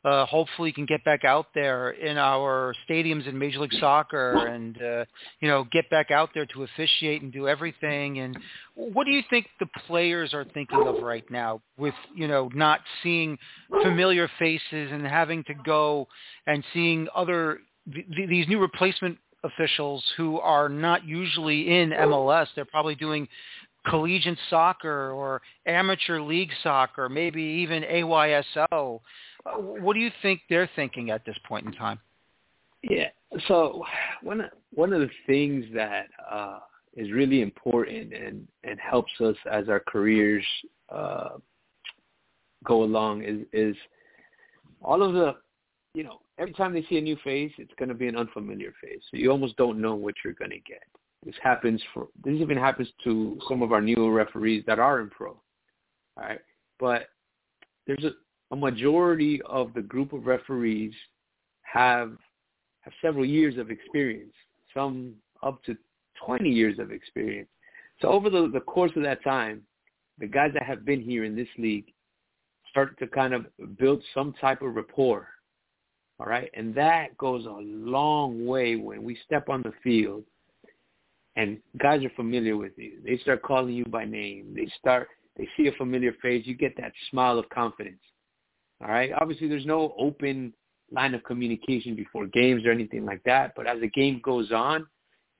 uh, 0.06 0.26
hopefully 0.26 0.72
can 0.72 0.86
get 0.86 1.04
back 1.04 1.24
out 1.26 1.48
there 1.54 1.92
in 1.92 2.18
our 2.18 2.74
stadiums 2.90 3.28
in 3.28 3.38
Major 3.38 3.60
League 3.60 3.74
Soccer 3.80 4.48
and 4.48 4.82
uh, 4.82 5.06
you 5.40 5.48
know 5.48 5.66
get 5.72 5.90
back 5.90 6.12
out 6.12 6.30
there 6.34 6.46
to 6.48 6.64
officiate 6.64 7.22
and 7.22 7.32
do 7.32 7.48
everything. 7.48 8.20
And 8.20 8.38
what 8.76 9.06
do 9.06 9.12
you 9.12 9.22
think 9.30 9.48
the 9.60 9.68
players 9.88 10.34
are 10.34 10.46
thinking 10.54 10.88
of 10.88 11.02
right 11.02 11.30
now 11.30 11.62
with 11.78 11.96
you 12.16 12.28
know 12.28 12.50
not 12.54 12.82
seeing 13.04 13.38
familiar 13.84 14.30
faces 14.40 14.92
and 14.92 15.06
having 15.06 15.44
to 15.46 15.54
go 15.66 16.08
and 16.46 16.64
seeing 16.74 17.08
other 17.16 17.60
th- 17.94 18.06
these 18.30 18.48
new 18.48 18.60
replacement 18.60 19.18
officials 19.44 20.04
who 20.18 20.40
are 20.40 20.70
not 20.70 21.06
usually 21.06 21.80
in 21.80 21.92
MLS. 21.92 22.48
They're 22.56 22.66
probably 22.66 22.96
doing 22.96 23.28
collegiate 23.88 24.38
soccer 24.50 25.12
or 25.12 25.42
amateur 25.66 26.20
league 26.20 26.52
soccer, 26.62 27.10
maybe 27.10 27.42
even 27.42 27.84
AYSO. 27.84 29.00
What 29.56 29.94
do 29.94 30.00
you 30.00 30.12
think 30.22 30.42
they're 30.50 30.70
thinking 30.76 31.10
at 31.10 31.26
this 31.26 31.38
point 31.48 31.66
in 31.66 31.72
time? 31.72 32.00
Yeah. 32.84 33.10
So 33.48 33.84
one 34.22 34.50
one 34.74 34.94
of 34.94 35.02
the 35.02 35.10
things 35.26 35.66
that 35.74 36.08
uh, 36.30 36.60
is 36.96 37.12
really 37.12 37.42
important 37.42 38.14
and 38.14 38.48
and 38.64 38.80
helps 38.80 39.12
us 39.20 39.36
as 39.52 39.70
our 39.70 39.80
careers 39.80 40.46
uh, 40.90 41.38
go 42.64 42.84
along 42.84 43.24
is 43.24 43.46
is 43.54 43.76
all 44.82 45.02
of 45.02 45.14
the 45.14 45.36
you 45.94 46.04
know 46.04 46.20
every 46.38 46.54
time 46.54 46.74
they 46.74 46.86
see 46.90 46.98
a 46.98 47.02
new 47.02 47.18
face, 47.24 47.52
it's 47.58 47.74
going 47.80 47.90
to 47.90 47.96
be 47.96 48.08
an 48.08 48.16
unfamiliar 48.16 48.74
face. 48.82 49.02
So 49.10 49.18
you 49.18 49.32
almost 49.32 49.58
don't 49.58 49.82
know 49.82 49.96
what 49.96 50.16
you're 50.24 50.34
going 50.34 50.52
to 50.52 50.60
get. 50.60 50.84
This 51.26 51.36
happens 51.42 51.82
for 51.94 52.08
this 52.24 52.36
even 52.40 52.58
happens 52.58 52.90
to 53.04 53.40
some 53.50 53.62
of 53.62 53.72
our 53.72 53.82
newer 53.82 54.12
referees 54.12 54.64
that 54.68 54.80
are 54.80 55.02
in 55.02 55.10
pro. 55.10 55.30
All 55.30 56.24
right, 56.24 56.40
but 56.80 57.08
there's 57.86 58.04
a, 58.04 58.12
a 58.52 58.56
majority 58.56 59.42
of 59.46 59.74
the 59.74 59.82
group 59.82 60.14
of 60.14 60.26
referees 60.26 60.94
have 61.64 62.18
have 62.82 62.94
several 63.02 63.26
years 63.26 63.58
of 63.58 63.70
experience, 63.70 64.34
some 64.74 65.14
up 65.44 65.62
to 65.66 65.76
20 66.26 66.50
years 66.50 66.80
of 66.80 66.92
experience. 66.92 67.50
So 68.02 68.08
over 68.08 68.30
the, 68.30 68.50
the 68.54 68.62
course 68.62 68.92
of 68.96 69.04
that 69.04 69.24
time, 69.24 69.64
the 70.20 70.28
guys 70.28 70.52
that 70.54 70.64
have 70.64 70.86
been 70.86 71.02
here 71.02 71.26
in 71.26 71.36
this 71.36 71.50
league 71.58 71.92
start 72.70 72.98
to 73.00 73.08
kind 73.08 73.34
of 73.34 73.46
build 73.78 74.02
some 74.14 74.34
type 74.40 74.62
of 74.62 74.76
rapport. 74.76 75.28
All 76.20 76.28
right. 76.28 76.50
And 76.54 76.74
that 76.76 77.18
goes 77.18 77.46
a 77.46 77.50
long 77.50 78.46
way 78.46 78.76
when 78.76 79.04
we 79.04 79.18
step 79.26 79.50
on 79.50 79.62
the 79.64 79.74
field 79.84 80.24
and 81.36 81.60
guys 81.78 82.04
are 82.04 82.12
familiar 82.16 82.58
with 82.58 82.74
you. 82.78 83.00
They 83.06 83.18
start 83.18 83.44
calling 83.44 83.74
you 83.74 83.86
by 83.86 84.06
name. 84.06 84.54
They 84.56 84.68
start 84.80 85.10
they 85.38 85.48
see 85.56 85.68
a 85.68 85.72
familiar 85.74 86.14
face. 86.20 86.48
You 86.48 86.56
get 86.56 86.76
that 86.78 86.92
smile 87.12 87.38
of 87.38 87.48
confidence. 87.50 88.02
All 88.82 88.90
right. 88.90 89.12
Obviously, 89.20 89.48
there's 89.48 89.66
no 89.66 89.96
open 89.98 90.54
line 90.92 91.14
of 91.14 91.24
communication 91.24 91.96
before 91.96 92.28
games 92.28 92.66
or 92.66 92.72
anything 92.72 93.06
like 93.06 93.24
that. 93.24 93.54
But 93.56 93.68
as 93.68 93.82
the 93.82 93.90
game 93.90 94.22
goes 94.24 94.52
on, 94.52 94.88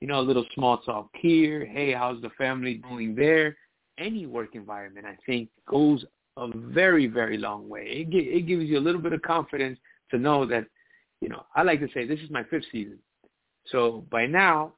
you 0.00 0.06
know, 0.06 0.20
a 0.20 0.22
little 0.22 0.44
small 0.54 0.78
talk 0.78 1.08
here. 1.14 1.64
Hey, 1.64 1.92
how's 1.92 2.20
the 2.22 2.30
family 2.30 2.74
doing 2.74 3.14
there? 3.14 3.56
Any 3.98 4.26
work 4.26 4.54
environment, 4.54 5.06
I 5.06 5.16
think, 5.26 5.48
goes 5.68 6.04
a 6.36 6.48
very, 6.54 7.06
very 7.06 7.36
long 7.36 7.68
way. 7.68 8.06
It, 8.08 8.14
it 8.14 8.46
gives 8.46 8.64
you 8.64 8.78
a 8.78 8.80
little 8.80 9.00
bit 9.00 9.12
of 9.12 9.22
confidence 9.22 9.78
to 10.10 10.18
know 10.18 10.46
that, 10.46 10.66
you 11.20 11.28
know, 11.28 11.44
I 11.56 11.62
like 11.62 11.80
to 11.80 11.88
say 11.92 12.06
this 12.06 12.20
is 12.20 12.30
my 12.30 12.44
fifth 12.44 12.66
season. 12.70 12.98
So 13.66 14.04
by 14.10 14.26
now, 14.26 14.74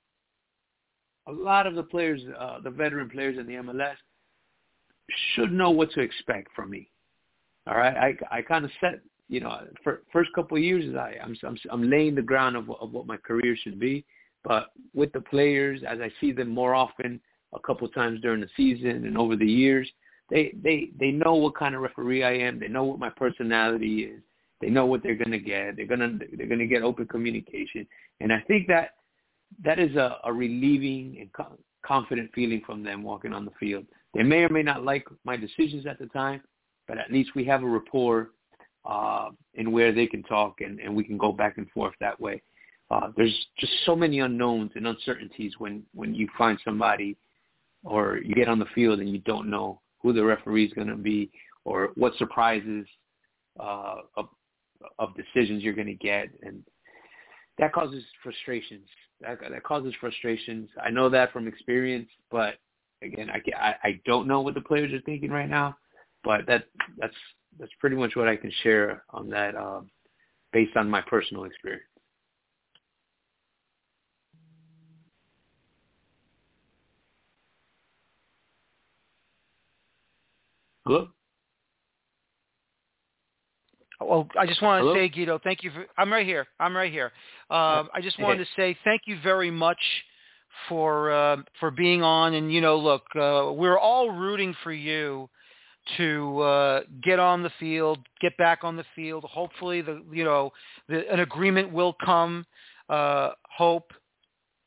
a 1.28 1.32
lot 1.32 1.66
of 1.66 1.74
the 1.74 1.82
players, 1.82 2.22
uh, 2.38 2.60
the 2.62 2.70
veteran 2.70 3.10
players 3.10 3.38
in 3.38 3.46
the 3.46 3.54
MLS, 3.54 3.96
should 5.34 5.52
know 5.52 5.70
what 5.70 5.90
to 5.92 6.00
expect 6.00 6.48
from 6.56 6.70
me. 6.70 6.90
All 7.66 7.76
right, 7.76 7.96
I 7.96 8.38
I 8.38 8.42
kind 8.42 8.64
of 8.64 8.70
set 8.80 9.00
you 9.28 9.40
know 9.40 9.60
for 9.84 10.02
first 10.12 10.32
couple 10.34 10.56
of 10.56 10.62
years 10.62 10.94
I 10.96 11.16
I'm 11.22 11.36
I'm 11.44 11.56
I'm 11.70 11.90
laying 11.90 12.14
the 12.14 12.22
ground 12.22 12.56
of 12.56 12.70
of 12.70 12.92
what 12.92 13.06
my 13.06 13.16
career 13.16 13.56
should 13.62 13.78
be, 13.78 14.04
but 14.44 14.72
with 14.94 15.12
the 15.12 15.20
players 15.20 15.82
as 15.86 16.00
I 16.00 16.10
see 16.20 16.32
them 16.32 16.48
more 16.48 16.74
often, 16.74 17.20
a 17.54 17.60
couple 17.60 17.88
times 17.88 18.20
during 18.20 18.40
the 18.40 18.48
season 18.56 19.06
and 19.06 19.18
over 19.18 19.36
the 19.36 19.46
years, 19.46 19.88
they 20.30 20.54
they 20.62 20.90
they 20.98 21.10
know 21.10 21.34
what 21.34 21.56
kind 21.56 21.74
of 21.74 21.82
referee 21.82 22.24
I 22.24 22.32
am. 22.32 22.58
They 22.58 22.68
know 22.68 22.84
what 22.84 22.98
my 22.98 23.10
personality 23.10 24.04
is. 24.04 24.22
They 24.60 24.68
know 24.68 24.86
what 24.86 25.02
they're 25.02 25.14
gonna 25.14 25.38
get. 25.38 25.76
They're 25.76 25.86
gonna 25.86 26.18
they're 26.36 26.46
gonna 26.46 26.66
get 26.66 26.82
open 26.82 27.06
communication, 27.06 27.86
and 28.20 28.32
I 28.32 28.40
think 28.40 28.68
that 28.68 28.94
that 29.64 29.78
is 29.78 29.96
a, 29.96 30.18
a 30.24 30.32
relieving 30.32 31.16
and 31.20 31.32
co- 31.32 31.58
confident 31.84 32.30
feeling 32.34 32.62
from 32.64 32.82
them 32.82 33.02
walking 33.02 33.32
on 33.32 33.44
the 33.44 33.50
field. 33.58 33.84
They 34.14 34.22
may 34.22 34.44
or 34.44 34.48
may 34.48 34.62
not 34.62 34.84
like 34.84 35.06
my 35.24 35.36
decisions 35.36 35.86
at 35.86 35.98
the 35.98 36.06
time, 36.06 36.42
but 36.90 36.98
at 36.98 37.12
least 37.12 37.30
we 37.36 37.44
have 37.44 37.62
a 37.62 37.68
rapport 37.68 38.30
uh, 38.84 39.28
in 39.54 39.70
where 39.70 39.92
they 39.92 40.08
can 40.08 40.24
talk 40.24 40.60
and, 40.60 40.80
and 40.80 40.92
we 40.92 41.04
can 41.04 41.16
go 41.16 41.30
back 41.30 41.56
and 41.56 41.70
forth 41.70 41.94
that 42.00 42.20
way. 42.20 42.42
Uh, 42.90 43.12
there's 43.16 43.46
just 43.60 43.72
so 43.86 43.94
many 43.94 44.18
unknowns 44.18 44.72
and 44.74 44.88
uncertainties 44.88 45.52
when, 45.58 45.84
when 45.94 46.12
you 46.12 46.28
find 46.36 46.58
somebody 46.64 47.16
or 47.84 48.18
you 48.18 48.34
get 48.34 48.48
on 48.48 48.58
the 48.58 48.66
field 48.74 48.98
and 48.98 49.08
you 49.08 49.18
don't 49.18 49.48
know 49.48 49.80
who 50.02 50.12
the 50.12 50.24
referee 50.24 50.64
is 50.66 50.72
going 50.72 50.88
to 50.88 50.96
be 50.96 51.30
or 51.64 51.90
what 51.94 52.12
surprises 52.16 52.84
uh, 53.60 53.98
of, 54.16 54.26
of 54.98 55.10
decisions 55.14 55.62
you're 55.62 55.72
going 55.72 55.86
to 55.86 55.94
get. 55.94 56.26
And 56.42 56.64
that 57.58 57.72
causes 57.72 58.02
frustrations 58.20 58.88
that, 59.20 59.38
that 59.48 59.62
causes 59.62 59.94
frustrations. 60.00 60.68
I 60.82 60.90
know 60.90 61.08
that 61.10 61.32
from 61.32 61.46
experience, 61.46 62.08
but 62.30 62.54
again, 63.02 63.28
I, 63.30 63.40
I 63.56 63.74
I 63.84 64.00
don't 64.06 64.26
know 64.26 64.40
what 64.40 64.54
the 64.54 64.60
players 64.60 64.92
are 64.92 65.00
thinking 65.02 65.30
right 65.30 65.48
now, 65.48 65.76
but 66.24 66.46
that 66.46 66.64
that's 66.98 67.14
that's 67.58 67.72
pretty 67.80 67.96
much 67.96 68.16
what 68.16 68.28
I 68.28 68.36
can 68.36 68.52
share 68.62 69.04
on 69.10 69.28
that, 69.30 69.56
um, 69.56 69.90
based 70.52 70.76
on 70.76 70.88
my 70.88 71.00
personal 71.00 71.44
experience. 71.44 71.84
Hello. 80.86 81.08
Well, 84.00 84.28
I 84.38 84.46
just 84.46 84.62
want 84.62 84.80
to 84.80 84.88
Hello? 84.88 84.94
say, 84.94 85.08
Guido, 85.10 85.38
thank 85.44 85.62
you. 85.62 85.70
For, 85.70 85.84
I'm 85.98 86.10
right 86.10 86.26
here. 86.26 86.46
I'm 86.58 86.74
right 86.74 86.90
here. 86.90 87.12
Um, 87.50 87.90
I 87.92 88.00
just 88.02 88.18
wanted 88.18 88.38
to 88.38 88.50
say 88.56 88.76
thank 88.82 89.02
you 89.04 89.18
very 89.22 89.50
much 89.50 89.78
for 90.68 91.12
uh, 91.12 91.36
for 91.60 91.70
being 91.70 92.02
on. 92.02 92.34
And 92.34 92.52
you 92.52 92.62
know, 92.62 92.78
look, 92.78 93.02
uh, 93.14 93.52
we're 93.52 93.78
all 93.78 94.10
rooting 94.10 94.54
for 94.64 94.72
you 94.72 95.28
to 95.96 96.40
uh, 96.40 96.80
get 97.02 97.18
on 97.18 97.42
the 97.42 97.50
field, 97.58 97.98
get 98.20 98.36
back 98.36 98.60
on 98.62 98.76
the 98.76 98.84
field. 98.94 99.24
Hopefully, 99.24 99.80
the 99.82 100.02
you 100.12 100.24
know 100.24 100.50
the, 100.88 101.10
an 101.12 101.20
agreement 101.20 101.72
will 101.72 101.94
come. 102.04 102.46
Uh, 102.88 103.30
hope 103.56 103.92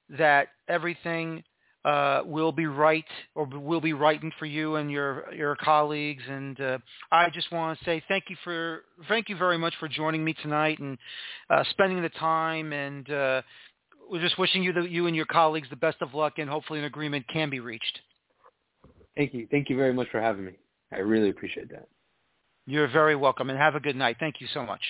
that 0.09 0.47
everything 0.69 1.43
uh, 1.85 2.21
will 2.25 2.51
be 2.51 2.65
right 2.65 3.05
or 3.35 3.45
will 3.45 3.81
be 3.81 3.93
righting 3.93 4.31
for 4.39 4.45
you 4.45 4.75
and 4.75 4.89
your 4.89 5.25
your 5.33 5.55
colleagues. 5.57 6.23
And 6.27 6.59
uh, 6.59 6.77
I 7.11 7.29
just 7.29 7.51
want 7.51 7.77
to 7.77 7.85
say 7.85 8.01
thank 8.07 8.25
you 8.29 8.37
for 8.43 8.83
thank 9.09 9.29
you 9.29 9.35
very 9.35 9.57
much 9.57 9.73
for 9.79 9.87
joining 9.87 10.23
me 10.23 10.33
tonight 10.41 10.79
and 10.79 10.97
uh, 11.49 11.63
spending 11.71 12.01
the 12.01 12.09
time. 12.09 12.71
And 12.71 13.09
uh, 13.09 13.41
we're 14.09 14.21
just 14.21 14.37
wishing 14.37 14.63
you 14.63 14.73
the, 14.73 14.83
you 14.83 15.07
and 15.07 15.15
your 15.15 15.25
colleagues 15.25 15.67
the 15.69 15.75
best 15.75 15.97
of 16.01 16.13
luck, 16.13 16.33
and 16.37 16.49
hopefully 16.49 16.79
an 16.79 16.85
agreement 16.85 17.25
can 17.27 17.49
be 17.49 17.59
reached. 17.59 17.99
Thank 19.15 19.33
you. 19.33 19.47
Thank 19.51 19.69
you 19.69 19.75
very 19.77 19.93
much 19.93 20.07
for 20.09 20.21
having 20.21 20.45
me. 20.45 20.53
I 20.93 20.99
really 20.99 21.29
appreciate 21.29 21.69
that. 21.71 21.87
You're 22.65 22.87
very 22.87 23.15
welcome, 23.15 23.49
and 23.49 23.59
have 23.59 23.75
a 23.75 23.79
good 23.79 23.95
night. 23.95 24.17
Thank 24.19 24.39
you 24.39 24.47
so 24.53 24.65
much. 24.65 24.81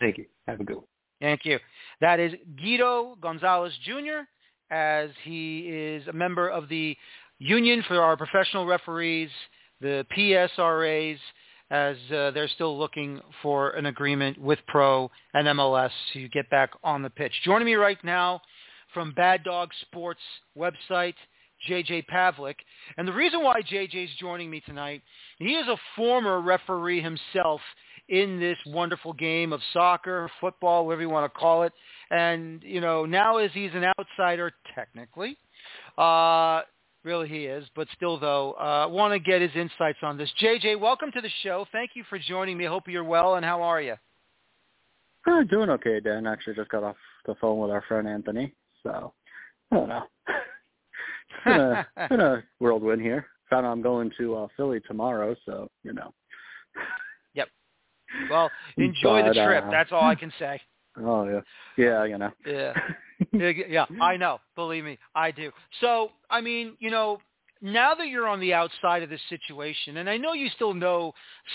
Thank 0.00 0.18
you. 0.18 0.26
Have 0.46 0.60
a 0.60 0.64
good 0.64 0.76
one. 0.76 0.86
Thank 1.20 1.44
you. 1.44 1.58
That 2.00 2.20
is 2.20 2.32
Guido 2.60 3.16
Gonzalez 3.20 3.72
Jr. 3.84 4.26
as 4.70 5.10
he 5.24 5.60
is 5.60 6.06
a 6.06 6.12
member 6.12 6.48
of 6.48 6.68
the 6.68 6.96
Union 7.38 7.84
for 7.86 8.02
our 8.02 8.16
professional 8.16 8.66
referees, 8.66 9.30
the 9.80 10.04
PSRAs, 10.16 11.18
as 11.70 11.96
uh, 12.10 12.30
they're 12.32 12.48
still 12.48 12.76
looking 12.76 13.20
for 13.42 13.70
an 13.70 13.86
agreement 13.86 14.38
with 14.38 14.58
Pro 14.66 15.10
and 15.34 15.46
MLS 15.46 15.90
to 16.14 16.28
get 16.28 16.48
back 16.50 16.70
on 16.82 17.02
the 17.02 17.10
pitch. 17.10 17.32
Joining 17.44 17.66
me 17.66 17.74
right 17.74 18.02
now 18.02 18.40
from 18.94 19.12
Bad 19.12 19.44
Dawg 19.44 19.70
Sports 19.82 20.20
website, 20.56 21.14
JJ 21.68 22.06
Pavlick. 22.06 22.56
And 22.96 23.06
the 23.06 23.12
reason 23.12 23.42
why 23.42 23.60
JJ's 23.62 24.10
joining 24.18 24.50
me 24.50 24.60
tonight, 24.60 25.02
he 25.38 25.54
is 25.54 25.66
a 25.68 25.76
former 25.96 26.40
referee 26.40 27.00
himself 27.00 27.60
in 28.08 28.40
this 28.40 28.56
wonderful 28.66 29.12
game 29.12 29.52
of 29.52 29.60
soccer, 29.72 30.30
football, 30.40 30.86
whatever 30.86 31.02
you 31.02 31.10
want 31.10 31.32
to 31.32 31.38
call 31.38 31.62
it. 31.62 31.72
And, 32.10 32.62
you 32.62 32.80
know, 32.80 33.04
now 33.04 33.38
as 33.38 33.50
he's 33.52 33.70
an 33.74 33.84
outsider, 33.98 34.52
technically, 34.74 35.36
uh, 35.98 36.62
really 37.04 37.28
he 37.28 37.44
is, 37.44 37.64
but 37.76 37.86
still 37.94 38.18
though, 38.18 38.52
uh, 38.52 38.88
want 38.88 39.12
to 39.12 39.18
get 39.18 39.42
his 39.42 39.50
insights 39.54 39.98
on 40.02 40.16
this. 40.16 40.30
JJ, 40.40 40.80
welcome 40.80 41.12
to 41.12 41.20
the 41.20 41.30
show. 41.42 41.66
Thank 41.72 41.90
you 41.94 42.04
for 42.08 42.18
joining 42.18 42.56
me. 42.56 42.64
Hope 42.64 42.84
you're 42.86 43.04
well, 43.04 43.34
and 43.34 43.44
how 43.44 43.62
are 43.62 43.80
you? 43.80 43.94
I'm 45.26 45.46
doing 45.46 45.68
okay, 45.70 46.00
Dan. 46.00 46.26
Actually 46.26 46.54
just 46.54 46.70
got 46.70 46.84
off 46.84 46.96
the 47.26 47.34
phone 47.40 47.58
with 47.58 47.70
our 47.70 47.84
friend 47.86 48.08
Anthony. 48.08 48.54
So, 48.82 49.12
I 49.70 49.76
don't 49.76 49.88
know. 49.88 50.04
been, 51.44 51.60
a, 51.60 51.86
been 52.08 52.20
a 52.20 52.42
whirlwind 52.60 53.00
here. 53.02 53.26
Found 53.50 53.66
out 53.66 53.72
I'm 53.72 53.82
going 53.82 54.10
to 54.18 54.34
uh, 54.36 54.48
Philly 54.56 54.80
tomorrow, 54.86 55.34
so, 55.46 55.70
you 55.82 55.92
know. 55.92 56.12
Yep. 57.34 57.48
Well, 58.30 58.50
enjoy 58.76 59.22
But, 59.22 59.34
the 59.34 59.44
trip. 59.44 59.64
uh, 59.64 59.70
That's 59.70 59.92
all 59.92 60.04
I 60.04 60.14
can 60.14 60.32
say. 60.38 60.60
Oh, 60.98 61.28
yeah. 61.28 61.40
Yeah, 61.76 62.04
you 62.04 62.18
know. 62.18 62.30
Yeah. 62.46 62.72
yeah, 63.32 63.50
yeah, 63.68 63.84
I 64.00 64.16
know. 64.16 64.38
Believe 64.54 64.84
me, 64.84 64.96
I 65.14 65.32
do. 65.32 65.50
So, 65.80 66.10
I 66.30 66.40
mean, 66.40 66.76
you 66.78 66.90
know, 66.90 67.18
now 67.60 67.94
that 67.94 68.06
you're 68.06 68.28
on 68.28 68.38
the 68.38 68.54
outside 68.54 69.02
of 69.02 69.10
this 69.10 69.20
situation, 69.28 69.96
and 69.96 70.08
I 70.08 70.16
know 70.16 70.34
you 70.34 70.48
still 70.54 70.72
know 70.72 71.12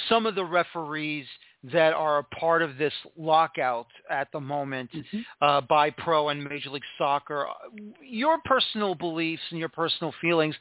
some 0.10 0.26
of 0.26 0.36
the 0.36 0.44
referees 0.44 1.26
that 1.64 1.94
are 1.94 2.20
a 2.20 2.24
part 2.24 2.62
of 2.62 2.78
this 2.78 2.94
lockout 3.18 3.88
at 4.10 4.30
the 4.34 4.40
moment 4.40 4.92
Mhm. 4.92 5.26
uh, 5.42 5.62
by 5.62 5.90
pro 5.90 6.30
and 6.30 6.44
Major 6.44 6.70
League 6.70 6.84
Soccer, 6.98 7.48
your 8.02 8.38
personal 8.40 8.96
beliefs 8.96 9.44
and 9.50 9.60
your 9.60 9.70
personal 9.70 10.12
feelings, 10.14 10.56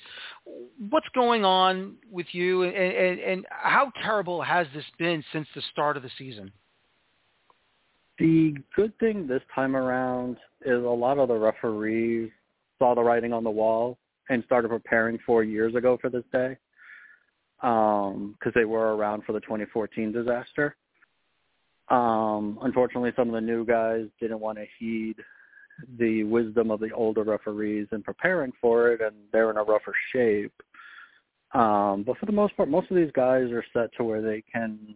what's 0.90 1.08
going 1.08 1.44
on 1.44 1.96
with 2.10 2.32
you, 2.32 2.62
and, 2.62 2.74
and, 2.74 3.20
and 3.20 3.46
how 3.50 3.90
terrible 4.02 4.42
has 4.42 4.68
this 4.74 4.88
been 4.98 5.24
since 5.32 5.48
the 5.54 5.62
start 5.62 5.96
of 5.96 6.04
the 6.04 6.10
season? 6.10 6.52
The 8.18 8.56
good 8.76 8.96
thing 8.98 9.26
this 9.26 9.42
time 9.52 9.74
around 9.74 10.36
is 10.64 10.84
a 10.84 10.88
lot 10.88 11.18
of 11.18 11.28
the 11.28 11.34
referees 11.36 12.30
saw 12.78 12.94
the 12.94 13.02
writing 13.02 13.32
on 13.32 13.42
the 13.42 13.50
wall 13.50 13.98
and 14.28 14.44
started 14.44 14.68
preparing 14.68 15.18
four 15.18 15.42
years 15.42 15.74
ago 15.74 15.96
for 15.96 16.10
this 16.10 16.24
day 16.32 16.56
because 17.60 18.52
they 18.54 18.64
were 18.64 18.96
around 18.96 19.24
for 19.24 19.32
the 19.32 19.40
2014 19.40 20.12
disaster. 20.12 20.76
Um, 21.92 22.58
unfortunately, 22.62 23.12
some 23.14 23.28
of 23.28 23.34
the 23.34 23.40
new 23.40 23.66
guys 23.66 24.06
didn't 24.18 24.40
want 24.40 24.56
to 24.56 24.64
heed 24.78 25.16
the 25.98 26.24
wisdom 26.24 26.70
of 26.70 26.80
the 26.80 26.90
older 26.92 27.22
referees 27.22 27.86
in 27.92 28.02
preparing 28.02 28.52
for 28.60 28.92
it, 28.92 29.02
and 29.02 29.14
they're 29.30 29.50
in 29.50 29.58
a 29.58 29.62
rougher 29.62 29.94
shape. 30.10 30.54
Um, 31.52 32.02
but 32.02 32.16
for 32.16 32.24
the 32.24 32.32
most 32.32 32.56
part, 32.56 32.70
most 32.70 32.90
of 32.90 32.96
these 32.96 33.12
guys 33.12 33.50
are 33.50 33.64
set 33.74 33.90
to 33.96 34.04
where 34.04 34.22
they 34.22 34.42
can 34.50 34.94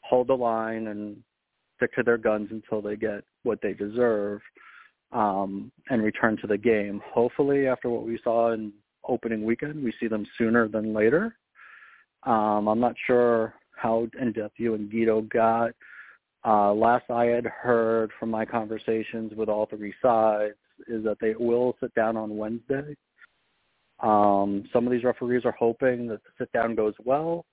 hold 0.00 0.26
the 0.26 0.34
line 0.34 0.88
and 0.88 1.18
stick 1.76 1.94
to 1.94 2.02
their 2.02 2.18
guns 2.18 2.48
until 2.50 2.82
they 2.82 2.96
get 2.96 3.22
what 3.44 3.60
they 3.62 3.72
deserve 3.72 4.40
um, 5.12 5.70
and 5.90 6.02
return 6.02 6.36
to 6.38 6.48
the 6.48 6.58
game. 6.58 7.00
Hopefully, 7.14 7.68
after 7.68 7.88
what 7.90 8.04
we 8.04 8.18
saw 8.24 8.52
in 8.52 8.72
opening 9.06 9.44
weekend, 9.44 9.84
we 9.84 9.92
see 10.00 10.08
them 10.08 10.26
sooner 10.36 10.66
than 10.66 10.92
later. 10.92 11.36
Um, 12.24 12.66
I'm 12.66 12.80
not 12.80 12.96
sure 13.06 13.54
how 13.76 14.08
in 14.20 14.32
depth 14.32 14.54
you 14.58 14.74
and 14.74 14.90
Guido 14.90 15.22
got. 15.22 15.72
Uh, 16.44 16.72
last 16.72 17.10
I 17.10 17.24
had 17.24 17.46
heard 17.46 18.10
from 18.18 18.30
my 18.30 18.44
conversations 18.44 19.32
with 19.34 19.48
all 19.48 19.66
three 19.66 19.94
sides 20.00 20.54
is 20.88 21.02
that 21.04 21.18
they 21.20 21.34
will 21.38 21.76
sit 21.80 21.94
down 21.94 22.16
on 22.16 22.36
Wednesday. 22.36 22.94
Um, 24.00 24.64
some 24.72 24.86
of 24.86 24.92
these 24.92 25.04
referees 25.04 25.44
are 25.44 25.56
hoping 25.58 26.06
that 26.08 26.22
the 26.22 26.30
sit 26.38 26.52
down 26.52 26.74
goes 26.74 26.94
well. 27.04 27.46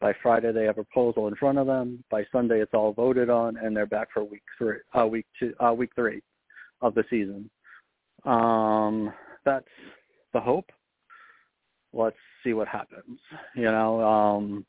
By 0.00 0.12
Friday, 0.20 0.50
they 0.50 0.64
have 0.64 0.78
a 0.78 0.84
proposal 0.84 1.28
in 1.28 1.36
front 1.36 1.58
of 1.58 1.68
them. 1.68 2.02
By 2.10 2.24
Sunday, 2.32 2.60
it's 2.60 2.74
all 2.74 2.92
voted 2.92 3.30
on, 3.30 3.56
and 3.58 3.76
they're 3.76 3.86
back 3.86 4.08
for 4.12 4.24
week 4.24 4.42
three, 4.58 4.78
uh, 4.98 5.06
week 5.06 5.26
two, 5.38 5.54
uh, 5.64 5.72
week 5.72 5.90
three 5.94 6.22
of 6.80 6.94
the 6.94 7.04
season. 7.08 7.48
Um, 8.24 9.12
that's 9.44 9.68
the 10.32 10.40
hope. 10.40 10.70
Let's 11.92 12.16
see 12.42 12.54
what 12.54 12.66
happens. 12.66 13.20
You 13.54 13.64
know, 13.64 14.02
um, 14.02 14.66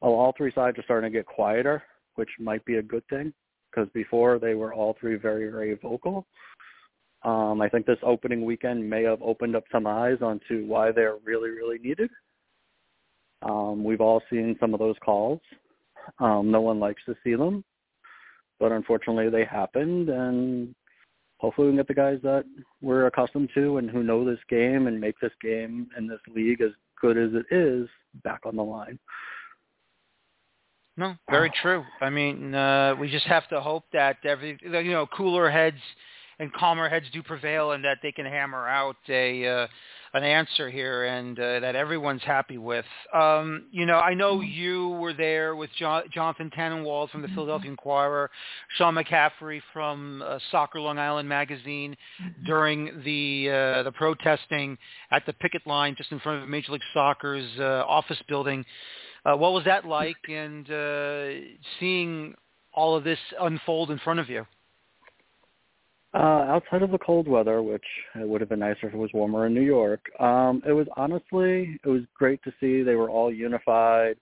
all, 0.00 0.14
all 0.14 0.34
three 0.36 0.52
sides 0.54 0.78
are 0.78 0.84
starting 0.84 1.12
to 1.12 1.18
get 1.18 1.26
quieter, 1.26 1.82
which 2.14 2.30
might 2.38 2.64
be 2.64 2.76
a 2.76 2.82
good 2.82 3.06
thing 3.08 3.32
because 3.70 3.88
before 3.92 4.38
they 4.38 4.54
were 4.54 4.74
all 4.74 4.96
three 5.00 5.16
very, 5.16 5.50
very 5.50 5.74
vocal. 5.74 6.26
Um, 7.24 7.60
I 7.60 7.68
think 7.68 7.86
this 7.86 7.98
opening 8.02 8.44
weekend 8.44 8.88
may 8.88 9.02
have 9.02 9.20
opened 9.22 9.56
up 9.56 9.64
some 9.72 9.86
eyes 9.86 10.18
onto 10.22 10.64
why 10.66 10.92
they're 10.92 11.16
really, 11.24 11.50
really 11.50 11.78
needed. 11.78 12.10
Um, 13.42 13.84
we've 13.84 14.00
all 14.00 14.22
seen 14.30 14.56
some 14.60 14.72
of 14.72 14.80
those 14.80 14.96
calls. 15.04 15.40
Um, 16.18 16.50
no 16.50 16.60
one 16.60 16.80
likes 16.80 17.02
to 17.06 17.14
see 17.22 17.34
them, 17.34 17.64
but 18.58 18.72
unfortunately 18.72 19.28
they 19.30 19.44
happened, 19.44 20.08
and 20.08 20.74
hopefully 21.38 21.66
we 21.66 21.72
can 21.72 21.78
get 21.78 21.88
the 21.88 21.94
guys 21.94 22.18
that 22.22 22.44
we're 22.80 23.06
accustomed 23.06 23.50
to 23.54 23.76
and 23.76 23.90
who 23.90 24.02
know 24.02 24.24
this 24.24 24.38
game 24.48 24.86
and 24.86 25.00
make 25.00 25.18
this 25.20 25.32
game 25.42 25.88
and 25.96 26.08
this 26.08 26.20
league 26.34 26.60
as 26.60 26.70
good 27.00 27.18
as 27.18 27.30
it 27.34 27.54
is 27.54 27.88
back 28.24 28.40
on 28.44 28.56
the 28.56 28.64
line. 28.64 28.98
No, 30.98 31.14
very 31.30 31.52
true. 31.62 31.84
I 32.00 32.10
mean, 32.10 32.52
uh, 32.56 32.96
we 32.98 33.08
just 33.08 33.26
have 33.26 33.48
to 33.50 33.60
hope 33.60 33.84
that 33.92 34.16
every 34.24 34.58
you 34.60 34.90
know 34.90 35.06
cooler 35.06 35.48
heads 35.48 35.78
and 36.40 36.52
calmer 36.52 36.88
heads 36.88 37.06
do 37.12 37.22
prevail, 37.22 37.70
and 37.70 37.84
that 37.84 37.98
they 38.02 38.10
can 38.10 38.26
hammer 38.26 38.66
out 38.66 38.96
a 39.08 39.46
uh, 39.46 39.66
an 40.14 40.24
answer 40.24 40.68
here, 40.68 41.04
and 41.04 41.38
uh, 41.38 41.60
that 41.60 41.76
everyone's 41.76 42.24
happy 42.24 42.58
with. 42.58 42.84
Um, 43.14 43.66
you 43.70 43.86
know, 43.86 43.98
I 43.98 44.14
know 44.14 44.40
you 44.40 44.88
were 44.88 45.12
there 45.12 45.54
with 45.54 45.70
jo- 45.78 46.02
Jonathan 46.12 46.50
Tannenwald 46.50 47.10
from 47.10 47.22
the 47.22 47.28
Philadelphia 47.28 47.70
Inquirer, 47.70 48.28
Sean 48.76 48.96
McCaffrey 48.96 49.62
from 49.72 50.24
uh, 50.26 50.40
Soccer 50.50 50.80
Long 50.80 50.98
Island 50.98 51.28
magazine 51.28 51.96
during 52.44 52.86
the 53.04 53.50
uh, 53.50 53.82
the 53.84 53.92
protesting 53.92 54.76
at 55.12 55.24
the 55.26 55.32
picket 55.34 55.64
line 55.64 55.94
just 55.96 56.10
in 56.10 56.18
front 56.18 56.42
of 56.42 56.48
Major 56.48 56.72
League 56.72 56.82
Soccer's 56.92 57.48
uh, 57.60 57.84
office 57.86 58.20
building. 58.28 58.64
Uh, 59.28 59.36
what 59.36 59.52
was 59.52 59.64
that 59.64 59.84
like, 59.84 60.16
and 60.28 60.70
uh, 60.70 61.28
seeing 61.78 62.34
all 62.72 62.96
of 62.96 63.04
this 63.04 63.18
unfold 63.40 63.90
in 63.90 63.98
front 63.98 64.18
of 64.20 64.30
you? 64.30 64.46
Uh, 66.14 66.46
outside 66.48 66.82
of 66.82 66.90
the 66.90 66.98
cold 66.98 67.28
weather, 67.28 67.62
which 67.62 67.84
it 68.14 68.26
would 68.26 68.40
have 68.40 68.48
been 68.48 68.60
nicer 68.60 68.86
if 68.86 68.94
it 68.94 68.96
was 68.96 69.10
warmer 69.12 69.44
in 69.46 69.52
New 69.52 69.60
York, 69.60 70.00
um, 70.18 70.62
it 70.66 70.72
was 70.72 70.86
honestly 70.96 71.78
it 71.84 71.88
was 71.88 72.00
great 72.14 72.42
to 72.42 72.52
see 72.58 72.82
they 72.82 72.94
were 72.94 73.10
all 73.10 73.30
unified. 73.30 74.16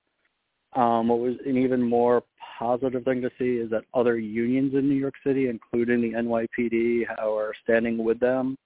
Um, 0.75 1.07
what 1.07 1.21
was 1.21 1.37
an 1.47 1.57
even 1.57 1.81
more 1.81 2.25
positive 2.59 3.05
thing 3.05 3.23
to 3.23 3.31
see 3.39 3.59
is 3.63 3.71
that 3.71 3.85
other 3.95 4.19
unions 4.19 4.75
in 4.75 4.89
New 4.89 4.97
York 4.97 5.15
City, 5.25 5.49
including 5.49 6.03
the 6.03 6.19
NYPD, 6.19 7.05
are 7.19 7.53
standing 7.63 8.03
with 8.03 8.19
them, 8.19 8.59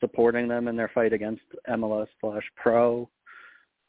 supporting 0.00 0.48
them 0.48 0.68
in 0.68 0.76
their 0.76 0.90
fight 0.94 1.14
against 1.14 1.42
MLS 1.70 2.08
slash 2.20 2.44
Pro 2.56 3.08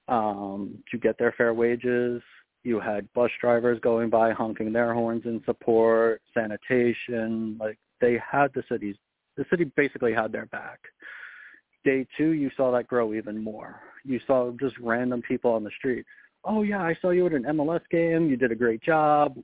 um, 0.07 0.83
to 0.91 0.97
get 0.97 1.17
their 1.17 1.33
fair 1.33 1.53
wages. 1.53 2.21
You 2.63 2.79
had 2.79 3.11
bus 3.13 3.31
drivers 3.41 3.79
going 3.81 4.09
by 4.09 4.31
honking 4.31 4.71
their 4.71 4.93
horns 4.93 5.23
in 5.25 5.41
support, 5.45 6.21
sanitation, 6.33 7.57
like 7.59 7.77
they 7.99 8.17
had 8.31 8.47
the 8.53 8.63
city's 8.69 8.95
the 9.35 9.45
city 9.49 9.65
basically 9.75 10.13
had 10.13 10.31
their 10.31 10.45
back. 10.47 10.79
Day 11.83 12.05
two, 12.15 12.31
you 12.31 12.51
saw 12.55 12.71
that 12.71 12.87
grow 12.87 13.13
even 13.13 13.43
more. 13.43 13.81
You 14.05 14.19
saw 14.27 14.51
just 14.59 14.77
random 14.79 15.21
people 15.27 15.51
on 15.51 15.63
the 15.63 15.71
street. 15.77 16.05
Oh 16.45 16.61
yeah, 16.61 16.81
I 16.81 16.95
saw 17.01 17.09
you 17.09 17.25
at 17.25 17.33
an 17.33 17.43
MLS 17.43 17.81
game. 17.89 18.29
You 18.29 18.37
did 18.37 18.51
a 18.51 18.55
great 18.55 18.81
job. 18.81 19.37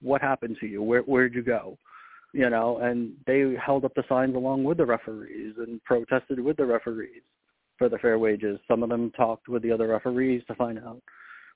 What 0.00 0.22
happened 0.22 0.56
to 0.60 0.66
you? 0.66 0.82
Where 0.82 1.02
where'd 1.02 1.34
you 1.34 1.42
go? 1.42 1.76
You 2.32 2.48
know, 2.48 2.78
and 2.78 3.12
they 3.26 3.54
held 3.62 3.84
up 3.84 3.92
the 3.94 4.04
signs 4.08 4.36
along 4.36 4.64
with 4.64 4.78
the 4.78 4.86
referees 4.86 5.54
and 5.58 5.82
protested 5.84 6.38
with 6.38 6.56
the 6.56 6.64
referees 6.64 7.22
for 7.80 7.88
the 7.88 7.98
fair 7.98 8.18
wages. 8.18 8.60
Some 8.68 8.82
of 8.82 8.90
them 8.90 9.10
talked 9.12 9.48
with 9.48 9.62
the 9.62 9.72
other 9.72 9.88
referees 9.88 10.42
to 10.48 10.54
find 10.54 10.78
out 10.78 11.00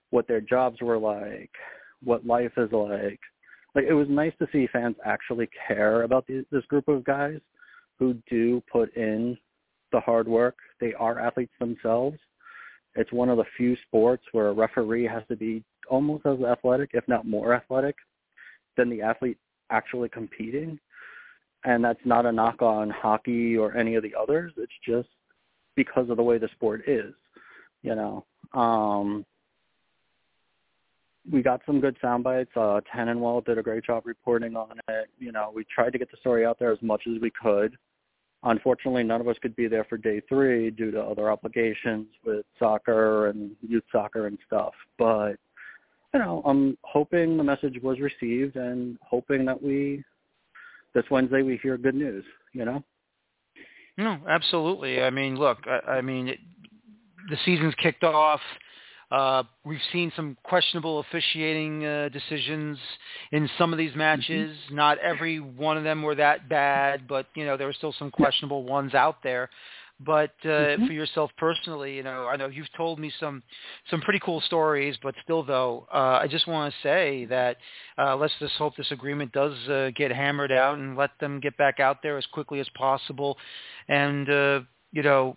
what 0.08 0.26
their 0.26 0.40
jobs 0.40 0.80
were 0.80 0.96
like, 0.98 1.50
what 2.02 2.26
life 2.26 2.52
is 2.56 2.72
like, 2.72 3.20
like 3.74 3.84
it 3.86 3.92
was 3.92 4.06
nice 4.08 4.32
to 4.38 4.48
see 4.50 4.66
fans 4.72 4.96
actually 5.04 5.50
care 5.68 6.02
about 6.02 6.26
these, 6.26 6.44
this 6.50 6.64
group 6.64 6.88
of 6.88 7.04
guys 7.04 7.40
who 7.98 8.14
do 8.30 8.62
put 8.72 8.96
in 8.96 9.36
the 9.92 10.00
hard 10.00 10.26
work. 10.26 10.56
They 10.80 10.94
are 10.94 11.18
athletes 11.18 11.52
themselves. 11.60 12.18
It's 12.94 13.12
one 13.12 13.28
of 13.28 13.36
the 13.36 13.44
few 13.58 13.76
sports 13.86 14.24
where 14.32 14.48
a 14.48 14.52
referee 14.52 15.06
has 15.06 15.24
to 15.28 15.36
be 15.36 15.62
almost 15.90 16.24
as 16.24 16.40
athletic, 16.40 16.90
if 16.94 17.06
not 17.06 17.26
more 17.26 17.52
athletic, 17.52 17.96
than 18.78 18.88
the 18.88 19.02
athlete 19.02 19.36
actually 19.70 20.08
competing. 20.08 20.78
And 21.64 21.84
that's 21.84 22.00
not 22.06 22.24
a 22.24 22.32
knock 22.32 22.62
on 22.62 22.88
hockey 22.88 23.58
or 23.58 23.76
any 23.76 23.96
of 23.96 24.02
the 24.02 24.14
others. 24.18 24.52
It's 24.56 24.72
just 24.86 25.08
because 25.76 26.10
of 26.10 26.16
the 26.16 26.22
way 26.22 26.38
the 26.38 26.48
sport 26.48 26.82
is, 26.86 27.14
you 27.82 27.94
know. 27.94 28.24
Um, 28.52 29.24
we 31.30 31.42
got 31.42 31.62
some 31.64 31.80
good 31.80 31.96
sound 32.02 32.22
bites. 32.24 32.50
Uh, 32.54 32.80
Tannenwald 32.94 33.46
did 33.46 33.58
a 33.58 33.62
great 33.62 33.84
job 33.84 34.04
reporting 34.06 34.56
on 34.56 34.78
it. 34.88 35.08
You 35.18 35.32
know, 35.32 35.50
we 35.54 35.64
tried 35.64 35.92
to 35.92 35.98
get 35.98 36.10
the 36.10 36.18
story 36.18 36.44
out 36.44 36.58
there 36.58 36.72
as 36.72 36.82
much 36.82 37.02
as 37.06 37.20
we 37.20 37.30
could. 37.30 37.76
Unfortunately, 38.42 39.02
none 39.02 39.22
of 39.22 39.28
us 39.28 39.36
could 39.40 39.56
be 39.56 39.68
there 39.68 39.84
for 39.84 39.96
day 39.96 40.20
three 40.28 40.70
due 40.70 40.90
to 40.90 41.00
other 41.00 41.30
obligations 41.30 42.08
with 42.26 42.44
soccer 42.58 43.28
and 43.28 43.52
youth 43.66 43.84
soccer 43.90 44.26
and 44.26 44.38
stuff. 44.46 44.74
But, 44.98 45.36
you 46.12 46.20
know, 46.20 46.42
I'm 46.44 46.76
hoping 46.82 47.38
the 47.38 47.44
message 47.44 47.80
was 47.82 48.00
received 48.00 48.56
and 48.56 48.98
hoping 49.02 49.46
that 49.46 49.62
we, 49.62 50.04
this 50.92 51.04
Wednesday, 51.10 51.40
we 51.40 51.56
hear 51.62 51.78
good 51.78 51.94
news, 51.94 52.24
you 52.52 52.66
know? 52.66 52.84
No, 53.96 54.18
absolutely. 54.28 55.02
I 55.02 55.10
mean, 55.10 55.36
look, 55.36 55.58
I, 55.66 55.92
I 55.92 56.00
mean, 56.00 56.28
it, 56.28 56.38
the 57.30 57.36
season's 57.44 57.74
kicked 57.76 58.04
off. 58.04 58.40
Uh, 59.10 59.44
we've 59.64 59.78
seen 59.92 60.12
some 60.16 60.36
questionable 60.42 60.98
officiating 61.00 61.84
uh, 61.84 62.08
decisions 62.08 62.78
in 63.30 63.48
some 63.58 63.72
of 63.72 63.78
these 63.78 63.90
mm-hmm. 63.90 63.98
matches. 63.98 64.56
Mm-hmm. 64.66 64.74
Not 64.74 64.98
every 64.98 65.38
one 65.38 65.76
of 65.76 65.84
them 65.84 66.02
were 66.02 66.16
that 66.16 66.48
bad, 66.48 67.06
but 67.06 67.26
you 67.36 67.44
know 67.44 67.56
there 67.56 67.66
were 67.66 67.74
still 67.74 67.94
some 67.98 68.10
questionable 68.10 68.64
ones 68.64 68.94
out 68.94 69.22
there. 69.22 69.50
But 70.00 70.32
uh, 70.44 70.48
mm-hmm. 70.48 70.86
for 70.86 70.92
yourself 70.92 71.30
personally, 71.38 71.94
you 71.94 72.02
know, 72.02 72.26
I 72.26 72.36
know 72.36 72.46
you've 72.46 72.72
told 72.76 72.98
me 72.98 73.12
some 73.20 73.42
some 73.90 74.00
pretty 74.00 74.18
cool 74.18 74.40
stories, 74.40 74.96
but 75.00 75.14
still, 75.22 75.44
though, 75.44 75.86
uh, 75.92 76.18
I 76.20 76.26
just 76.26 76.48
want 76.48 76.72
to 76.72 76.80
say 76.82 77.26
that 77.26 77.58
uh, 77.96 78.16
let's 78.16 78.34
just 78.40 78.54
hope 78.54 78.76
this 78.76 78.90
agreement 78.90 79.30
does 79.32 79.56
uh, 79.68 79.90
get 79.94 80.10
hammered 80.10 80.50
out 80.50 80.78
and 80.78 80.96
let 80.96 81.10
them 81.20 81.38
get 81.38 81.56
back 81.56 81.78
out 81.78 81.98
there 82.02 82.18
as 82.18 82.26
quickly 82.26 82.58
as 82.58 82.68
possible, 82.76 83.38
and 83.88 84.28
uh, 84.28 84.60
you 84.90 85.04
know, 85.04 85.36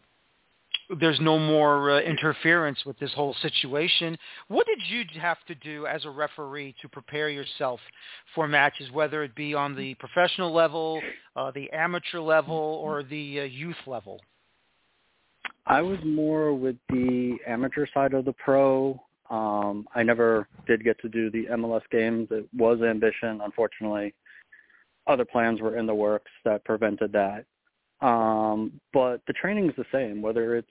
there's 0.99 1.19
no 1.19 1.37
more 1.37 1.91
uh, 1.91 1.99
interference 1.99 2.83
with 2.85 2.97
this 2.99 3.13
whole 3.13 3.35
situation. 3.41 4.17
What 4.47 4.65
did 4.65 4.79
you 4.87 5.03
have 5.21 5.37
to 5.47 5.55
do 5.55 5.85
as 5.85 6.05
a 6.05 6.09
referee 6.09 6.75
to 6.81 6.89
prepare 6.89 7.29
yourself 7.29 7.79
for 8.33 8.47
matches, 8.47 8.89
whether 8.91 9.23
it 9.23 9.35
be 9.35 9.53
on 9.53 9.75
the 9.75 9.95
professional 9.95 10.53
level, 10.53 11.01
uh, 11.35 11.51
the 11.51 11.69
amateur 11.71 12.19
level, 12.19 12.55
or 12.55 13.03
the 13.03 13.41
uh, 13.41 13.43
youth 13.43 13.75
level? 13.85 14.21
I 15.67 15.81
was 15.81 15.99
more 16.05 16.53
with 16.53 16.77
the 16.89 17.37
amateur 17.45 17.87
side 17.93 18.13
of 18.13 18.23
the 18.23 18.31
pro. 18.31 19.01
Um, 19.29 19.85
I 19.93 20.01
never 20.01 20.47
did 20.65 20.81
get 20.81 20.97
to 21.01 21.09
do 21.09 21.29
the 21.29 21.45
MLS 21.51 21.81
games. 21.91 22.29
It 22.31 22.47
was 22.55 22.81
ambition, 22.81 23.41
unfortunately. 23.43 24.13
Other 25.07 25.25
plans 25.25 25.59
were 25.59 25.77
in 25.77 25.85
the 25.85 25.93
works 25.93 26.31
that 26.45 26.63
prevented 26.63 27.11
that. 27.11 27.45
Um, 28.05 28.79
but 28.93 29.21
the 29.27 29.33
training 29.33 29.69
is 29.69 29.75
the 29.75 29.85
same, 29.91 30.21
whether 30.21 30.55
it's 30.55 30.67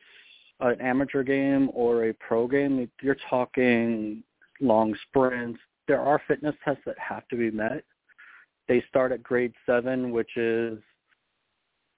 an 0.60 0.80
amateur 0.80 1.22
game 1.22 1.70
or 1.74 2.06
a 2.06 2.14
pro 2.14 2.48
game. 2.48 2.90
You're 3.02 3.18
talking 3.28 4.22
long 4.62 4.96
sprints. 5.08 5.60
There 5.88 6.00
are 6.00 6.22
fitness 6.26 6.54
tests 6.64 6.82
that 6.86 6.98
have 6.98 7.28
to 7.28 7.36
be 7.36 7.50
met. 7.50 7.84
They 8.66 8.82
start 8.88 9.12
at 9.12 9.22
grade 9.22 9.52
seven, 9.66 10.10
which 10.10 10.38
is 10.38 10.78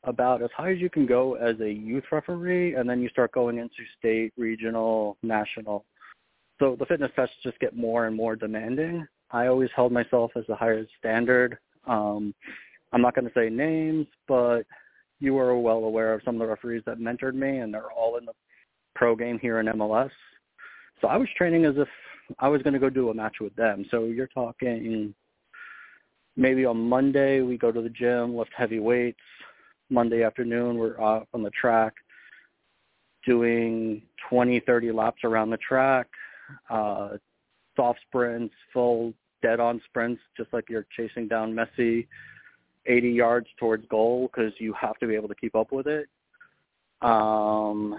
about 0.09 0.43
as 0.43 0.51
high 0.57 0.73
as 0.73 0.79
you 0.79 0.91
can 0.91 1.07
go 1.07 1.35
as 1.35 1.61
a 1.61 1.71
youth 1.71 2.05
referee, 2.11 2.75
and 2.75 2.89
then 2.89 3.01
you 3.01 3.09
start 3.11 3.33
going 3.33 3.59
into 3.59 3.85
state, 3.99 4.33
regional, 4.37 5.17
national. 5.23 5.85
So 6.59 6.77
the 6.79 6.87
fitness 6.87 7.13
tests 7.15 7.35
just 7.43 7.59
get 7.61 7.77
more 7.77 8.07
and 8.07 8.17
more 8.17 8.35
demanding. 8.35 9.07
I 9.31 9.47
always 9.47 9.69
held 9.77 9.93
myself 9.93 10.33
as 10.37 10.45
the 10.49 10.57
highest 10.57 10.91
standard. 10.99 11.59
Um, 11.87 12.35
I'm 12.93 13.03
not 13.03 13.15
going 13.15 13.27
to 13.27 13.35
say 13.35 13.51
names, 13.51 14.07
but 14.27 14.63
you 15.21 15.39
are 15.39 15.57
well 15.59 15.85
aware 15.85 16.15
of 16.15 16.23
some 16.25 16.37
of 16.37 16.41
the 16.41 16.47
referees 16.47 16.83
that 16.87 16.99
mentored 16.99 17.35
me, 17.35 17.59
and 17.59 17.73
they're 17.73 17.93
all 17.93 18.17
in 18.17 18.25
the 18.25 18.33
pro 18.95 19.15
game 19.15 19.39
here 19.39 19.61
in 19.61 19.67
MLS. 19.67 20.11
So 21.01 21.09
I 21.09 21.17
was 21.17 21.29
training 21.37 21.65
as 21.67 21.75
if 21.77 21.89
I 22.39 22.49
was 22.49 22.63
going 22.63 22.75
to 22.75 22.81
go 22.81 22.91
do 22.91 23.11
a 23.11 23.15
match 23.15 23.37
with 23.41 23.55
them. 23.57 23.85
So 23.91 24.05
you're 24.05 24.27
talking 24.29 25.15
maybe 26.37 26.65
on 26.65 26.89
Monday 26.89 27.43
we 27.43 27.59
go 27.59 27.71
to 27.71 27.83
the 27.83 27.91
gym, 27.91 28.35
lift 28.35 28.53
heavy 28.57 28.79
weights. 28.79 29.19
Monday 29.91 30.23
afternoon 30.23 30.77
we're 30.79 31.01
off 31.01 31.27
on 31.35 31.43
the 31.43 31.51
track 31.51 31.95
doing 33.27 34.03
20, 34.29 34.61
30 34.61 34.93
laps 34.93 35.25
around 35.25 35.51
the 35.51 35.59
track, 35.59 36.07
uh, 36.71 37.11
soft 37.77 38.01
sprints, 38.07 38.55
full 38.73 39.13
dead-on 39.43 39.81
sprints, 39.87 40.21
just 40.37 40.53
like 40.53 40.65
you're 40.69 40.87
chasing 40.97 41.29
down 41.29 41.53
Messi 41.53 42.07
80 42.87 43.11
yards 43.11 43.47
towards 43.59 43.87
goal 43.87 44.31
because 44.33 44.53
you 44.59 44.73
have 44.73 44.99
to 44.99 45.07
be 45.07 45.15
able 45.15 45.29
to 45.29 45.35
keep 45.35 45.55
up 45.55 45.73
with 45.73 45.87
it. 45.87 46.09
Um, 47.03 47.97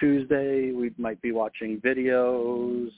Tuesday, 0.00 0.72
we 0.72 0.92
might 0.98 1.20
be 1.20 1.32
watching 1.32 1.80
videos, 1.80 2.88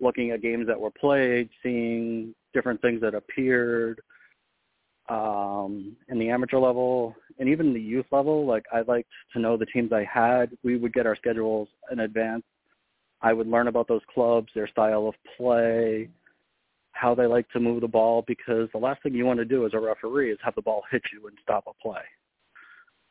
looking 0.00 0.30
at 0.30 0.42
games 0.42 0.66
that 0.66 0.78
were 0.78 0.90
played, 0.90 1.48
seeing 1.62 2.34
different 2.52 2.80
things 2.82 3.00
that 3.00 3.14
appeared 3.14 4.00
um, 5.08 5.96
in 6.08 6.18
the 6.18 6.28
amateur 6.28 6.58
level 6.58 7.16
and 7.40 7.48
even 7.48 7.74
the 7.74 7.80
youth 7.80 8.06
level. 8.12 8.46
Like 8.46 8.64
I 8.72 8.82
liked 8.82 9.08
to 9.32 9.40
know 9.40 9.56
the 9.56 9.66
teams 9.66 9.92
I 9.92 10.04
had. 10.04 10.50
We 10.62 10.76
would 10.76 10.92
get 10.92 11.06
our 11.06 11.16
schedules 11.16 11.68
in 11.90 12.00
advance. 12.00 12.44
I 13.22 13.32
would 13.32 13.48
learn 13.48 13.66
about 13.66 13.88
those 13.88 14.02
clubs, 14.14 14.48
their 14.54 14.68
style 14.68 15.08
of 15.08 15.14
play, 15.36 16.08
how 16.92 17.14
they 17.14 17.26
like 17.26 17.48
to 17.50 17.60
move 17.60 17.80
the 17.80 17.88
ball 17.88 18.24
because 18.26 18.68
the 18.72 18.78
last 18.78 19.02
thing 19.02 19.14
you 19.14 19.26
want 19.26 19.38
to 19.38 19.44
do 19.44 19.66
as 19.66 19.72
a 19.74 19.78
referee 19.78 20.30
is 20.30 20.38
have 20.44 20.54
the 20.54 20.62
ball 20.62 20.82
hit 20.90 21.02
you 21.12 21.26
and 21.26 21.36
stop 21.42 21.64
a 21.66 21.82
play. 21.82 22.02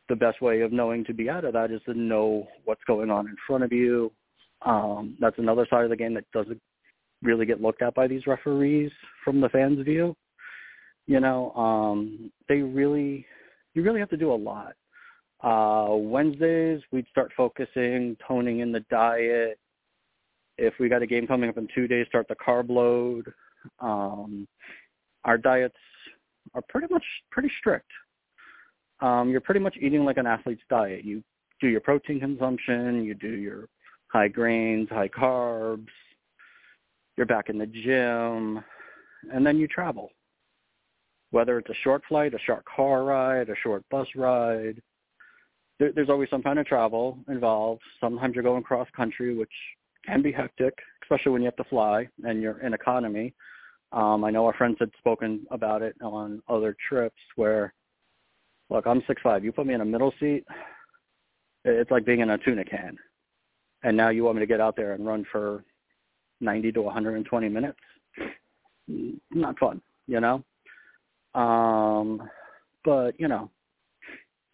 The 0.08 0.16
best 0.16 0.42
way 0.42 0.62
of 0.62 0.72
knowing 0.72 1.06
to 1.06 1.14
be 1.14 1.30
out 1.30 1.46
of 1.46 1.54
that 1.54 1.72
is 1.72 1.82
to 1.86 1.94
know 1.94 2.48
what's 2.66 2.84
going 2.88 3.12
on 3.12 3.28
in 3.28 3.36
front 3.46 3.64
of 3.64 3.72
you. 3.72 4.12
Um, 4.64 5.16
that's 5.20 5.38
another 5.38 5.68
side 5.70 5.84
of 5.84 5.90
the 5.90 5.96
game 5.96 6.14
that 6.16 6.26
doesn't 6.34 6.62
really 7.22 7.46
get 7.46 7.62
looked 7.62 7.82
at 7.82 7.96
by 7.96 8.08
these 8.08 8.28
referees 8.28 8.92
from 9.24 9.42
the 9.42 9.50
fans' 9.50 9.84
view. 9.84 10.16
You 11.06 11.20
know, 11.20 11.52
um, 11.52 12.32
they 12.48 12.58
really, 12.58 13.26
you 13.74 13.84
really 13.84 14.00
have 14.00 14.10
to 14.10 14.18
do 14.18 14.32
a 14.32 14.36
lot. 14.36 14.74
Uh, 15.42 15.96
Wednesdays, 15.96 16.82
we'd 16.92 17.08
start 17.10 17.32
focusing, 17.36 18.18
toning 18.28 18.60
in 18.60 18.72
the 18.72 18.82
diet. 18.90 19.58
If 20.58 20.74
we 20.80 20.90
got 20.90 21.02
a 21.02 21.08
game 21.08 21.28
coming 21.28 21.50
up 21.50 21.58
in 21.58 21.68
two 21.74 21.88
days, 21.88 22.08
start 22.08 22.28
the 22.28 22.36
carb 22.36 22.70
load. 22.70 23.32
Um, 23.80 24.48
our 25.24 25.38
diets 25.38 25.76
are 26.54 26.64
pretty 26.68 26.88
much 26.92 27.04
pretty 27.32 27.52
strict. 27.60 27.90
Um, 29.02 29.30
you're 29.30 29.42
pretty 29.42 29.62
much 29.62 29.78
eating 29.80 30.04
like 30.04 30.18
an 30.18 30.28
athlete's 30.28 30.62
diet. 30.70 31.06
You 31.06 31.24
do 31.62 31.68
your 31.68 31.82
protein 31.82 32.20
consumption, 32.20 33.04
you 33.04 33.14
do 33.14 33.30
your 33.30 33.68
high 34.08 34.28
grains, 34.28 34.90
high 34.90 35.08
carbs, 35.08 35.88
you're 37.16 37.26
back 37.26 37.50
in 37.50 37.58
the 37.58 37.66
gym, 37.66 38.64
and 39.34 39.46
then 39.46 39.58
you 39.58 39.68
travel. 39.68 40.10
Whether 41.32 41.58
it's 41.60 41.70
a 41.70 41.84
short 41.84 42.04
flight, 42.08 42.34
a 42.34 42.40
short 42.40 42.64
car 42.66 43.04
ride, 43.04 43.50
a 43.50 43.56
short 43.64 43.84
bus 43.90 44.08
ride. 44.16 44.82
There, 45.80 45.92
there's 45.94 46.10
always 46.10 46.30
some 46.30 46.44
kind 46.44 46.60
of 46.60 46.66
travel 46.66 47.20
involved. 47.28 47.82
Sometimes 48.00 48.36
you're 48.36 48.44
going 48.44 48.64
cross 48.64 48.88
country, 48.96 49.36
which 49.36 49.52
can 50.06 50.22
be 50.22 50.32
hectic, 50.32 50.74
especially 51.04 51.32
when 51.32 51.42
you 51.42 51.48
have 51.48 51.56
to 51.58 51.70
fly 51.70 52.08
and 52.24 52.42
you're 52.42 52.60
in 52.60 52.74
economy. 52.74 53.34
Um, 53.92 54.24
I 54.24 54.32
know 54.32 54.46
our 54.46 54.54
friends 54.54 54.78
had 54.80 54.92
spoken 55.00 55.46
about 55.52 55.82
it 55.82 55.96
on 56.02 56.42
other 56.48 56.76
trips 56.88 57.20
where, 57.36 57.74
look, 58.70 58.86
I'm 58.86 59.04
six 59.08 59.22
five. 59.22 59.44
You 59.44 59.52
put 59.52 59.66
me 59.66 59.74
in 59.74 59.82
a 59.82 59.86
middle 59.86 60.14
seat, 60.20 60.46
it's 61.66 61.92
like 61.92 62.06
being 62.06 62.20
in 62.20 62.30
a 62.30 62.38
tuna 62.38 62.64
can. 62.64 62.98
And 63.84 63.96
now 63.96 64.10
you 64.10 64.24
want 64.24 64.36
me 64.36 64.42
to 64.42 64.48
get 64.48 64.62
out 64.62 64.76
there 64.76 64.94
and 64.94 65.06
run 65.06 65.26
for 65.32 65.64
90 66.42 66.72
to 66.74 66.82
120 66.82 67.50
minutes? 67.50 67.80
Not 69.32 69.58
fun, 69.60 69.82
you 70.08 70.20
know. 70.20 70.44
Um, 71.36 72.22
but 72.84 73.20
you 73.20 73.28
know, 73.28 73.50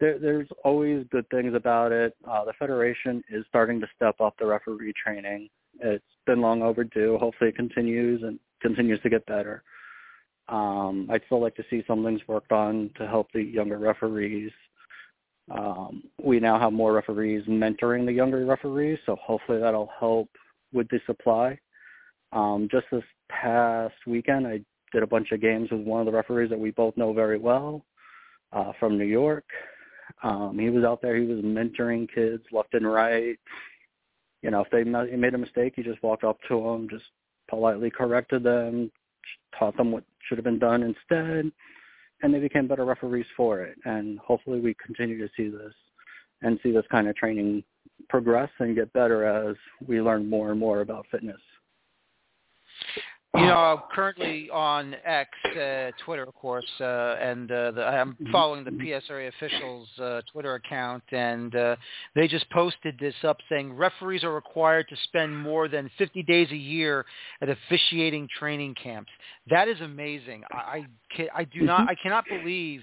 there, 0.00 0.18
there's 0.18 0.48
always 0.64 1.06
good 1.10 1.28
things 1.30 1.54
about 1.54 1.92
it. 1.92 2.14
Uh, 2.28 2.44
the 2.44 2.52
federation 2.58 3.22
is 3.30 3.44
starting 3.48 3.80
to 3.80 3.86
step 3.94 4.20
up 4.20 4.34
the 4.38 4.46
referee 4.46 4.92
training. 5.02 5.48
It's 5.80 6.04
been 6.26 6.40
long 6.40 6.62
overdue. 6.62 7.18
Hopefully, 7.18 7.50
it 7.50 7.56
continues 7.56 8.22
and 8.22 8.38
continues 8.60 9.00
to 9.02 9.10
get 9.10 9.24
better. 9.26 9.62
Um, 10.48 11.08
I'd 11.10 11.22
still 11.26 11.40
like 11.40 11.56
to 11.56 11.64
see 11.68 11.82
some 11.86 12.04
things 12.04 12.20
worked 12.28 12.52
on 12.52 12.90
to 12.98 13.06
help 13.06 13.28
the 13.32 13.42
younger 13.42 13.78
referees. 13.78 14.52
Um, 15.50 16.04
we 16.22 16.40
now 16.40 16.58
have 16.58 16.72
more 16.72 16.92
referees 16.92 17.44
mentoring 17.46 18.04
the 18.04 18.12
younger 18.12 18.44
referees, 18.44 18.98
so 19.06 19.16
hopefully 19.16 19.60
that'll 19.60 19.90
help 19.98 20.28
with 20.72 20.88
the 20.88 21.00
supply. 21.06 21.58
Um, 22.32 22.68
just 22.70 22.86
this 22.90 23.04
past 23.28 23.94
weekend, 24.06 24.46
I 24.46 24.60
did 24.92 25.02
a 25.02 25.06
bunch 25.06 25.32
of 25.32 25.40
games 25.40 25.70
with 25.70 25.80
one 25.80 26.00
of 26.00 26.06
the 26.06 26.12
referees 26.12 26.50
that 26.50 26.58
we 26.58 26.70
both 26.70 26.96
know 26.96 27.12
very 27.12 27.38
well 27.38 27.84
uh, 28.52 28.72
from 28.78 28.98
New 28.98 29.06
York. 29.06 29.44
Um, 30.22 30.58
he 30.58 30.70
was 30.70 30.84
out 30.84 31.02
there. 31.02 31.16
He 31.16 31.26
was 31.26 31.44
mentoring 31.44 32.08
kids 32.12 32.42
left 32.52 32.74
and 32.74 32.90
right. 32.90 33.38
You 34.42 34.50
know, 34.50 34.60
if 34.60 34.70
they 34.70 34.84
made 34.84 35.34
a 35.34 35.38
mistake, 35.38 35.72
he 35.76 35.82
just 35.82 36.02
walked 36.02 36.24
up 36.24 36.38
to 36.48 36.60
them, 36.60 36.88
just 36.88 37.04
politely 37.48 37.90
corrected 37.90 38.42
them, 38.42 38.90
taught 39.58 39.76
them 39.76 39.90
what 39.90 40.04
should 40.28 40.38
have 40.38 40.44
been 40.44 40.58
done 40.58 40.82
instead, 40.82 41.50
and 42.22 42.34
they 42.34 42.38
became 42.38 42.68
better 42.68 42.84
referees 42.84 43.26
for 43.36 43.62
it. 43.62 43.76
And 43.84 44.18
hopefully, 44.20 44.60
we 44.60 44.74
continue 44.74 45.18
to 45.18 45.32
see 45.36 45.48
this 45.48 45.72
and 46.42 46.58
see 46.62 46.70
this 46.70 46.84
kind 46.90 47.08
of 47.08 47.16
training 47.16 47.64
progress 48.08 48.50
and 48.58 48.76
get 48.76 48.92
better 48.92 49.24
as 49.24 49.56
we 49.86 50.00
learn 50.00 50.28
more 50.28 50.50
and 50.50 50.60
more 50.60 50.80
about 50.80 51.06
fitness. 51.10 51.40
You 53.34 53.42
know, 53.42 53.54
I'm 53.56 53.82
currently 53.92 54.48
on 54.50 54.94
X, 55.04 55.30
uh, 55.44 55.90
Twitter, 56.04 56.24
of 56.24 56.34
course, 56.34 56.66
uh, 56.80 57.16
and 57.20 57.50
uh, 57.50 57.70
the, 57.72 57.84
I'm 57.84 58.12
mm-hmm. 58.12 58.32
following 58.32 58.64
the 58.64 58.70
PSRA 58.70 59.28
officials' 59.28 59.88
uh, 60.00 60.20
Twitter 60.32 60.54
account, 60.54 61.02
and 61.10 61.54
uh, 61.54 61.76
they 62.14 62.28
just 62.28 62.48
posted 62.50 62.98
this 62.98 63.14
up 63.24 63.38
saying 63.48 63.72
referees 63.72 64.24
are 64.24 64.34
required 64.34 64.88
to 64.88 64.96
spend 65.04 65.36
more 65.36 65.68
than 65.68 65.90
50 65.98 66.22
days 66.22 66.50
a 66.50 66.56
year 66.56 67.04
at 67.40 67.48
officiating 67.48 68.28
training 68.38 68.74
camps. 68.82 69.10
That 69.50 69.68
is 69.68 69.80
amazing. 69.80 70.44
I 70.50 70.86
I, 71.16 71.28
I 71.34 71.44
do 71.44 71.62
not, 71.62 71.80
mm-hmm. 71.80 71.90
I 71.90 71.94
cannot 72.02 72.24
believe 72.28 72.82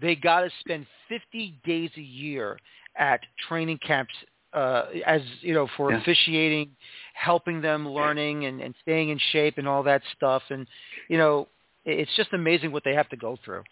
they 0.00 0.14
got 0.16 0.40
to 0.40 0.50
spend 0.60 0.86
50 1.08 1.60
days 1.64 1.90
a 1.96 2.02
year 2.02 2.58
at 2.96 3.20
training 3.48 3.78
camps 3.78 4.14
uh, 4.54 4.86
as 5.06 5.20
you 5.40 5.54
know 5.54 5.68
for 5.76 5.92
yeah. 5.92 6.00
officiating, 6.00 6.70
helping 7.14 7.60
them 7.60 7.88
learning 7.88 8.46
and, 8.46 8.60
and 8.60 8.74
staying 8.82 9.10
in 9.10 9.18
shape 9.32 9.58
and 9.58 9.66
all 9.66 9.82
that 9.82 10.02
stuff. 10.16 10.42
And 10.50 10.66
you 11.08 11.18
know, 11.18 11.48
it's 11.84 12.10
just 12.16 12.32
amazing 12.32 12.72
what 12.72 12.84
they 12.84 12.94
have 12.94 13.08
to 13.10 13.16
go 13.16 13.36
through. 13.44 13.62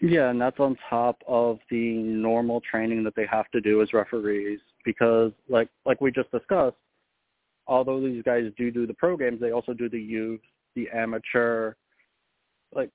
Yeah, 0.00 0.30
and 0.30 0.40
that's 0.40 0.60
on 0.60 0.76
top 0.90 1.22
of 1.26 1.58
the 1.70 1.94
normal 1.94 2.60
training 2.60 3.02
that 3.04 3.16
they 3.16 3.26
have 3.26 3.50
to 3.52 3.60
do 3.60 3.82
as 3.82 3.92
referees. 3.92 4.60
Because, 4.84 5.32
like 5.48 5.68
like 5.84 6.00
we 6.00 6.12
just 6.12 6.30
discussed, 6.30 6.76
although 7.66 8.00
these 8.00 8.22
guys 8.22 8.44
do 8.56 8.70
do 8.70 8.86
the 8.86 8.94
pro 8.94 9.16
games, 9.16 9.40
they 9.40 9.52
also 9.52 9.72
do 9.72 9.88
the 9.88 10.00
youth, 10.00 10.40
the 10.74 10.88
amateur. 10.94 11.74
Like 12.74 12.90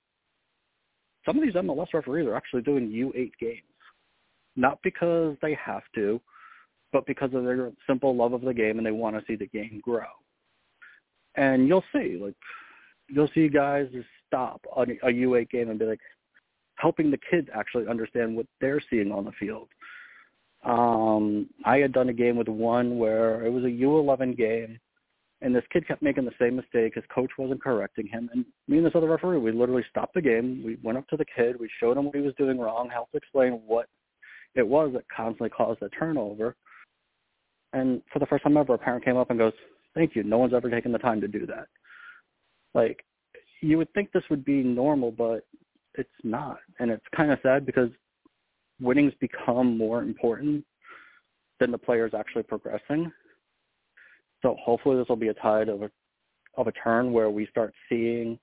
some 1.26 1.38
of 1.38 1.43
these 1.43 1.53
MLS 1.53 1.93
referees 1.93 2.28
are 2.28 2.36
actually 2.36 2.61
doing 2.61 2.89
U8 2.89 3.32
games, 3.39 3.61
not 4.55 4.80
because 4.84 5.36
they 5.41 5.53
have 5.53 5.84
to, 5.95 6.22
but 6.91 7.05
because 7.05 7.33
of 7.33 7.43
their 7.43 7.71
simple 7.87 8.15
love 8.15 8.33
of 8.33 8.41
the 8.41 8.53
game 8.53 8.77
and 8.77 8.85
they 8.85 8.91
want 8.91 9.15
to 9.15 9.23
see 9.25 9.35
the 9.35 9.47
game 9.47 9.81
grow. 9.83 10.03
And 11.35 11.67
you'll 11.67 11.83
see, 11.93 12.19
like, 12.21 12.35
you'll 13.09 13.29
see 13.33 13.47
guys 13.47 13.87
just 13.93 14.07
stop 14.27 14.61
a, 14.75 14.81
a 14.81 15.11
U8 15.11 15.49
game 15.49 15.69
and 15.69 15.79
be 15.79 15.85
like, 15.85 15.99
helping 16.75 17.11
the 17.11 17.19
kids 17.29 17.47
actually 17.53 17.87
understand 17.87 18.35
what 18.35 18.47
they're 18.59 18.81
seeing 18.89 19.11
on 19.11 19.25
the 19.25 19.31
field. 19.39 19.69
Um, 20.63 21.47
I 21.65 21.77
had 21.77 21.93
done 21.93 22.09
a 22.09 22.13
game 22.13 22.35
with 22.35 22.47
one 22.47 22.97
where 22.97 23.45
it 23.45 23.49
was 23.49 23.63
a 23.63 23.67
U11 23.67 24.37
game, 24.37 24.79
and 25.41 25.55
this 25.55 25.63
kid 25.71 25.87
kept 25.87 26.01
making 26.01 26.25
the 26.25 26.31
same 26.39 26.55
mistake. 26.55 26.95
His 26.95 27.03
coach 27.13 27.31
wasn't 27.37 27.63
correcting 27.63 28.07
him, 28.07 28.29
and 28.33 28.45
me 28.67 28.77
and 28.77 28.85
this 28.85 28.93
other 28.95 29.07
referee, 29.07 29.39
we 29.39 29.51
literally 29.51 29.85
stopped 29.89 30.13
the 30.13 30.21
game. 30.21 30.61
We 30.63 30.77
went 30.83 30.97
up 30.97 31.07
to 31.09 31.17
the 31.17 31.25
kid, 31.35 31.59
we 31.59 31.69
showed 31.79 31.97
him 31.97 32.05
what 32.05 32.15
he 32.15 32.21
was 32.21 32.35
doing 32.37 32.59
wrong, 32.59 32.89
helped 32.89 33.15
explain 33.15 33.61
what 33.65 33.87
it 34.55 34.67
was 34.67 34.91
that 34.93 35.05
constantly 35.15 35.49
caused 35.49 35.79
the 35.79 35.89
turnover, 35.89 36.55
and 37.74 38.01
for 38.11 38.19
the 38.19 38.26
first 38.26 38.43
time 38.43 38.57
ever, 38.57 38.74
a 38.74 38.78
parent 38.78 39.05
came 39.05 39.17
up 39.17 39.30
and 39.30 39.39
goes, 39.39 39.53
"Thank 39.93 40.15
you. 40.15 40.24
No 40.24 40.38
one's 40.38 40.53
ever 40.53 40.69
taken 40.69 40.91
the 40.91 40.99
time 40.99 41.22
to 41.22 41.28
do 41.28 41.45
that." 41.45 41.67
Like, 42.74 43.05
you 43.61 43.78
would 43.78 43.93
think 43.93 44.11
this 44.11 44.30
would 44.30 44.43
be 44.43 44.63
normal, 44.63 45.11
but 45.11 45.45
it's 45.95 46.09
not, 46.24 46.59
and 46.80 46.89
it's 46.89 47.05
kind 47.15 47.32
of 47.32 47.39
sad 47.41 47.65
because 47.65 47.89
winnings 48.80 49.13
become 49.19 49.78
more 49.78 50.01
important 50.01 50.65
than 51.59 51.72
the 51.72 51.78
players 51.78 52.13
actually 52.13 52.43
progressing. 52.43 53.11
So 54.41 54.55
hopefully 54.55 54.97
this 54.97 55.07
will 55.07 55.15
be 55.15 55.28
a 55.28 55.34
tide 55.36 55.69
of 55.69 55.84
a 55.84 55.91
of 56.57 56.67
a 56.67 56.72
turn 56.74 57.13
where 57.13 57.30
we 57.30 57.45
start 57.47 57.74
seeing 57.88 58.38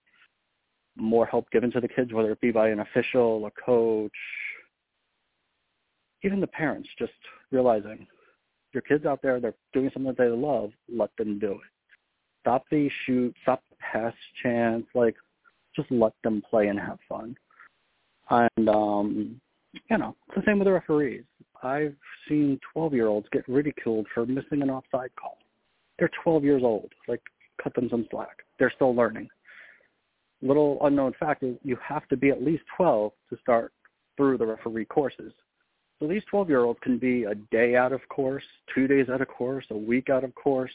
more 0.97 1.27
help 1.27 1.51
given 1.51 1.71
to 1.73 1.81
the 1.81 1.89
kids, 1.89 2.13
whether 2.13 2.33
it 2.33 2.41
be 2.41 2.51
by 2.51 2.69
an 2.69 2.81
official, 2.81 3.45
a 3.47 3.51
coach, 3.51 4.11
even 6.23 6.41
the 6.41 6.47
parents 6.47 6.89
just 6.99 7.13
realizing 7.51 8.07
your 8.79 8.99
kids 8.99 9.07
out 9.07 9.21
there, 9.23 9.41
they're 9.41 9.55
doing 9.73 9.91
something 9.93 10.15
that 10.15 10.19
they 10.19 10.29
love, 10.29 10.71
let 10.89 11.11
them 11.17 11.39
do 11.39 11.53
it. 11.53 11.61
Stop 12.41 12.65
the 12.71 12.89
shoot, 13.05 13.35
stop 13.43 13.63
the 13.71 13.77
pass 13.77 14.15
chance, 14.43 14.85
like 14.95 15.17
just 15.75 15.91
let 15.91 16.13
them 16.23 16.43
play 16.49 16.69
and 16.69 16.79
have 16.79 16.99
fun. 17.09 17.37
And 18.31 18.69
um, 18.69 19.41
you 19.91 19.99
know, 19.99 20.15
it's 20.29 20.37
the 20.37 20.43
same 20.47 20.59
with 20.59 20.67
the 20.67 20.73
referees. 20.73 21.25
I've 21.63 21.97
seen 22.29 22.61
12-year-olds 22.77 23.27
get 23.33 23.49
ridiculed 23.49 24.07
for 24.15 24.25
missing 24.25 24.63
an 24.63 24.71
offside 24.71 25.11
call. 25.21 25.39
They're 25.99 26.11
12 26.23 26.45
years 26.45 26.63
old. 26.65 26.93
Like, 27.09 27.23
cut 27.63 27.75
them 27.75 27.89
some 27.91 28.07
slack. 28.11 28.45
They're 28.61 28.73
still 28.75 28.95
learning. 28.95 29.29
Little 30.41 30.79
unknown 30.83 31.15
fact 31.19 31.43
is 31.43 31.57
you 31.65 31.77
have 31.87 32.07
to 32.09 32.17
be 32.17 32.31
at 32.31 32.45
least 32.45 32.63
12 32.77 33.11
to 33.31 33.37
start 33.41 33.73
through 34.17 34.39
the 34.39 34.47
referee 34.47 34.85
courses. 34.85 35.33
So 35.99 36.07
these 36.07 36.23
12 36.31 36.49
year 36.49 36.65
olds 36.65 36.79
can 36.83 36.99
be 36.99 37.25
a 37.25 37.35
day 37.35 37.75
out 37.75 37.93
of 37.93 38.01
course, 38.09 38.45
two 38.75 38.87
days 38.87 39.09
out 39.09 39.21
of 39.21 39.29
course, 39.29 39.65
a 39.71 39.77
week 39.77 40.11
out 40.11 40.25
of 40.25 40.35
course, 40.35 40.73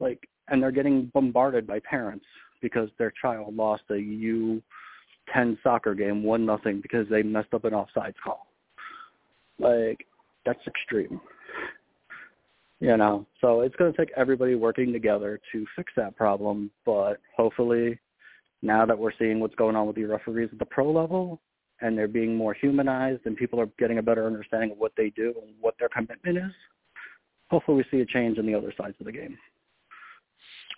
like, 0.00 0.28
and 0.48 0.62
they're 0.62 0.70
getting 0.70 1.10
bombarded 1.14 1.66
by 1.66 1.80
parents 1.80 2.24
because 2.60 2.88
their 2.98 3.12
child 3.22 3.56
lost 3.56 3.82
a 3.90 3.94
U10 3.94 5.56
soccer 5.62 5.94
game 5.94 6.22
one 6.22 6.44
nothing 6.44 6.80
because 6.80 7.06
they 7.08 7.22
messed 7.22 7.54
up 7.54 7.64
an 7.64 7.74
offside 7.74 8.14
call. 8.22 8.46
Like, 9.58 10.06
that's 10.44 10.64
extreme. 10.66 11.20
You 12.80 12.96
know, 12.96 13.26
so 13.40 13.62
it's 13.62 13.74
going 13.76 13.92
to 13.92 13.98
take 13.98 14.12
everybody 14.16 14.54
working 14.54 14.92
together 14.92 15.40
to 15.52 15.66
fix 15.74 15.92
that 15.96 16.16
problem. 16.16 16.70
But 16.86 17.18
hopefully, 17.36 17.98
now 18.62 18.86
that 18.86 18.98
we're 18.98 19.12
seeing 19.18 19.40
what's 19.40 19.56
going 19.56 19.74
on 19.74 19.86
with 19.86 19.96
the 19.96 20.04
referees 20.04 20.50
at 20.52 20.58
the 20.58 20.64
pro 20.64 20.90
level, 20.90 21.40
and 21.80 21.96
they're 21.96 22.08
being 22.08 22.36
more 22.36 22.54
humanized 22.54 23.22
and 23.24 23.36
people 23.36 23.60
are 23.60 23.68
getting 23.78 23.98
a 23.98 24.02
better 24.02 24.26
understanding 24.26 24.72
of 24.72 24.78
what 24.78 24.92
they 24.96 25.10
do 25.10 25.34
and 25.42 25.54
what 25.60 25.74
their 25.78 25.88
commitment 25.88 26.36
is, 26.36 26.52
hopefully 27.50 27.76
we 27.78 27.84
see 27.90 28.02
a 28.02 28.06
change 28.06 28.38
in 28.38 28.46
the 28.46 28.54
other 28.54 28.72
sides 28.80 28.94
of 29.00 29.06
the 29.06 29.12
game. 29.12 29.36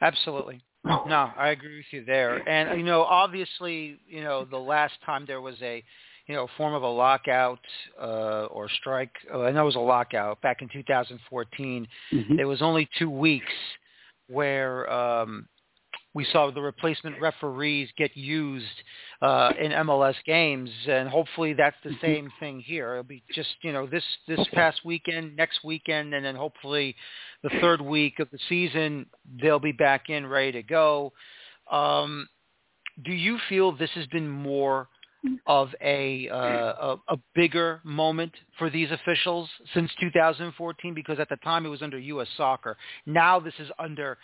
Absolutely. 0.03 0.63
No, 0.85 1.31
I 1.37 1.49
agree 1.49 1.77
with 1.77 1.87
you 1.91 2.05
there. 2.05 2.49
And 2.49 2.79
you 2.79 2.87
know, 2.87 3.03
obviously, 3.03 3.99
you 4.09 4.23
know, 4.23 4.47
the 4.47 4.57
last 4.57 4.95
time 5.05 5.25
there 5.27 5.43
was 5.43 5.57
a, 5.61 5.85
you 6.27 6.35
know, 6.35 6.49
form 6.57 6.73
of 6.73 6.83
a 6.83 6.89
lockout 6.89 7.61
uh, 8.01 8.47
or 8.47 8.69
strike, 8.81 9.13
uh, 9.33 9.43
I 9.43 9.51
know 9.51 9.63
it 9.63 9.67
was 9.67 9.75
a 9.75 9.81
lockout 9.81 10.41
back 10.41 10.63
in 10.63 10.69
2014. 10.73 11.87
Mm-hmm. 12.13 12.37
There 12.37 12.49
was 12.49 12.63
only 12.63 12.89
two 12.99 13.11
weeks 13.11 13.53
where 14.29 14.91
um, 14.91 15.49
we 16.13 16.27
saw 16.33 16.51
the 16.51 16.61
replacement 16.61 17.21
referees 17.21 17.89
get 17.97 18.17
used 18.17 18.67
uh, 19.23 19.53
in 19.61 19.71
MLS 19.73 20.17
games, 20.27 20.71
and 20.89 21.09
hopefully 21.09 21.53
that's 21.53 21.77
the 21.85 21.91
mm-hmm. 21.91 22.07
same 22.07 22.33
thing 22.41 22.61
here. 22.61 22.93
It'll 22.93 23.05
be 23.05 23.23
just 23.33 23.51
you 23.63 23.73
know 23.73 23.87
this 23.87 24.05
this 24.27 24.45
past 24.53 24.81
weekend, 24.85 25.37
next 25.37 25.63
weekend, 25.63 26.15
and 26.15 26.25
then 26.25 26.35
hopefully 26.35 26.97
the 27.43 27.51
third 27.61 27.81
week 27.81 28.19
of 28.19 28.29
the 28.31 28.39
season 28.49 29.07
they'll 29.41 29.61
be 29.61 29.73
back 29.73 30.09
in 30.09 30.27
ready 30.27 30.53
to 30.53 30.63
go. 30.63 31.13
Um, 31.71 32.29
do 33.05 33.13
you 33.13 33.39
feel 33.49 33.73
this 33.73 33.91
has 33.95 34.07
been 34.09 34.29
more 34.29 34.89
of 35.47 35.69
a, 35.83 36.29
uh, 36.31 36.37
a 36.37 36.97
a 37.09 37.17
bigger 37.35 37.81
moment 37.85 38.33
for 38.59 38.71
these 38.71 38.91
officials 38.91 39.49
since 39.75 39.91
2014? 40.01 40.95
Because 40.95 41.21
at 41.21 41.29
the 41.29 41.37
time 41.37 41.67
it 41.67 41.69
was 41.69 41.83
under 41.83 41.99
U.S. 41.99 42.29
Soccer. 42.37 42.77
Now 43.07 43.39
this 43.39 43.55
is 43.59 43.71
under 43.79 44.19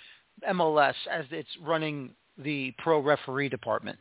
MLS 0.51 0.95
as 1.11 1.25
it's 1.31 1.49
running 1.63 2.11
the 2.39 2.75
pro 2.79 3.01
referee 3.01 3.49
department. 3.49 3.99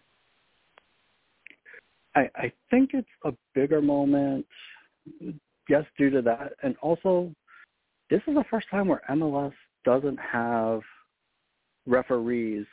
I, 2.15 2.29
I 2.35 2.51
think 2.69 2.91
it's 2.93 3.07
a 3.25 3.33
bigger 3.53 3.81
moment, 3.81 4.45
yes, 5.69 5.83
due 5.97 6.09
to 6.09 6.21
that, 6.21 6.53
and 6.63 6.75
also 6.81 7.31
this 8.09 8.21
is 8.27 8.35
the 8.35 8.45
first 8.49 8.67
time 8.69 8.87
where 8.87 9.01
MLS 9.09 9.53
doesn't 9.83 10.19
have 10.19 10.81
referees 11.85 12.65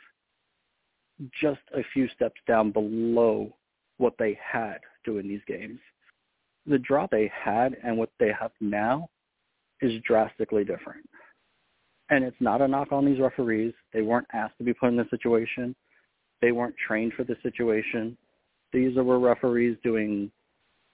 just 1.41 1.61
a 1.75 1.81
few 1.93 2.07
steps 2.09 2.39
down 2.47 2.71
below 2.71 3.55
what 3.97 4.13
they 4.17 4.37
had 4.41 4.79
doing 5.05 5.27
these 5.27 5.41
games. 5.47 5.79
The 6.65 6.79
drop 6.79 7.11
they 7.11 7.31
had 7.33 7.77
and 7.83 7.97
what 7.97 8.09
they 8.19 8.31
have 8.39 8.51
now 8.61 9.09
is 9.81 10.01
drastically 10.03 10.63
different. 10.63 11.07
And 12.13 12.23
it's 12.23 12.37
not 12.39 12.61
a 12.61 12.67
knock 12.67 12.91
on 12.91 13.05
these 13.05 13.19
referees. 13.19 13.73
They 13.91 14.03
weren't 14.03 14.27
asked 14.33 14.59
to 14.59 14.63
be 14.63 14.71
put 14.71 14.89
in 14.89 14.97
this 14.97 15.09
situation. 15.09 15.75
They 16.43 16.51
weren't 16.51 16.75
trained 16.87 17.13
for 17.13 17.23
the 17.23 17.35
situation. 17.41 18.15
These 18.71 18.95
were 18.97 19.17
referees 19.17 19.77
doing 19.83 20.31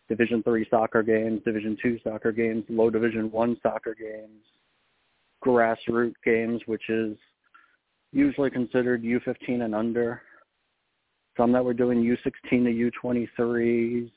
Division 0.07 0.41
three 0.43 0.65
soccer 0.70 1.03
games, 1.03 1.41
Division 1.43 1.76
two 1.84 1.99
soccer 2.05 2.32
games, 2.32 2.63
low 2.70 2.89
Division 2.89 3.30
one 3.32 3.57
soccer 3.61 3.97
games, 3.99 4.45
grassroots 5.45 6.13
games, 6.24 6.61
which 6.67 6.89
is 6.89 7.17
usually 8.13 8.49
considered 8.49 9.03
U15 9.03 9.63
and 9.63 9.76
under. 9.76 10.22
Some 11.36 11.51
that 11.51 11.65
were 11.65 11.74
doing 11.74 12.01
U16 12.01 12.91
to 12.93 13.01
U23s. 13.03 14.09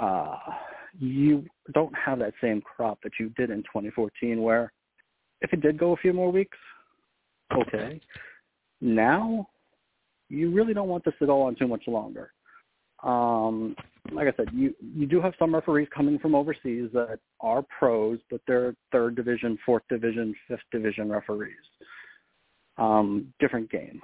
Uh, 0.00 0.38
you 0.98 1.46
don't 1.72 1.94
have 1.96 2.18
that 2.18 2.34
same 2.42 2.62
crop 2.62 2.98
that 3.04 3.12
you 3.20 3.28
did 3.36 3.50
in 3.50 3.58
2014 3.58 4.42
where 4.42 4.72
if 5.40 5.52
it 5.52 5.60
did 5.60 5.78
go 5.78 5.92
a 5.92 5.96
few 5.96 6.12
more 6.12 6.30
weeks, 6.30 6.58
okay. 7.52 8.00
Now, 8.80 9.48
you 10.28 10.50
really 10.50 10.74
don't 10.74 10.88
want 10.88 11.04
this 11.04 11.14
to 11.18 11.26
go 11.26 11.42
on 11.42 11.56
too 11.56 11.68
much 11.68 11.84
longer. 11.86 12.32
Um, 13.02 13.76
like 14.12 14.26
I 14.26 14.36
said, 14.36 14.48
you 14.52 14.74
you 14.80 15.06
do 15.06 15.20
have 15.20 15.34
some 15.38 15.54
referees 15.54 15.88
coming 15.94 16.18
from 16.18 16.34
overseas 16.34 16.90
that 16.92 17.18
are 17.40 17.64
pros, 17.78 18.18
but 18.30 18.40
they're 18.46 18.74
third 18.90 19.14
division, 19.14 19.58
fourth 19.64 19.84
division, 19.88 20.34
fifth 20.48 20.60
division 20.72 21.10
referees. 21.10 21.54
Um, 22.76 23.32
different 23.40 23.70
game, 23.70 24.00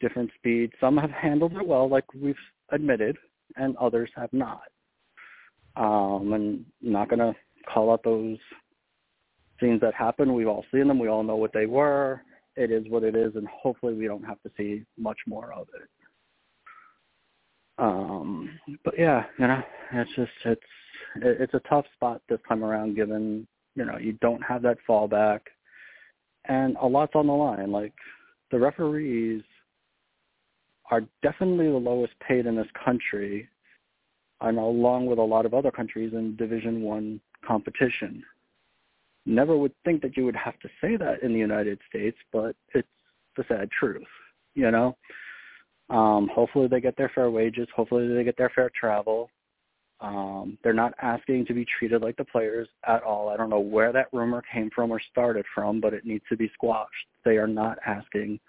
different 0.00 0.30
speed. 0.36 0.72
Some 0.80 0.96
have 0.96 1.10
handled 1.10 1.52
it 1.52 1.66
well, 1.66 1.88
like 1.88 2.04
we've 2.14 2.34
admitted, 2.70 3.16
and 3.56 3.76
others 3.76 4.10
have 4.16 4.32
not. 4.32 4.62
Um, 5.76 6.32
and 6.32 6.64
I'm 6.84 6.92
not 6.92 7.08
going 7.08 7.20
to 7.20 7.34
call 7.72 7.92
out 7.92 8.02
those 8.02 8.38
scenes 9.60 9.80
that 9.80 9.94
happen. 9.94 10.34
We've 10.34 10.48
all 10.48 10.64
seen 10.72 10.88
them. 10.88 10.98
We 10.98 11.08
all 11.08 11.22
know 11.22 11.36
what 11.36 11.52
they 11.52 11.66
were. 11.66 12.22
It 12.56 12.70
is 12.70 12.84
what 12.88 13.04
it 13.04 13.14
is, 13.14 13.36
and 13.36 13.46
hopefully 13.48 13.94
we 13.94 14.06
don't 14.06 14.24
have 14.24 14.40
to 14.42 14.50
see 14.56 14.84
much 14.98 15.18
more 15.26 15.52
of 15.52 15.68
it. 15.74 15.88
Um, 17.78 18.58
but 18.84 18.94
yeah, 18.98 19.24
you 19.38 19.46
know, 19.46 19.62
it's 19.92 20.10
just 20.14 20.30
it's 20.44 20.62
it's 21.16 21.54
a 21.54 21.62
tough 21.68 21.86
spot 21.94 22.20
this 22.28 22.40
time 22.48 22.62
around, 22.62 22.96
given 22.96 23.46
you 23.74 23.84
know 23.84 23.96
you 23.96 24.12
don't 24.20 24.42
have 24.42 24.62
that 24.62 24.78
fallback, 24.88 25.40
and 26.46 26.76
a 26.80 26.86
lot's 26.86 27.14
on 27.14 27.26
the 27.26 27.32
line. 27.32 27.72
Like 27.72 27.94
the 28.50 28.58
referees 28.58 29.42
are 30.90 31.02
definitely 31.22 31.68
the 31.68 31.76
lowest 31.76 32.12
paid 32.26 32.46
in 32.46 32.56
this 32.56 32.68
country, 32.84 33.48
and 34.40 34.58
along 34.58 35.06
with 35.06 35.18
a 35.18 35.22
lot 35.22 35.46
of 35.46 35.54
other 35.54 35.70
countries 35.70 36.12
in 36.12 36.36
Division 36.36 36.82
One 36.82 37.20
competition. 37.46 38.22
Never 39.30 39.56
would 39.56 39.72
think 39.84 40.02
that 40.02 40.16
you 40.16 40.24
would 40.24 40.34
have 40.34 40.58
to 40.58 40.68
say 40.80 40.96
that 40.96 41.22
in 41.22 41.32
the 41.32 41.38
United 41.38 41.78
States, 41.88 42.16
but 42.32 42.56
it's 42.74 42.88
the 43.36 43.44
sad 43.46 43.70
truth, 43.70 44.02
you 44.56 44.68
know. 44.72 44.96
Um, 45.88 46.28
hopefully 46.34 46.66
they 46.66 46.80
get 46.80 46.96
their 46.96 47.12
fair 47.14 47.30
wages. 47.30 47.68
Hopefully 47.74 48.12
they 48.12 48.24
get 48.24 48.36
their 48.36 48.50
fair 48.52 48.72
travel. 48.78 49.30
Um, 50.00 50.58
they're 50.64 50.72
not 50.72 50.94
asking 51.00 51.46
to 51.46 51.54
be 51.54 51.64
treated 51.78 52.02
like 52.02 52.16
the 52.16 52.24
players 52.24 52.66
at 52.88 53.04
all. 53.04 53.28
I 53.28 53.36
don't 53.36 53.50
know 53.50 53.60
where 53.60 53.92
that 53.92 54.08
rumor 54.12 54.42
came 54.52 54.68
from 54.74 54.90
or 54.90 55.00
started 55.12 55.44
from, 55.54 55.80
but 55.80 55.94
it 55.94 56.04
needs 56.04 56.24
to 56.28 56.36
be 56.36 56.50
squashed. 56.54 56.90
They 57.24 57.36
are 57.36 57.46
not 57.46 57.78
asking 57.86 58.40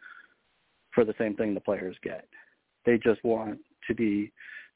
for 0.95 1.05
the 1.05 1.13
same 1.19 1.35
thing 1.35 1.53
the 1.53 1.59
players 1.59 1.95
get. 2.01 2.27
They 2.87 2.97
just 2.97 3.23
want 3.23 3.59
to 3.87 3.93
be 3.93 4.31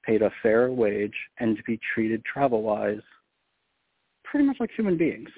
paid 0.05 0.21
a 0.21 0.29
fair 0.43 0.71
wage 0.71 1.15
and 1.39 1.57
to 1.57 1.63
be 1.63 1.79
treated 1.95 2.23
travel-wise 2.25 3.01
pretty 4.23 4.45
much 4.45 4.57
like 4.59 4.69
human 4.75 4.97
beings, 4.97 5.29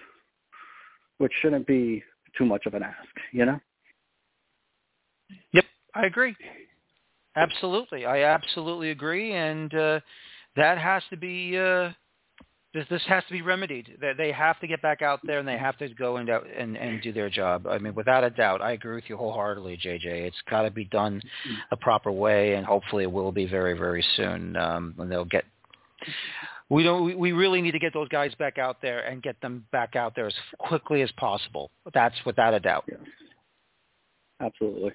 which 1.17 1.31
shouldn't 1.41 1.67
be 1.67 2.03
too 2.37 2.45
much 2.45 2.65
of 2.65 2.73
an 2.73 2.83
ask, 2.83 2.97
you 3.31 3.45
know? 3.45 3.59
Yep, 5.53 5.65
I 5.95 6.05
agree. 6.05 6.35
Absolutely, 7.35 8.05
I 8.05 8.23
absolutely 8.23 8.89
agree, 8.89 9.33
and 9.33 9.73
uh, 9.73 9.99
that 10.55 10.77
has 10.79 11.03
to 11.11 11.17
be 11.17 11.55
uh, 11.57 11.91
this. 12.73 12.85
This 12.89 13.03
has 13.07 13.23
to 13.27 13.33
be 13.33 13.43
remedied. 13.43 13.97
That 14.01 14.17
they 14.17 14.31
have 14.31 14.59
to 14.61 14.67
get 14.67 14.81
back 14.81 15.03
out 15.03 15.19
there 15.23 15.37
and 15.37 15.47
they 15.47 15.57
have 15.57 15.77
to 15.77 15.87
go 15.89 16.17
and 16.17 16.29
and, 16.29 16.75
and 16.75 17.01
do 17.03 17.13
their 17.13 17.29
job. 17.29 17.67
I 17.67 17.77
mean, 17.77 17.93
without 17.93 18.23
a 18.23 18.31
doubt, 18.31 18.63
I 18.63 18.71
agree 18.71 18.95
with 18.95 19.03
you 19.07 19.17
wholeheartedly, 19.17 19.77
JJ. 19.77 20.05
It's 20.05 20.41
got 20.49 20.63
to 20.63 20.71
be 20.71 20.85
done 20.85 21.21
a 21.71 21.77
proper 21.77 22.11
way, 22.11 22.55
and 22.55 22.65
hopefully, 22.65 23.03
it 23.03 23.11
will 23.11 23.31
be 23.31 23.45
very, 23.45 23.77
very 23.77 24.03
soon 24.15 24.55
um, 24.55 24.93
when 24.95 25.07
they'll 25.07 25.25
get 25.25 25.43
we 26.69 26.83
don't 26.83 27.17
we 27.17 27.31
really 27.31 27.61
need 27.61 27.71
to 27.71 27.79
get 27.79 27.93
those 27.93 28.09
guys 28.09 28.33
back 28.35 28.57
out 28.57 28.81
there 28.81 28.99
and 28.99 29.21
get 29.23 29.39
them 29.41 29.65
back 29.71 29.95
out 29.95 30.15
there 30.15 30.27
as 30.27 30.33
quickly 30.59 31.01
as 31.01 31.11
possible 31.13 31.71
that's 31.93 32.15
without 32.25 32.53
a 32.53 32.59
doubt 32.59 32.83
yes. 32.87 32.99
absolutely 34.41 34.91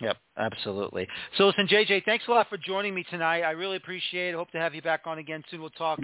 Yep, 0.00 0.16
absolutely. 0.36 1.08
So 1.38 1.46
listen, 1.46 1.66
JJ, 1.66 2.04
thanks 2.04 2.24
a 2.28 2.30
lot 2.30 2.48
for 2.50 2.58
joining 2.58 2.94
me 2.94 3.02
tonight. 3.08 3.40
I 3.40 3.52
really 3.52 3.76
appreciate 3.76 4.30
it. 4.30 4.34
Hope 4.34 4.50
to 4.50 4.58
have 4.58 4.74
you 4.74 4.82
back 4.82 5.02
on 5.06 5.18
again 5.18 5.42
soon. 5.50 5.62
We'll 5.62 5.70
talk 5.70 5.98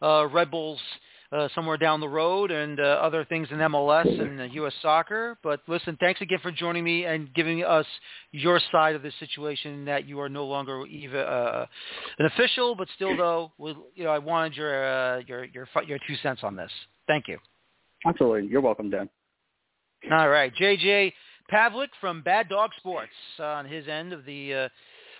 uh, 0.00 0.26
Red 0.28 0.50
Bulls 0.50 0.80
uh, 1.32 1.48
somewhere 1.54 1.76
down 1.76 2.00
the 2.00 2.08
road 2.08 2.50
and 2.50 2.78
uh, 2.78 2.82
other 2.82 3.24
things 3.24 3.48
in 3.50 3.58
MLS 3.58 4.20
and 4.20 4.40
uh, 4.40 4.44
U.S. 4.44 4.72
soccer. 4.82 5.36
But 5.42 5.60
listen, 5.66 5.96
thanks 6.00 6.20
again 6.20 6.38
for 6.42 6.50
joining 6.50 6.84
me 6.84 7.04
and 7.04 7.32
giving 7.34 7.64
us 7.64 7.86
your 8.32 8.60
side 8.72 8.94
of 8.94 9.02
the 9.02 9.12
situation 9.18 9.84
that 9.86 10.06
you 10.06 10.20
are 10.20 10.28
no 10.28 10.44
longer 10.46 10.86
even 10.86 11.20
uh, 11.20 11.66
an 12.18 12.26
official, 12.26 12.74
but 12.74 12.88
still 12.94 13.16
though, 13.16 13.52
we, 13.58 13.76
you 13.94 14.04
know, 14.04 14.10
I 14.10 14.18
wanted 14.18 14.56
your 14.56 14.84
uh, 14.84 15.18
your 15.26 15.44
your 15.44 15.68
your 15.86 15.98
two 16.06 16.16
cents 16.22 16.40
on 16.42 16.56
this. 16.56 16.70
Thank 17.06 17.28
you. 17.28 17.38
Absolutely, 18.06 18.48
you're 18.50 18.60
welcome, 18.60 18.90
Dan. 18.90 19.08
All 20.10 20.28
right, 20.28 20.52
JJ. 20.54 21.12
Pavlick 21.50 21.88
from 22.00 22.22
Bad 22.22 22.48
Dawg 22.48 22.70
Sports 22.78 23.12
on 23.38 23.66
his 23.66 23.86
end 23.86 24.12
of 24.12 24.24
the 24.24 24.54
uh, 24.54 24.68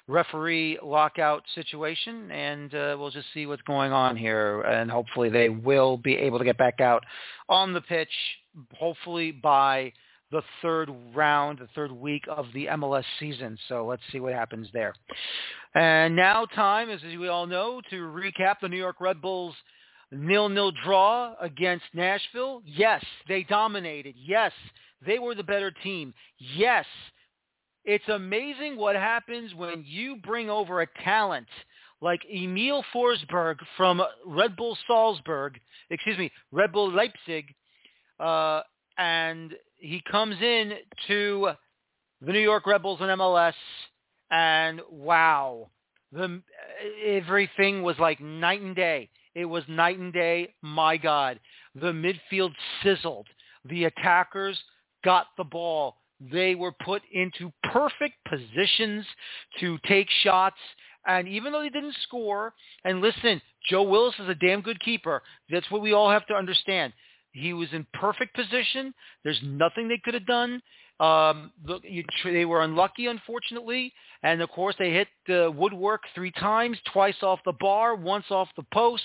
referee 0.06 0.78
lockout 0.82 1.42
situation, 1.54 2.30
and 2.30 2.74
uh, 2.74 2.96
we'll 2.98 3.10
just 3.10 3.26
see 3.32 3.46
what's 3.46 3.62
going 3.62 3.92
on 3.92 4.16
here. 4.16 4.62
And 4.62 4.90
hopefully 4.90 5.28
they 5.28 5.48
will 5.48 5.96
be 5.96 6.14
able 6.16 6.38
to 6.38 6.44
get 6.44 6.58
back 6.58 6.80
out 6.80 7.04
on 7.48 7.72
the 7.72 7.80
pitch, 7.80 8.12
hopefully 8.78 9.32
by 9.32 9.92
the 10.30 10.42
third 10.62 10.90
round, 11.14 11.58
the 11.58 11.68
third 11.74 11.92
week 11.92 12.24
of 12.28 12.46
the 12.54 12.66
MLS 12.66 13.04
season. 13.20 13.56
So 13.68 13.86
let's 13.86 14.02
see 14.10 14.20
what 14.20 14.32
happens 14.32 14.68
there. 14.72 14.94
And 15.74 16.14
now 16.14 16.46
time, 16.46 16.90
as 16.90 17.00
we 17.02 17.28
all 17.28 17.46
know, 17.46 17.80
to 17.90 17.96
recap 17.96 18.56
the 18.60 18.68
New 18.68 18.76
York 18.76 19.00
Red 19.00 19.20
Bulls 19.20 19.54
nil-nil 20.12 20.72
draw 20.84 21.34
against 21.40 21.84
Nashville. 21.92 22.62
Yes, 22.64 23.04
they 23.28 23.42
dominated. 23.44 24.14
Yes, 24.16 24.52
they 25.06 25.18
were 25.18 25.34
the 25.34 25.42
better 25.42 25.70
team. 25.70 26.14
Yes, 26.38 26.86
it's 27.84 28.08
amazing 28.08 28.76
what 28.76 28.96
happens 28.96 29.54
when 29.54 29.84
you 29.86 30.16
bring 30.16 30.48
over 30.48 30.80
a 30.80 30.86
talent 31.02 31.46
like 32.00 32.20
Emil 32.32 32.84
Forsberg 32.94 33.56
from 33.76 34.02
Red 34.26 34.56
Bull 34.56 34.76
Salzburg, 34.86 35.58
excuse 35.90 36.18
me, 36.18 36.30
Red 36.52 36.72
Bull 36.72 36.92
Leipzig, 36.92 37.54
uh, 38.20 38.60
and 38.98 39.54
he 39.76 40.02
comes 40.10 40.36
in 40.40 40.74
to 41.08 41.50
the 42.20 42.32
New 42.32 42.40
York 42.40 42.66
Red 42.66 42.82
Bulls 42.82 43.00
in 43.00 43.06
MLS, 43.06 43.54
and 44.30 44.80
wow, 44.90 45.70
the 46.12 46.42
everything 47.04 47.82
was 47.82 47.98
like 47.98 48.20
night 48.20 48.60
and 48.60 48.76
day. 48.76 49.08
It 49.34 49.46
was 49.46 49.64
night 49.68 49.98
and 49.98 50.12
day. 50.12 50.54
My 50.62 50.96
God, 50.96 51.40
the 51.74 51.92
midfield 51.92 52.52
sizzled. 52.82 53.26
The 53.64 53.84
attackers 53.84 54.58
got 55.04 55.26
the 55.36 55.44
ball. 55.44 55.96
They 56.20 56.54
were 56.54 56.72
put 56.72 57.02
into 57.12 57.52
perfect 57.72 58.14
positions 58.28 59.04
to 59.60 59.78
take 59.86 60.08
shots. 60.22 60.56
And 61.06 61.28
even 61.28 61.52
though 61.52 61.62
they 61.62 61.68
didn't 61.68 61.96
score, 62.02 62.54
and 62.84 63.00
listen, 63.00 63.40
Joe 63.68 63.82
Willis 63.82 64.14
is 64.18 64.28
a 64.28 64.34
damn 64.34 64.62
good 64.62 64.80
keeper. 64.80 65.22
That's 65.50 65.70
what 65.70 65.82
we 65.82 65.92
all 65.92 66.10
have 66.10 66.26
to 66.26 66.34
understand. 66.34 66.92
He 67.32 67.52
was 67.52 67.68
in 67.72 67.86
perfect 67.92 68.34
position. 68.34 68.94
There's 69.22 69.40
nothing 69.42 69.88
they 69.88 70.00
could 70.02 70.14
have 70.14 70.26
done. 70.26 70.62
Um, 71.00 71.50
look, 71.64 71.82
you, 71.84 72.04
they 72.24 72.44
were 72.44 72.62
unlucky, 72.62 73.06
unfortunately, 73.06 73.92
and 74.22 74.40
of 74.40 74.48
course 74.50 74.76
they 74.78 74.90
hit 74.90 75.08
the 75.26 75.52
woodwork 75.54 76.02
three 76.14 76.30
times, 76.30 76.78
twice 76.92 77.16
off 77.22 77.40
the 77.44 77.54
bar, 77.58 77.96
once 77.96 78.26
off 78.30 78.48
the 78.56 78.64
post. 78.72 79.02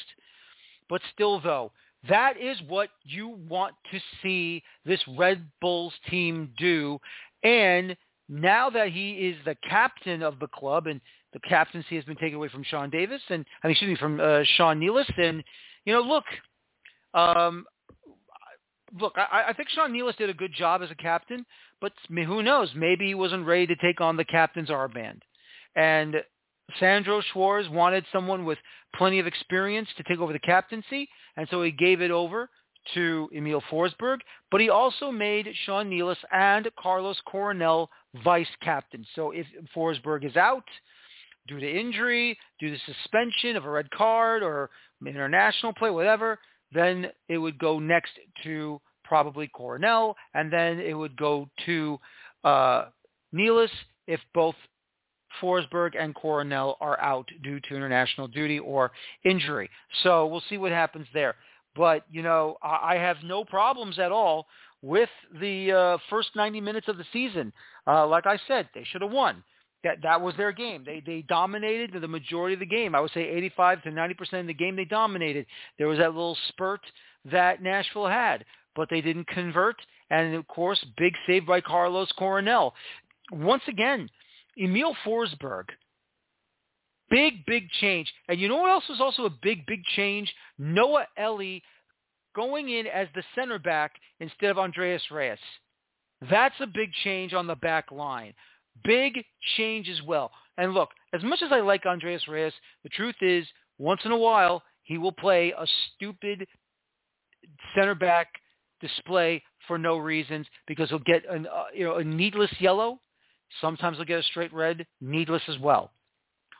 But 0.88 1.02
still, 1.14 1.40
though, 1.40 1.72
that 2.08 2.40
is 2.40 2.58
what 2.68 2.90
you 3.04 3.30
want 3.50 3.76
to 3.92 4.00
see 4.22 4.64
this 4.86 5.02
Red 5.18 5.46
Bulls 5.60 5.94
team 6.10 6.54
do. 6.58 7.00
And 7.44 7.98
now 8.30 8.70
that 8.70 8.90
he 8.90 9.12
is 9.12 9.36
the 9.44 9.56
captain 9.68 10.24
of 10.24 10.40
the 10.40 10.48
club, 10.48 10.88
and 10.88 11.02
the 11.34 11.40
captaincy 11.40 11.96
has 11.96 12.06
been 12.06 12.16
taken 12.16 12.36
away 12.36 12.48
from 12.48 12.64
Sean 12.64 12.90
Davis, 12.90 13.22
and 13.30 13.46
I 13.64 13.68
mean, 13.68 13.72
excuse 13.72 13.90
me, 13.90 13.96
from 13.98 14.20
uh, 14.20 14.42
Sean 14.56 14.80
Nealis, 14.80 15.12
and 15.18 15.44
you 15.86 15.94
know, 15.94 16.02
look, 16.02 16.26
um, 17.14 17.66
look, 19.00 19.14
I, 19.18 19.46
I 19.50 19.54
think 19.54 19.70
Sean 19.70 19.92
Nealis 19.92 20.16
did 20.18 20.30
a 20.30 20.34
good 20.34 20.54
job 20.54 20.82
as 20.82 20.92
a 20.92 20.96
captain, 20.96 21.46
but 21.82 21.92
who 22.10 22.44
knows? 22.44 22.70
Maybe 22.76 23.08
he 23.08 23.16
wasn't 23.16 23.46
ready 23.46 23.68
to 23.68 23.76
take 23.76 24.00
on 24.00 24.16
the 24.16 24.26
captain's 24.26 24.70
armband. 24.70 25.20
And 25.76 26.18
Sandro 26.80 27.22
Schwarz 27.22 27.70
wanted 27.70 28.06
someone 28.12 28.46
with 28.46 28.58
plenty 28.96 29.20
of 29.20 29.28
experience 29.28 29.90
to 29.98 30.04
take 30.04 30.20
over 30.20 30.34
the 30.34 30.40
captaincy, 30.40 31.10
and 31.38 31.48
so 31.50 31.62
he 31.62 31.72
gave 31.72 32.02
it 32.02 32.12
over 32.12 32.50
to 32.94 33.30
Emil 33.36 33.62
Forsberg, 33.72 34.20
but 34.52 34.62
he 34.62 34.70
also 34.70 35.12
made 35.12 35.48
Sean 35.66 35.90
Nealis 35.90 36.18
and 36.32 36.68
Carlos 36.80 37.18
Coronel 37.26 37.90
vice 38.24 38.48
captain. 38.62 39.06
So 39.16 39.32
if 39.32 39.46
Forsberg 39.76 40.26
is 40.26 40.36
out 40.36 40.64
due 41.48 41.60
to 41.60 41.80
injury, 41.80 42.38
due 42.60 42.70
to 42.70 42.78
suspension 42.86 43.56
of 43.56 43.66
a 43.66 43.70
red 43.70 43.90
card 43.92 44.44
or 44.44 44.70
international 45.06 45.74
play, 45.74 45.90
whatever, 45.90 46.40
then 46.72 47.08
it 47.28 47.38
would 47.38 47.58
go 47.60 47.80
next 47.80 48.12
to 48.44 48.80
probably 49.04 49.48
Coronel, 49.48 50.16
and 50.36 50.54
then 50.54 50.80
it 50.80 50.94
would 50.94 51.18
go 51.18 51.50
to 51.66 52.00
uh, 52.44 52.86
Nealis 53.34 53.72
if 54.08 54.20
both 54.34 54.56
Forsberg 55.42 55.92
and 55.98 56.16
Coronel 56.16 56.78
are 56.82 57.00
out 57.00 57.30
due 57.44 57.60
to 57.62 57.76
international 57.76 58.28
duty 58.28 58.60
or 58.60 58.92
injury. 59.24 59.70
So 60.04 60.28
we'll 60.28 60.44
see 60.50 60.58
what 60.58 60.72
happens 60.72 61.08
there. 61.14 61.36
But, 61.76 62.04
you 62.10 62.24
know, 62.24 62.58
I 62.62 62.96
have 62.96 63.18
no 63.24 63.46
problems 63.46 64.00
at 64.00 64.12
all 64.12 64.48
with 64.82 65.10
the 65.40 65.72
uh, 65.72 65.98
first 66.10 66.30
90 66.36 66.62
minutes 66.62 66.88
of 66.88 66.98
the 66.98 67.06
season. 67.14 67.54
Uh, 67.86 68.08
like 68.08 68.26
I 68.26 68.40
said, 68.48 68.70
they 68.74 68.84
should 68.84 69.02
have 69.02 69.12
won. 69.12 69.44
That 69.84 70.02
that 70.04 70.20
was 70.20 70.36
their 70.36 70.52
game. 70.52 70.84
They 70.86 71.02
they 71.06 71.22
dominated 71.22 72.02
the 72.02 72.08
majority 72.08 72.54
of 72.54 72.60
the 72.60 72.66
game. 72.66 72.94
I 72.96 73.00
would 73.00 73.12
say 73.12 73.22
85 73.22 73.84
to 73.84 73.92
90 73.92 74.14
percent 74.16 74.42
of 74.42 74.48
the 74.48 74.54
game 74.54 74.76
they 74.76 74.84
dominated. 74.84 75.46
There 75.78 75.88
was 75.88 76.00
that 76.00 76.10
little 76.10 76.38
spurt 76.50 76.82
that 77.32 77.64
Nashville 77.64 78.08
had, 78.08 78.44
but 78.76 78.90
they 78.90 79.00
didn't 79.00 79.28
convert. 79.28 79.78
And 80.10 80.36
of 80.36 80.46
course, 80.50 80.84
big 80.98 81.14
save 81.26 81.46
by 81.46 81.62
Carlos 81.62 82.12
Coronel. 82.18 82.74
Once 83.32 83.64
again, 83.70 84.10
Emil 84.60 84.96
Forsberg. 85.06 85.66
Big, 87.10 87.46
big 87.46 87.70
change. 87.82 88.12
And 88.28 88.40
you 88.40 88.48
know 88.48 88.58
what 88.58 88.70
else 88.70 88.84
was 88.88 89.02
also 89.02 89.26
a 89.26 89.30
big, 89.42 89.66
big 89.66 89.84
change? 89.96 90.32
Noah 90.58 91.08
Eile 91.20 91.62
going 92.36 92.70
in 92.70 92.86
as 92.86 93.08
the 93.16 93.24
center 93.36 93.58
back 93.58 93.94
instead 94.20 94.52
of 94.52 94.60
Andreas 94.60 95.02
Reyes. 95.10 95.40
That's 96.30 96.56
a 96.60 96.68
big 96.68 96.92
change 97.04 97.34
on 97.34 97.48
the 97.48 97.56
back 97.56 97.92
line. 97.92 98.34
Big 98.84 99.24
change 99.58 99.90
as 99.90 100.02
well. 100.04 100.32
And 100.58 100.74
look, 100.74 100.90
as 101.14 101.24
much 101.24 101.42
as 101.42 101.52
I 101.52 101.62
like 101.62 101.86
Andreas 101.86 102.28
Reyes, 102.28 102.54
the 102.84 102.90
truth 102.90 103.16
is, 103.22 103.46
once 103.78 104.02
in 104.06 104.12
a 104.12 104.18
while, 104.18 104.62
he 104.84 104.98
will 104.98 105.12
play 105.12 105.54
a 105.58 105.66
stupid 105.96 106.46
center 107.76 107.96
back 107.96 108.28
display 108.82 109.42
for 109.68 109.78
no 109.78 109.98
reasons 109.98 110.48
because 110.68 110.90
he'll 110.90 111.00
get 111.00 111.24
an, 111.30 111.48
uh, 111.48 111.66
you 111.74 111.86
know, 111.86 111.96
a 111.96 112.04
needless 112.04 112.52
yellow. 112.60 113.00
Sometimes 113.62 113.98
he'll 113.98 114.06
get 114.06 114.20
a 114.20 114.24
straight 114.24 114.54
red, 114.54 114.86
needless 115.02 115.44
as 115.48 115.58
well. 115.60 115.92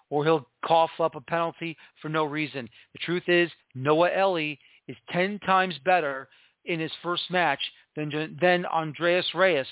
Or 0.10 0.24
he'll 0.24 0.48
cough 0.66 0.90
up 1.00 1.16
a 1.16 1.22
penalty 1.22 1.78
for 2.02 2.10
no 2.10 2.26
reason. 2.26 2.68
The 2.94 3.00
truth 3.00 3.24
is, 3.28 3.52
Noah 3.76 4.10
Eile 4.10 4.58
is 4.88 4.98
10 5.12 5.40
times 5.40 5.76
better 5.86 6.28
in 6.66 6.80
his 6.80 6.92
first 7.04 7.24
match 7.30 7.60
than, 7.96 8.38
than 8.42 8.66
Andreas 8.66 9.26
Reyes 9.36 9.68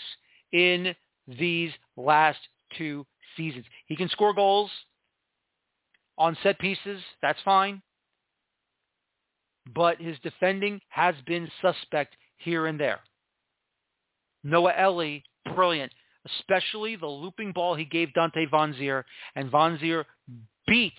in 0.52 0.96
these 1.28 1.72
last 1.96 2.40
two 2.78 3.06
seasons. 3.36 3.66
He 3.88 3.96
can 3.96 4.10
score 4.10 4.34
goals 4.34 4.70
on 6.18 6.38
set 6.44 6.60
pieces. 6.60 7.02
That's 7.22 7.40
fine. 7.44 7.82
But 9.74 10.00
his 10.00 10.18
defending 10.24 10.80
has 10.90 11.16
been 11.26 11.50
suspect 11.62 12.16
here 12.38 12.68
and 12.68 12.80
there. 12.80 13.00
Noah 14.44 14.74
Eile, 14.74 15.24
brilliant, 15.54 15.92
especially 16.40 16.96
the 16.96 17.08
looping 17.08 17.52
ball 17.52 17.76
he 17.76 17.86
gave 17.86 18.14
Dante 18.14 18.46
Vanzeir, 18.48 19.04
and 19.36 19.52
Vanzeir 19.52 20.06
beat 20.68 20.94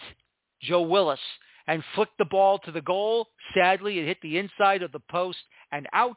Joe 0.62 0.82
Willis 0.82 1.20
and 1.66 1.82
flicked 1.94 2.18
the 2.18 2.24
ball 2.24 2.58
to 2.60 2.72
the 2.72 2.80
goal. 2.80 3.28
Sadly, 3.54 3.98
it 3.98 4.06
hit 4.06 4.18
the 4.22 4.38
inside 4.38 4.82
of 4.82 4.92
the 4.92 5.00
post 5.10 5.38
and 5.70 5.86
out, 5.92 6.16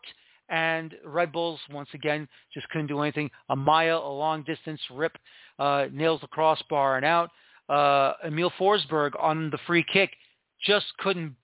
and 0.50 0.96
Red 1.06 1.32
Bulls 1.32 1.60
once 1.72 1.90
again 1.94 2.28
just 2.54 2.68
couldn't 2.70 2.88
do 2.88 3.02
anything. 3.02 3.30
A 3.50 3.56
mile, 3.56 4.00
a 4.00 4.14
long 4.14 4.44
distance 4.44 4.82
rip, 4.92 5.18
uh, 5.60 5.88
nails 5.92 6.22
the 6.22 6.28
crossbar 6.28 6.98
and 6.98 7.06
out. 7.06 7.30
Uh, 7.70 8.14
Emil 8.26 8.52
Forsberg 8.60 9.12
on 9.20 9.50
the 9.50 9.60
free 9.68 9.86
kick 9.94 10.12
just 10.66 10.86
couldn't 11.00 11.36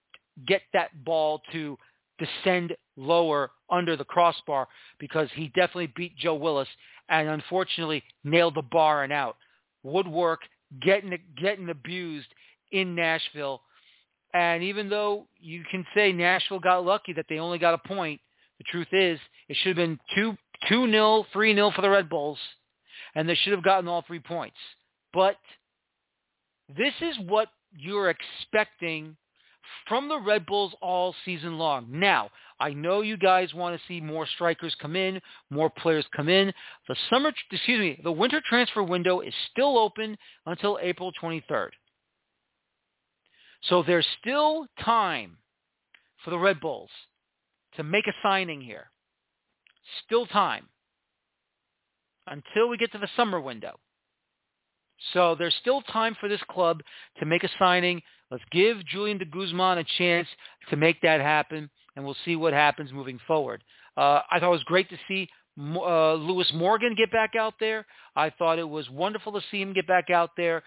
get 0.45 0.61
that 0.73 1.03
ball 1.03 1.41
to 1.51 1.77
descend 2.17 2.75
lower 2.95 3.51
under 3.69 3.95
the 3.95 4.05
crossbar 4.05 4.67
because 4.99 5.29
he 5.33 5.47
definitely 5.49 5.93
beat 5.95 6.17
Joe 6.17 6.35
Willis 6.35 6.67
and 7.09 7.27
unfortunately 7.27 8.03
nailed 8.23 8.55
the 8.55 8.61
bar 8.61 9.03
and 9.03 9.13
out. 9.13 9.37
Woodwork 9.83 10.41
getting 10.81 11.17
getting 11.39 11.69
abused 11.69 12.27
in 12.71 12.95
Nashville. 12.95 13.61
And 14.33 14.63
even 14.63 14.89
though 14.89 15.27
you 15.39 15.63
can 15.71 15.85
say 15.95 16.11
Nashville 16.11 16.59
got 16.59 16.85
lucky 16.85 17.13
that 17.13 17.25
they 17.29 17.39
only 17.39 17.57
got 17.57 17.73
a 17.73 17.87
point, 17.87 18.19
the 18.57 18.65
truth 18.65 18.87
is 18.91 19.19
it 19.47 19.57
should 19.57 19.77
have 19.77 19.87
been 19.87 19.99
two 20.15 20.37
two 20.67 20.87
nil, 20.87 21.25
three 21.31 21.53
nil 21.53 21.71
for 21.71 21.81
the 21.81 21.89
Red 21.89 22.09
Bulls, 22.09 22.39
and 23.15 23.27
they 23.27 23.35
should 23.35 23.53
have 23.53 23.63
gotten 23.63 23.87
all 23.87 24.03
three 24.05 24.19
points. 24.19 24.57
But 25.13 25.37
this 26.75 26.93
is 27.01 27.17
what 27.27 27.49
you're 27.75 28.09
expecting 28.09 29.15
from 29.87 30.07
the 30.07 30.19
Red 30.19 30.45
Bulls 30.45 30.73
all 30.81 31.15
season 31.25 31.57
long. 31.57 31.87
Now, 31.89 32.29
I 32.59 32.71
know 32.71 33.01
you 33.01 33.17
guys 33.17 33.53
want 33.53 33.79
to 33.79 33.87
see 33.87 34.01
more 34.01 34.25
strikers 34.25 34.75
come 34.81 34.95
in, 34.95 35.21
more 35.49 35.69
players 35.69 36.05
come 36.15 36.29
in. 36.29 36.53
The 36.87 36.95
summer, 37.09 37.31
excuse 37.51 37.79
me, 37.79 37.99
the 38.03 38.11
winter 38.11 38.41
transfer 38.47 38.83
window 38.83 39.19
is 39.21 39.33
still 39.51 39.77
open 39.77 40.17
until 40.45 40.79
April 40.81 41.11
23rd. 41.21 41.69
So 43.63 43.83
there's 43.83 44.07
still 44.19 44.67
time 44.83 45.37
for 46.23 46.31
the 46.31 46.39
Red 46.39 46.59
Bulls 46.59 46.89
to 47.75 47.83
make 47.83 48.07
a 48.07 48.13
signing 48.23 48.61
here. 48.61 48.89
Still 50.05 50.25
time 50.25 50.67
until 52.27 52.69
we 52.69 52.77
get 52.77 52.91
to 52.91 52.97
the 52.97 53.09
summer 53.15 53.39
window. 53.39 53.79
So 55.13 55.35
there's 55.35 55.55
still 55.61 55.81
time 55.81 56.15
for 56.19 56.27
this 56.27 56.41
club 56.49 56.81
to 57.19 57.25
make 57.25 57.43
a 57.43 57.49
signing. 57.59 58.01
Let's 58.31 58.43
give 58.51 58.85
Julian 58.85 59.17
de 59.17 59.25
Guzman 59.25 59.77
a 59.77 59.85
chance 59.97 60.27
to 60.69 60.75
make 60.75 61.01
that 61.01 61.21
happen, 61.21 61.69
and 61.95 62.03
we'll 62.03 62.17
see 62.25 62.35
what 62.35 62.53
happens 62.53 62.91
moving 62.91 63.19
forward. 63.25 63.63
Uh, 63.95 64.21
I 64.29 64.39
thought 64.39 64.49
it 64.49 64.51
was 64.51 64.63
great 64.63 64.89
to 64.89 64.97
see 65.07 65.29
uh, 65.59 66.13
Lewis 66.13 66.51
Morgan 66.53 66.93
get 66.95 67.11
back 67.11 67.35
out 67.39 67.55
there. 67.59 67.85
I 68.15 68.29
thought 68.29 68.59
it 68.59 68.67
was 68.67 68.89
wonderful 68.89 69.31
to 69.33 69.41
see 69.49 69.61
him 69.61 69.73
get 69.73 69.87
back 69.87 70.09
out 70.09 70.31
there 70.37 70.63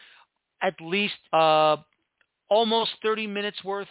at 0.62 0.74
least 0.80 1.14
uh, 1.32 1.76
almost 2.48 2.90
30 3.02 3.26
minutes 3.26 3.62
worth 3.64 3.88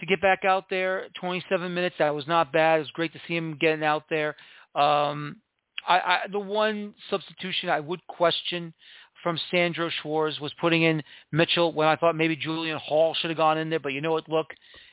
to 0.00 0.06
get 0.06 0.20
back 0.20 0.44
out 0.44 0.64
there. 0.70 1.06
27 1.20 1.72
minutes, 1.72 1.96
that 1.98 2.14
was 2.14 2.26
not 2.26 2.52
bad. 2.52 2.76
It 2.76 2.80
was 2.80 2.90
great 2.92 3.12
to 3.12 3.20
see 3.26 3.36
him 3.36 3.56
getting 3.58 3.84
out 3.84 4.04
there. 4.10 4.36
Um, 4.74 5.36
I, 5.88 5.98
I, 5.98 6.20
the 6.30 6.38
one 6.38 6.94
substitution 7.10 7.68
I 7.68 7.80
would 7.80 8.04
question 8.06 8.74
from 9.26 9.40
Sandro 9.50 9.90
Schwarz 9.90 10.38
was 10.38 10.52
putting 10.60 10.84
in 10.84 11.02
Mitchell 11.32 11.72
when 11.72 11.88
I 11.88 11.96
thought 11.96 12.14
maybe 12.14 12.36
Julian 12.36 12.78
Hall 12.78 13.12
should 13.12 13.28
have 13.28 13.36
gone 13.36 13.58
in 13.58 13.68
there. 13.68 13.80
But 13.80 13.92
you 13.92 14.00
know 14.00 14.12
what? 14.12 14.28
Look, 14.28 14.46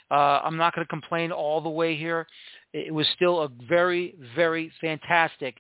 uh, 0.10 0.42
I'm 0.44 0.58
not 0.58 0.74
going 0.74 0.84
to 0.84 0.90
complain 0.90 1.32
all 1.32 1.62
the 1.62 1.70
way 1.70 1.96
here. 1.96 2.26
It 2.74 2.92
was 2.92 3.06
still 3.16 3.44
a 3.44 3.50
very, 3.70 4.16
very 4.36 4.72
fantastic 4.82 5.58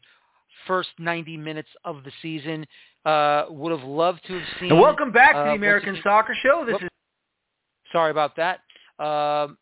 first 0.65 0.89
90 0.97 1.37
minutes 1.37 1.69
of 1.85 2.03
the 2.03 2.11
season. 2.23 2.65
Uh, 3.05 3.43
would 3.49 3.71
have 3.71 3.87
loved 3.87 4.21
to 4.25 4.33
have 4.33 4.47
seen. 4.59 4.71
And 4.71 4.81
welcome 4.81 5.11
back 5.11 5.35
uh, 5.35 5.43
to 5.43 5.49
the 5.51 5.55
American 5.55 5.99
Soccer 6.01 6.33
Show. 6.41 6.63
This 6.65 6.73
Whoop. 6.73 6.81
is 6.81 6.89
sorry 7.91 8.09
about 8.09 8.37
that. 8.37 8.61
Um, 8.97 9.55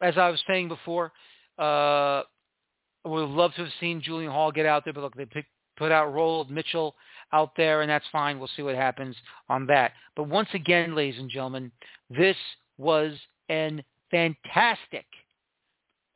as 0.00 0.16
I 0.16 0.30
was 0.30 0.42
saying 0.46 0.68
before, 0.68 1.12
uh, 1.58 2.22
would 3.04 3.20
have 3.20 3.36
loved 3.36 3.56
to 3.56 3.64
have 3.64 3.72
seen 3.80 4.00
Julian 4.00 4.30
Hall 4.30 4.50
get 4.50 4.64
out 4.64 4.84
there, 4.84 4.94
but 4.94 5.02
look, 5.02 5.14
they 5.14 5.26
pick, 5.26 5.44
put 5.76 5.92
out 5.92 6.14
Roald 6.14 6.48
Mitchell 6.48 6.94
out 7.32 7.52
there, 7.56 7.82
and 7.82 7.90
that's 7.90 8.04
fine. 8.12 8.38
We'll 8.38 8.50
see 8.56 8.62
what 8.62 8.74
happens 8.74 9.16
on 9.48 9.66
that. 9.66 9.92
But 10.16 10.28
once 10.28 10.48
again, 10.54 10.94
ladies 10.94 11.20
and 11.20 11.30
gentlemen, 11.30 11.72
this 12.10 12.36
was 12.78 13.12
an 13.48 13.82
fantastic 14.10 15.06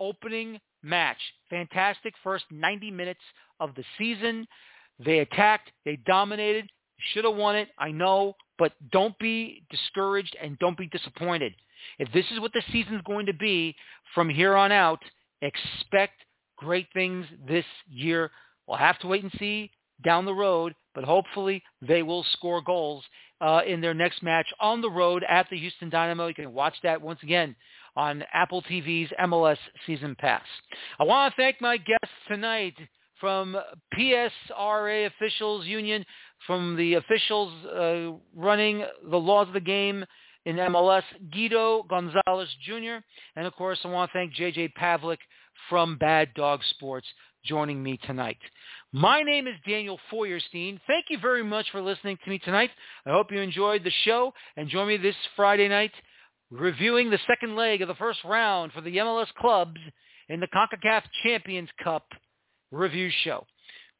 opening 0.01 0.61
match. 0.83 1.19
Fantastic 1.51 2.15
first 2.23 2.45
90 2.51 2.91
minutes 2.91 3.21
of 3.61 3.75
the 3.75 3.85
season. 3.99 4.47
They 5.05 5.19
attacked. 5.21 5.71
They 5.85 5.97
dominated. 6.07 6.69
Should 7.13 7.25
have 7.25 7.37
won 7.37 7.57
it. 7.57 7.69
I 7.79 7.91
know. 7.91 8.35
But 8.59 8.73
don't 8.91 9.19
be 9.19 9.65
discouraged 9.71 10.37
and 10.43 10.59
don't 10.59 10.79
be 10.79 10.87
disappointed. 10.89 11.55
If 11.99 12.11
this 12.13 12.25
is 12.33 12.41
what 12.41 12.53
the 12.53 12.63
season's 12.73 13.03
going 13.03 13.27
to 13.27 13.35
be 13.35 13.75
from 14.15 14.29
here 14.29 14.57
on 14.57 14.73
out, 14.73 15.01
expect 15.43 16.15
great 16.57 16.87
things 16.95 17.27
this 17.47 17.67
year. 17.89 18.31
We'll 18.67 18.79
have 18.79 18.99
to 19.01 19.07
wait 19.07 19.23
and 19.23 19.33
see 19.39 19.71
down 20.05 20.25
the 20.25 20.35
road, 20.35 20.75
but 20.95 21.05
hopefully 21.05 21.63
they 21.81 22.03
will 22.03 22.25
score 22.33 22.63
goals 22.63 23.05
uh, 23.41 23.61
in 23.67 23.81
their 23.81 23.95
next 23.95 24.23
match 24.23 24.47
on 24.61 24.81
the 24.81 24.91
road 24.91 25.25
at 25.29 25.49
the 25.51 25.59
Houston 25.59 25.91
Dynamo. 25.91 26.27
You 26.27 26.35
can 26.35 26.53
watch 26.53 26.75
that 26.83 27.01
once 27.01 27.21
again 27.23 27.55
on 27.97 28.25
Apple 28.33 28.63
TV's 28.63 29.11
MLS 29.21 29.59
Season 29.87 30.15
Pass. 30.19 30.43
I 30.99 31.05
want 31.05 31.33
to 31.33 31.43
thank 31.43 31.61
my 31.61 31.77
guests 31.77 32.15
tonight 32.29 32.75
from 33.21 33.57
PSRA 33.99 35.07
Officials 35.07 35.67
Union, 35.67 36.05
from 36.47 36.77
the 36.77 36.95
officials 36.95 37.53
uh, 37.65 38.13
running 38.35 38.85
the 39.11 39.17
laws 39.17 39.49
of 39.49 39.55
the 39.55 39.61
game 39.61 40.05
in 40.45 40.57
MLS, 40.57 41.03
Guido 41.33 41.83
Gonzalez 41.85 42.49
Jr., 42.65 42.99
and 43.37 43.47
of 43.47 43.55
course 43.55 43.79
I 43.85 43.89
want 43.89 44.13
to 44.13 44.19
thank 44.19 44.35
JJ 44.35 44.75
Pavlick 44.75 45.19
from 45.69 45.97
Bad 45.97 46.29
Dawg 46.35 46.61
Sports 46.71 47.07
joining 47.47 47.83
me 47.83 47.99
tonight. 48.07 48.39
My 48.93 49.23
name 49.23 49.47
is 49.47 49.55
Daniel 49.67 49.99
Feuerstein. 50.11 50.81
Thank 50.87 51.07
you 51.11 51.19
very 51.19 51.43
much 51.43 51.67
for 51.71 51.81
listening 51.81 52.19
to 52.25 52.31
me 52.31 52.39
tonight. 52.39 52.71
I 53.07 53.11
hope 53.11 53.31
you 53.31 53.41
enjoyed 53.41 53.85
the 53.85 53.93
show 54.05 54.33
and 54.57 54.69
join 54.69 54.89
me 54.89 54.97
this 54.97 55.17
Friday 55.37 55.69
night 55.69 55.93
reviewing 56.51 57.11
the 57.11 57.19
second 57.27 57.57
leg 57.57 57.83
of 57.83 57.89
the 57.89 57.95
first 57.95 58.21
round 58.25 58.73
for 58.73 58.81
the 58.81 58.97
MLS 58.97 59.33
clubs 59.39 59.81
in 60.29 60.41
the 60.41 60.49
CONCACAF 60.49 61.03
Champions 61.23 61.69
Cup 61.83 62.07
review 62.71 63.11
show. 63.25 63.47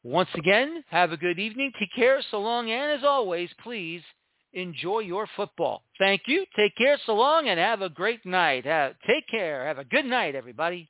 Once 0.03 0.29
again, 0.35 0.83
have 0.89 1.11
a 1.11 1.17
good 1.17 1.39
evening. 1.39 1.71
Take 1.79 1.93
care, 1.95 2.21
so 2.31 2.39
long, 2.39 2.69
and 2.69 2.99
as 2.99 3.03
always, 3.03 3.49
please 3.63 4.01
enjoy 4.53 4.99
your 4.99 5.27
football. 5.35 5.83
Thank 5.99 6.23
you. 6.27 6.45
Take 6.55 6.75
care, 6.77 6.97
so 7.05 7.13
long, 7.13 7.47
and 7.47 7.59
have 7.59 7.81
a 7.81 7.89
great 7.89 8.25
night. 8.25 8.63
take 9.07 9.27
care. 9.29 9.67
Have 9.67 9.79
a 9.79 9.83
good 9.83 10.05
night, 10.05 10.35
everybody. 10.35 10.85